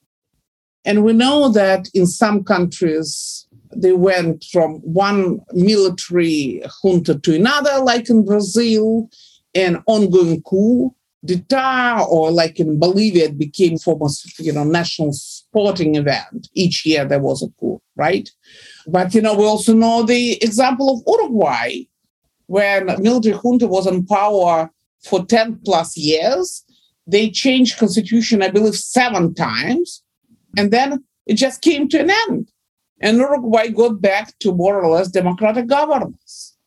And 0.84 1.04
we 1.04 1.14
know 1.14 1.50
that 1.50 1.90
in 1.94 2.08
some 2.08 2.44
countries, 2.44 3.48
they 3.76 3.94
went 3.94 4.46
from 4.46 4.76
one 4.78 5.40
military 5.54 6.64
junta 6.82 7.20
to 7.20 7.36
another, 7.36 7.80
like 7.84 8.10
in 8.10 8.26
Brazil, 8.26 9.10
an 9.54 9.84
ongoing 9.86 10.42
coup 10.42 10.96
d'etat, 11.26 12.06
or 12.10 12.32
like 12.32 12.60
in 12.60 12.80
Bolivia, 12.80 13.26
it 13.26 13.38
became 13.38 13.78
almost, 13.86 14.40
you 14.40 14.54
know, 14.54 14.64
national 14.64 15.14
sporting 15.14 15.96
event. 15.96 16.48
Each 16.54 16.86
year 16.86 17.06
there 17.06 17.20
was 17.20 17.44
a 17.44 17.48
coup, 17.60 17.82
right? 17.96 18.30
But, 18.88 19.14
you 19.14 19.22
know, 19.22 19.34
we 19.34 19.44
also 19.44 19.74
know 19.74 20.04
the 20.04 20.42
example 20.44 20.90
of 20.94 21.04
Uruguay, 21.08 21.84
when 22.48 22.86
military 23.02 23.38
junta 23.38 23.68
was 23.68 23.88
in 23.88 24.06
power 24.06 24.72
for 25.04 25.26
10 25.26 25.62
plus 25.64 25.96
years. 25.96 26.64
They 27.06 27.30
changed 27.30 27.78
constitution, 27.78 28.42
I 28.42 28.50
believe, 28.50 28.76
seven 28.76 29.34
times. 29.34 30.04
And 30.58 30.72
then 30.72 31.04
it 31.26 31.36
just 31.36 31.62
came 31.62 31.88
to 31.90 32.00
an 32.00 32.10
end. 32.28 32.52
And 33.00 33.18
Uruguay 33.18 33.70
got 33.70 34.02
back 34.02 34.38
to 34.40 34.54
more 34.54 34.82
or 34.82 34.90
less 34.92 35.10
democratic 35.10 35.68
governance. 35.68 36.58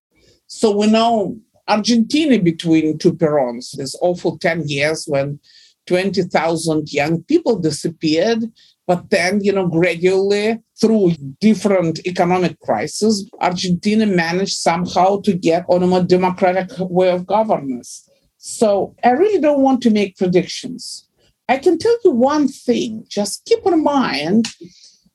So 0.47 0.77
we 0.77 0.87
know 0.87 1.39
Argentina 1.69 2.39
between 2.39 2.99
two 2.99 3.13
Perons, 3.13 3.77
this 3.77 3.97
awful 4.01 4.39
10 4.39 4.69
years 4.69 5.05
when 5.07 5.39
20,000 5.87 6.93
young 6.93 7.23
people 7.25 7.59
disappeared. 7.59 8.45
But 8.87 9.11
then, 9.11 9.41
you 9.43 9.53
know, 9.53 9.69
gradually 9.69 10.59
through 10.81 11.13
different 11.41 12.05
economic 12.07 12.59
crises, 12.61 13.31
Argentina 13.41 14.07
managed 14.07 14.57
somehow 14.57 15.21
to 15.23 15.33
get 15.33 15.65
on 15.69 15.83
a 15.83 15.87
more 15.87 16.03
democratic 16.03 16.71
way 16.79 17.11
of 17.11 17.27
governance. 17.27 18.09
So 18.39 18.97
I 19.05 19.11
really 19.11 19.41
don't 19.41 19.61
want 19.61 19.83
to 19.83 19.91
make 19.91 20.17
predictions. 20.17 21.07
I 21.49 21.59
can 21.59 21.79
tell 21.79 21.97
you 22.05 22.13
one 22.13 22.49
thing 22.49 23.05
just 23.09 23.45
keep 23.45 23.67
in 23.67 23.83
mind 23.83 24.49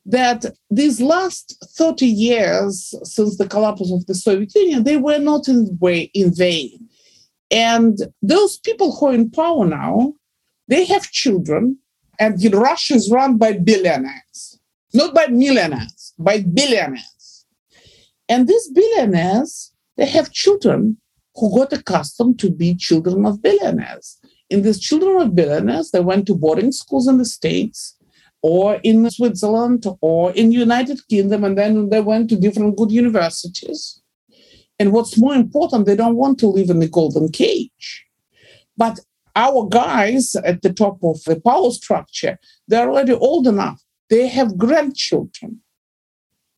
that 0.05 0.45
these 0.69 1.01
last 1.01 1.57
30 1.77 2.05
years 2.05 2.93
since 3.03 3.37
the 3.37 3.47
collapse 3.47 3.91
of 3.91 4.05
the 4.05 4.13
Soviet 4.13 4.53
Union, 4.55 4.83
they 4.83 4.97
were 4.97 5.19
not 5.19 5.47
in, 5.47 5.77
way, 5.81 6.11
in 6.13 6.33
vain. 6.33 6.87
And 7.49 7.97
those 8.21 8.57
people 8.57 8.95
who 8.95 9.07
are 9.07 9.13
in 9.13 9.31
power 9.31 9.65
now, 9.65 10.13
they 10.67 10.85
have 10.85 11.11
children, 11.11 11.77
and 12.19 12.41
Russia 12.53 12.95
is 12.95 13.11
run 13.11 13.37
by 13.37 13.53
billionaires, 13.53 14.59
not 14.93 15.13
by 15.13 15.27
millionaires, 15.27 16.13
by 16.17 16.41
billionaires. 16.41 17.45
And 18.29 18.47
these 18.47 18.69
billionaires, 18.69 19.71
they 19.97 20.07
have 20.07 20.31
children 20.31 20.97
who 21.35 21.55
got 21.55 21.73
accustomed 21.73 22.39
to 22.39 22.49
be 22.49 22.75
children 22.75 23.25
of 23.25 23.41
billionaires. 23.41 24.17
In 24.49 24.61
these 24.61 24.79
children 24.79 25.21
of 25.21 25.35
billionaires, 25.35 25.91
they 25.91 25.99
went 25.99 26.27
to 26.27 26.35
boarding 26.35 26.71
schools 26.71 27.07
in 27.07 27.17
the 27.17 27.25
States 27.25 27.94
or 28.47 28.79
in 28.83 29.09
Switzerland 29.09 29.87
or 30.01 30.31
in 30.33 30.51
United 30.51 30.99
Kingdom, 31.09 31.43
and 31.43 31.57
then 31.57 31.89
they 31.89 31.99
went 31.99 32.29
to 32.29 32.35
different 32.35 32.77
good 32.77 32.91
universities. 32.91 34.03
And 34.77 34.93
what's 34.93 35.17
more 35.17 35.33
important, 35.33 35.87
they 35.87 35.95
don't 35.95 36.15
want 36.15 36.37
to 36.41 36.47
live 36.47 36.69
in 36.69 36.79
the 36.79 36.87
golden 36.87 37.31
cage. 37.31 38.05
But 38.77 38.99
our 39.35 39.67
guys 39.67 40.35
at 40.35 40.61
the 40.61 40.71
top 40.71 41.03
of 41.03 41.23
the 41.23 41.41
power 41.41 41.71
structure, 41.71 42.37
they're 42.67 42.87
already 42.87 43.13
old 43.13 43.47
enough. 43.47 43.81
They 44.11 44.27
have 44.27 44.59
grandchildren. 44.59 45.61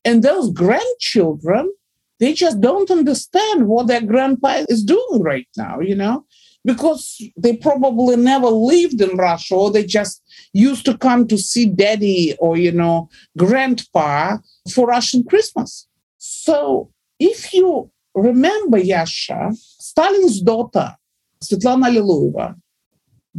And 0.04 0.22
those 0.22 0.52
grandchildren, 0.52 1.72
they 2.20 2.34
just 2.34 2.60
don't 2.60 2.90
understand 2.90 3.66
what 3.66 3.86
their 3.86 4.02
grandpa 4.02 4.64
is 4.68 4.84
doing 4.84 5.22
right 5.22 5.48
now, 5.56 5.80
you 5.80 5.94
know, 5.94 6.26
because 6.68 7.22
they 7.34 7.56
probably 7.56 8.14
never 8.14 8.48
lived 8.48 9.00
in 9.00 9.16
Russia 9.16 9.54
or 9.54 9.70
they 9.70 9.86
just 9.86 10.22
used 10.52 10.84
to 10.84 10.98
come 10.98 11.26
to 11.26 11.38
see 11.38 11.64
daddy 11.64 12.36
or, 12.40 12.58
you 12.58 12.70
know, 12.70 13.08
grandpa 13.38 14.36
for 14.74 14.86
Russian 14.88 15.24
Christmas. 15.24 15.88
So 16.18 16.92
if 17.18 17.54
you 17.54 17.90
remember 18.14 18.78
Yascha, 18.78 19.56
Stalin's 19.56 20.42
daughter, 20.42 20.94
Svetlana 21.42 21.88
Alliluyeva, 21.88 22.54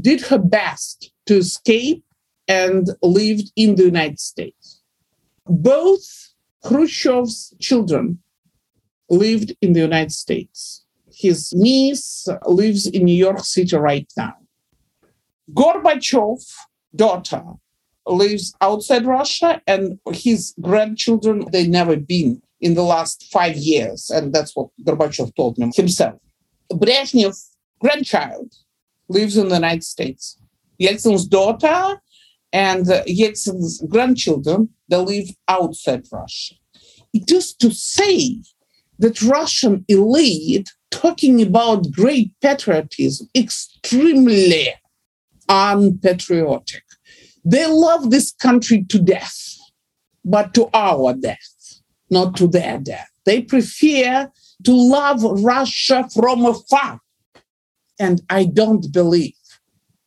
did 0.01 0.21
her 0.21 0.39
best 0.39 1.11
to 1.27 1.37
escape 1.37 2.03
and 2.47 2.89
lived 3.03 3.51
in 3.55 3.75
the 3.75 3.83
United 3.83 4.19
States. 4.19 4.81
Both 5.45 6.33
Khrushchev's 6.63 7.53
children 7.59 8.17
lived 9.07 9.55
in 9.61 9.73
the 9.73 9.81
United 9.81 10.13
States. 10.13 10.83
His 11.19 11.51
niece 11.53 12.29
lives 12.45 12.87
in 12.87 13.03
New 13.03 13.19
York 13.27 13.43
City 13.43 13.75
right 13.75 14.09
now. 14.15 14.35
Gorbachev 15.53 16.41
daughter 16.95 17.43
lives 18.07 18.53
outside 18.61 19.05
Russia, 19.05 19.61
and 19.67 19.99
his 20.13 20.53
grandchildren, 20.61 21.45
they 21.51 21.67
never 21.67 21.97
been 21.97 22.41
in 22.61 22.73
the 22.73 22.83
last 22.83 23.29
five 23.33 23.57
years. 23.57 24.09
And 24.09 24.33
that's 24.33 24.55
what 24.55 24.69
Gorbachev 24.85 25.35
told 25.35 25.57
me 25.57 25.71
himself. 25.75 26.15
Brezhnev's 26.71 27.55
grandchild 27.81 28.53
lives 29.09 29.35
in 29.35 29.49
the 29.49 29.55
United 29.55 29.83
States. 29.83 30.39
Yeltsin's 30.81 31.27
daughter 31.27 31.99
and 32.53 32.85
Yeltsin's 32.85 33.81
grandchildren, 33.89 34.69
they 34.87 34.97
live 34.97 35.29
outside 35.49 36.05
Russia. 36.11 36.55
It 37.13 37.29
is 37.29 37.53
to 37.55 37.71
say 37.71 38.41
that 38.99 39.21
Russian 39.21 39.83
elite 39.89 40.69
talking 40.91 41.41
about 41.41 41.91
great 41.91 42.31
patriotism, 42.41 43.27
extremely 43.35 44.73
unpatriotic. 45.47 46.83
They 47.45 47.65
love 47.67 48.11
this 48.11 48.31
country 48.33 48.83
to 48.89 48.99
death, 48.99 49.57
but 50.25 50.53
to 50.53 50.69
our 50.73 51.13
death, 51.13 51.81
not 52.09 52.35
to 52.37 52.47
their 52.47 52.79
death. 52.79 53.09
They 53.25 53.41
prefer 53.41 54.31
to 54.65 54.71
love 54.71 55.23
Russia 55.23 56.07
from 56.13 56.45
afar. 56.45 56.99
And 57.99 58.21
I 58.29 58.45
don't 58.45 58.91
believe 58.91 59.33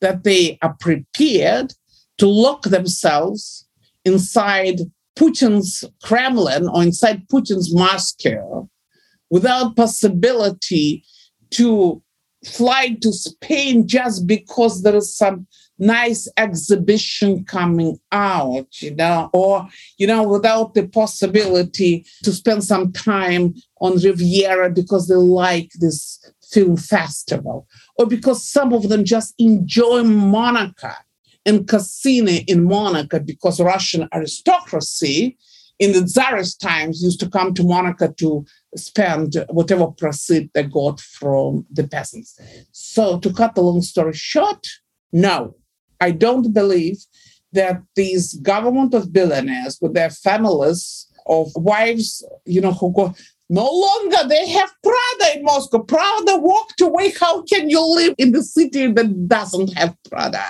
that 0.00 0.24
they 0.24 0.58
are 0.62 0.76
prepared 0.80 1.74
to 2.18 2.26
lock 2.26 2.64
themselves 2.64 3.66
inside 4.04 4.80
Putin's 5.18 5.84
Kremlin 6.02 6.68
or 6.68 6.82
inside 6.82 7.28
Putin's 7.28 7.74
Moscow 7.74 8.68
without 9.32 9.74
possibility 9.76 11.02
to 11.50 12.02
fly 12.44 12.96
to 13.00 13.10
Spain 13.12 13.88
just 13.88 14.26
because 14.26 14.82
there 14.82 14.94
is 14.94 15.16
some 15.16 15.46
nice 15.78 16.28
exhibition 16.36 17.42
coming 17.44 17.98
out, 18.12 18.82
you 18.82 18.94
know, 18.94 19.30
or, 19.32 19.66
you 19.96 20.06
know, 20.06 20.22
without 20.22 20.74
the 20.74 20.86
possibility 20.86 22.04
to 22.22 22.30
spend 22.30 22.62
some 22.62 22.92
time 22.92 23.54
on 23.80 23.96
Riviera 23.96 24.68
because 24.68 25.08
they 25.08 25.14
like 25.14 25.70
this 25.80 26.22
film 26.52 26.76
festival, 26.76 27.66
or 27.96 28.04
because 28.04 28.46
some 28.46 28.74
of 28.74 28.90
them 28.90 29.02
just 29.02 29.34
enjoy 29.38 30.02
Monaco 30.02 30.92
and 31.46 31.66
casino 31.66 32.32
in 32.46 32.64
Monaco 32.64 33.18
because 33.18 33.58
Russian 33.60 34.06
aristocracy 34.12 35.38
in 35.78 35.92
the 35.92 36.04
Tsarist 36.04 36.60
times 36.60 37.02
used 37.02 37.18
to 37.20 37.30
come 37.30 37.54
to 37.54 37.64
Monaco 37.64 38.12
to 38.12 38.44
spend 38.76 39.44
whatever 39.50 39.86
proceed 39.86 40.50
they 40.54 40.62
got 40.62 41.00
from 41.00 41.66
the 41.70 41.86
peasants. 41.86 42.38
So 42.72 43.18
to 43.18 43.32
cut 43.32 43.54
the 43.54 43.62
long 43.62 43.82
story 43.82 44.14
short, 44.14 44.66
no, 45.12 45.56
I 46.00 46.10
don't 46.10 46.52
believe 46.52 46.98
that 47.52 47.82
these 47.96 48.34
government 48.34 48.94
of 48.94 49.12
billionaires 49.12 49.78
with 49.80 49.94
their 49.94 50.10
families 50.10 51.06
of 51.26 51.48
wives, 51.54 52.24
you 52.46 52.60
know, 52.60 52.72
who 52.72 52.92
go, 52.92 53.14
no 53.48 53.68
longer 53.70 54.28
they 54.28 54.48
have 54.48 54.72
Prada 54.82 55.38
in 55.38 55.44
Moscow. 55.44 55.80
Prada 55.80 56.38
walked 56.38 56.80
away. 56.80 57.12
How 57.20 57.42
can 57.42 57.68
you 57.68 57.84
live 57.84 58.14
in 58.16 58.32
the 58.32 58.42
city 58.42 58.90
that 58.90 59.28
doesn't 59.28 59.74
have 59.74 59.94
Prada? 60.08 60.44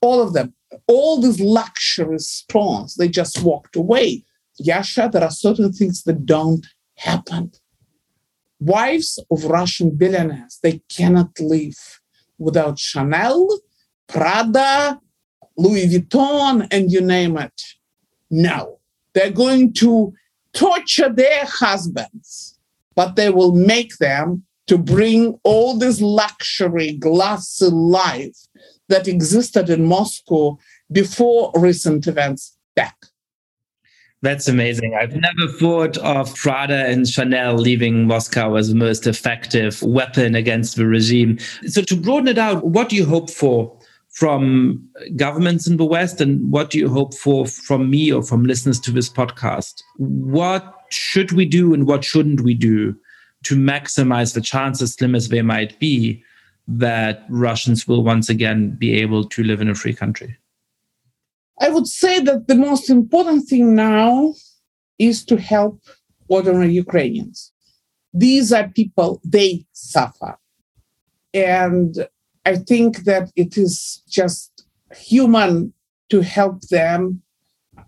All 0.00 0.22
of 0.22 0.32
them, 0.32 0.54
all 0.86 1.20
these 1.20 1.40
luxury 1.40 2.18
stores, 2.18 2.94
they 2.94 3.08
just 3.08 3.42
walked 3.42 3.76
away. 3.76 4.24
Yascha, 4.64 5.12
there 5.12 5.22
are 5.22 5.30
certain 5.30 5.72
things 5.72 6.02
that 6.04 6.24
don't 6.24 6.66
happen. 7.00 7.52
Wives 8.60 9.18
of 9.30 9.44
Russian 9.44 9.96
billionaires, 9.96 10.58
they 10.62 10.82
cannot 10.88 11.38
live 11.40 12.00
without 12.38 12.78
Chanel, 12.78 13.48
Prada, 14.06 15.00
Louis 15.56 15.86
Vuitton, 15.86 16.66
and 16.70 16.90
you 16.90 17.00
name 17.00 17.36
it. 17.38 17.62
No, 18.30 18.80
they're 19.14 19.30
going 19.30 19.72
to 19.74 20.12
torture 20.52 21.12
their 21.12 21.44
husbands, 21.44 22.58
but 22.94 23.16
they 23.16 23.30
will 23.30 23.54
make 23.54 23.96
them 23.98 24.44
to 24.66 24.78
bring 24.78 25.38
all 25.42 25.78
this 25.78 26.00
luxury, 26.00 26.92
glassy 26.92 27.66
life 27.66 28.36
that 28.88 29.08
existed 29.08 29.70
in 29.70 29.84
Moscow 29.84 30.58
before 30.92 31.50
recent 31.54 32.06
events 32.06 32.56
back. 32.76 32.96
That's 34.22 34.48
amazing. 34.48 34.94
I've 34.94 35.16
never 35.16 35.50
thought 35.58 35.96
of 35.98 36.34
Prada 36.34 36.86
and 36.86 37.08
Chanel 37.08 37.54
leaving 37.56 38.06
Moscow 38.06 38.56
as 38.56 38.68
the 38.68 38.74
most 38.74 39.06
effective 39.06 39.82
weapon 39.82 40.34
against 40.34 40.76
the 40.76 40.86
regime. 40.86 41.38
So, 41.66 41.80
to 41.82 41.96
broaden 41.96 42.28
it 42.28 42.36
out, 42.36 42.66
what 42.66 42.90
do 42.90 42.96
you 42.96 43.06
hope 43.06 43.30
for 43.30 43.74
from 44.10 44.86
governments 45.16 45.66
in 45.66 45.78
the 45.78 45.84
West, 45.86 46.20
and 46.20 46.52
what 46.52 46.70
do 46.70 46.78
you 46.78 46.88
hope 46.88 47.14
for 47.14 47.46
from 47.46 47.88
me 47.88 48.12
or 48.12 48.22
from 48.22 48.44
listeners 48.44 48.78
to 48.80 48.90
this 48.90 49.08
podcast? 49.08 49.82
What 49.96 50.84
should 50.90 51.32
we 51.32 51.46
do 51.46 51.72
and 51.72 51.86
what 51.86 52.04
shouldn't 52.04 52.42
we 52.42 52.54
do 52.54 52.94
to 53.44 53.56
maximize 53.56 54.34
the 54.34 54.40
chances, 54.40 54.94
slim 54.94 55.14
as 55.14 55.28
they 55.28 55.42
might 55.42 55.78
be, 55.78 56.22
that 56.68 57.24
Russians 57.30 57.88
will 57.88 58.04
once 58.04 58.28
again 58.28 58.76
be 58.78 59.00
able 59.00 59.24
to 59.24 59.42
live 59.42 59.62
in 59.62 59.70
a 59.70 59.74
free 59.74 59.94
country? 59.94 60.36
I 61.60 61.68
would 61.68 61.86
say 61.86 62.20
that 62.20 62.48
the 62.48 62.54
most 62.54 62.88
important 62.88 63.48
thing 63.48 63.74
now 63.74 64.34
is 64.98 65.24
to 65.26 65.36
help 65.36 65.80
ordinary 66.28 66.72
Ukrainians. 66.72 67.52
These 68.14 68.52
are 68.52 68.68
people, 68.68 69.20
they 69.24 69.66
suffer. 69.72 70.38
And 71.34 72.08
I 72.46 72.56
think 72.56 73.04
that 73.04 73.30
it 73.36 73.58
is 73.58 74.02
just 74.08 74.66
human 74.94 75.72
to 76.08 76.22
help 76.22 76.62
them. 76.68 77.22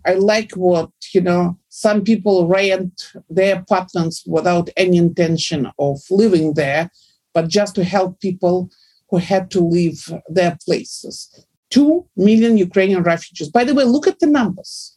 I 0.05 0.13
like 0.13 0.51
what, 0.53 0.91
you 1.13 1.21
know, 1.21 1.57
some 1.69 2.03
people 2.03 2.47
rent 2.47 3.11
their 3.29 3.57
apartments 3.57 4.23
without 4.25 4.69
any 4.77 4.97
intention 4.97 5.69
of 5.79 5.99
living 6.09 6.53
there, 6.53 6.91
but 7.33 7.47
just 7.47 7.75
to 7.75 7.83
help 7.83 8.19
people 8.19 8.69
who 9.09 9.17
had 9.17 9.51
to 9.51 9.59
leave 9.59 10.11
their 10.29 10.57
places. 10.65 11.45
2 11.73 12.07
million 12.15 12.57
Ukrainian 12.57 13.01
refugees. 13.01 13.49
By 13.49 13.63
the 13.63 13.73
way, 13.73 13.83
look 13.83 14.07
at 14.07 14.19
the 14.19 14.27
numbers. 14.27 14.95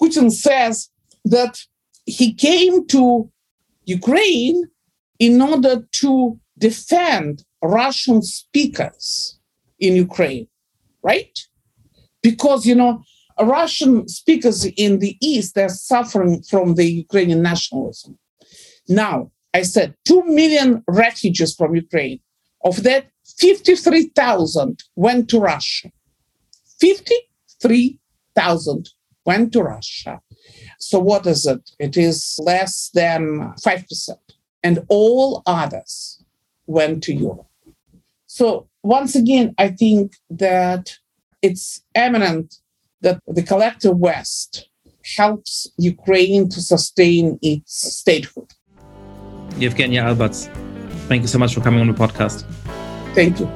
Putin 0.00 0.30
says 0.30 0.90
that 1.24 1.58
he 2.04 2.34
came 2.34 2.86
to 2.88 3.30
Ukraine 3.84 4.64
in 5.18 5.40
order 5.40 5.74
to 6.02 6.38
defend 6.58 7.44
Russian 7.62 8.20
speakers 8.22 9.38
in 9.78 9.96
Ukraine, 9.96 10.46
right? 11.02 11.36
Because, 12.22 12.66
you 12.66 12.74
know, 12.74 13.02
Russian 13.40 14.06
speakers 14.06 14.66
in 14.84 14.98
the 14.98 15.16
East, 15.22 15.54
they're 15.54 15.70
suffering 15.94 16.42
from 16.42 16.74
the 16.74 16.84
Ukrainian 17.04 17.40
nationalism. 17.40 18.18
Now, 18.86 19.30
I 19.54 19.62
said 19.62 19.94
2 20.04 20.24
million 20.24 20.84
refugees 20.86 21.54
from 21.54 21.74
Ukraine. 21.74 22.20
Of 22.62 22.82
that, 22.82 23.06
53,000 23.38 24.82
went 24.96 25.28
to 25.30 25.38
Russia. 25.38 25.90
53,000 26.80 28.88
went 29.24 29.52
to 29.52 29.62
Russia. 29.62 30.20
So 30.78 30.98
what 30.98 31.26
is 31.26 31.46
it? 31.46 31.70
It 31.78 31.96
is 31.96 32.38
less 32.42 32.90
than 32.94 33.54
5%. 33.64 34.10
And 34.62 34.84
all 34.88 35.42
others 35.46 36.22
went 36.66 37.02
to 37.04 37.14
Europe. 37.14 37.46
So 38.26 38.68
once 38.82 39.14
again, 39.14 39.54
I 39.58 39.68
think 39.68 40.16
that 40.30 40.96
it's 41.42 41.82
eminent 41.94 42.56
that 43.00 43.20
the 43.26 43.42
collective 43.42 43.98
West 43.98 44.68
helps 45.16 45.66
Ukraine 45.78 46.48
to 46.50 46.60
sustain 46.60 47.38
its 47.42 47.96
statehood. 47.98 48.50
Yevgenia 49.58 50.04
Albats, 50.04 50.48
thank 51.08 51.22
you 51.22 51.28
so 51.28 51.38
much 51.38 51.54
for 51.54 51.60
coming 51.60 51.80
on 51.80 51.86
the 51.86 51.94
podcast. 51.94 52.44
Thank 53.20 53.38
you. 53.38 53.50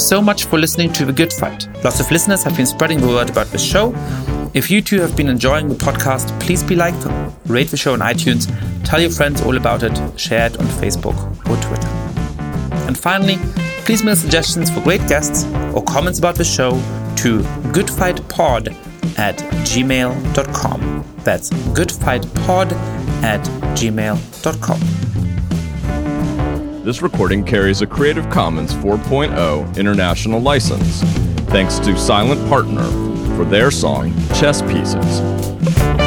So 0.00 0.20
much 0.20 0.46
for 0.46 0.58
listening 0.58 0.92
to 0.94 1.04
The 1.04 1.12
Good 1.12 1.32
Fight. 1.32 1.68
Lots 1.84 2.00
of 2.00 2.10
listeners 2.10 2.42
have 2.42 2.56
been 2.56 2.66
spreading 2.66 3.00
the 3.00 3.06
word 3.06 3.30
about 3.30 3.46
the 3.46 3.58
show. 3.58 3.94
If 4.52 4.68
you 4.68 4.82
too 4.82 5.00
have 5.00 5.16
been 5.16 5.28
enjoying 5.28 5.68
the 5.68 5.76
podcast, 5.76 6.28
please 6.40 6.64
be 6.64 6.74
like, 6.74 6.94
rate 7.46 7.68
the 7.68 7.76
show 7.76 7.92
on 7.92 8.00
iTunes, 8.00 8.48
tell 8.84 9.00
your 9.00 9.10
friends 9.10 9.42
all 9.42 9.56
about 9.56 9.84
it, 9.84 9.96
share 10.18 10.46
it 10.46 10.58
on 10.58 10.66
Facebook 10.66 11.16
or 11.48 11.56
Twitter. 11.62 11.88
And 12.86 12.98
finally, 12.98 13.36
please 13.84 14.02
mail 14.02 14.16
suggestions 14.16 14.70
for 14.70 14.80
great 14.80 15.06
guests 15.06 15.44
or 15.72 15.84
comments 15.84 16.18
about 16.18 16.34
the 16.34 16.44
show 16.44 16.72
to 17.16 17.40
goodfightpod 17.72 18.74
at 19.18 19.36
gmail.com. 19.36 21.04
That's 21.18 21.50
goodfightpod 21.50 22.72
at 23.22 23.40
gmail.com. 23.76 24.80
This 26.84 27.00
recording 27.00 27.44
carries 27.44 27.80
a 27.80 27.86
Creative 27.86 28.28
Commons 28.28 28.74
4.0 28.74 29.76
international 29.78 30.40
license. 30.40 31.02
Thanks 31.50 31.78
to 31.78 31.96
Silent 31.96 32.46
Partner 32.48 32.84
for 33.36 33.44
their 33.44 33.70
song 33.70 34.12
Chess 34.34 34.60
Pieces. 34.62 36.03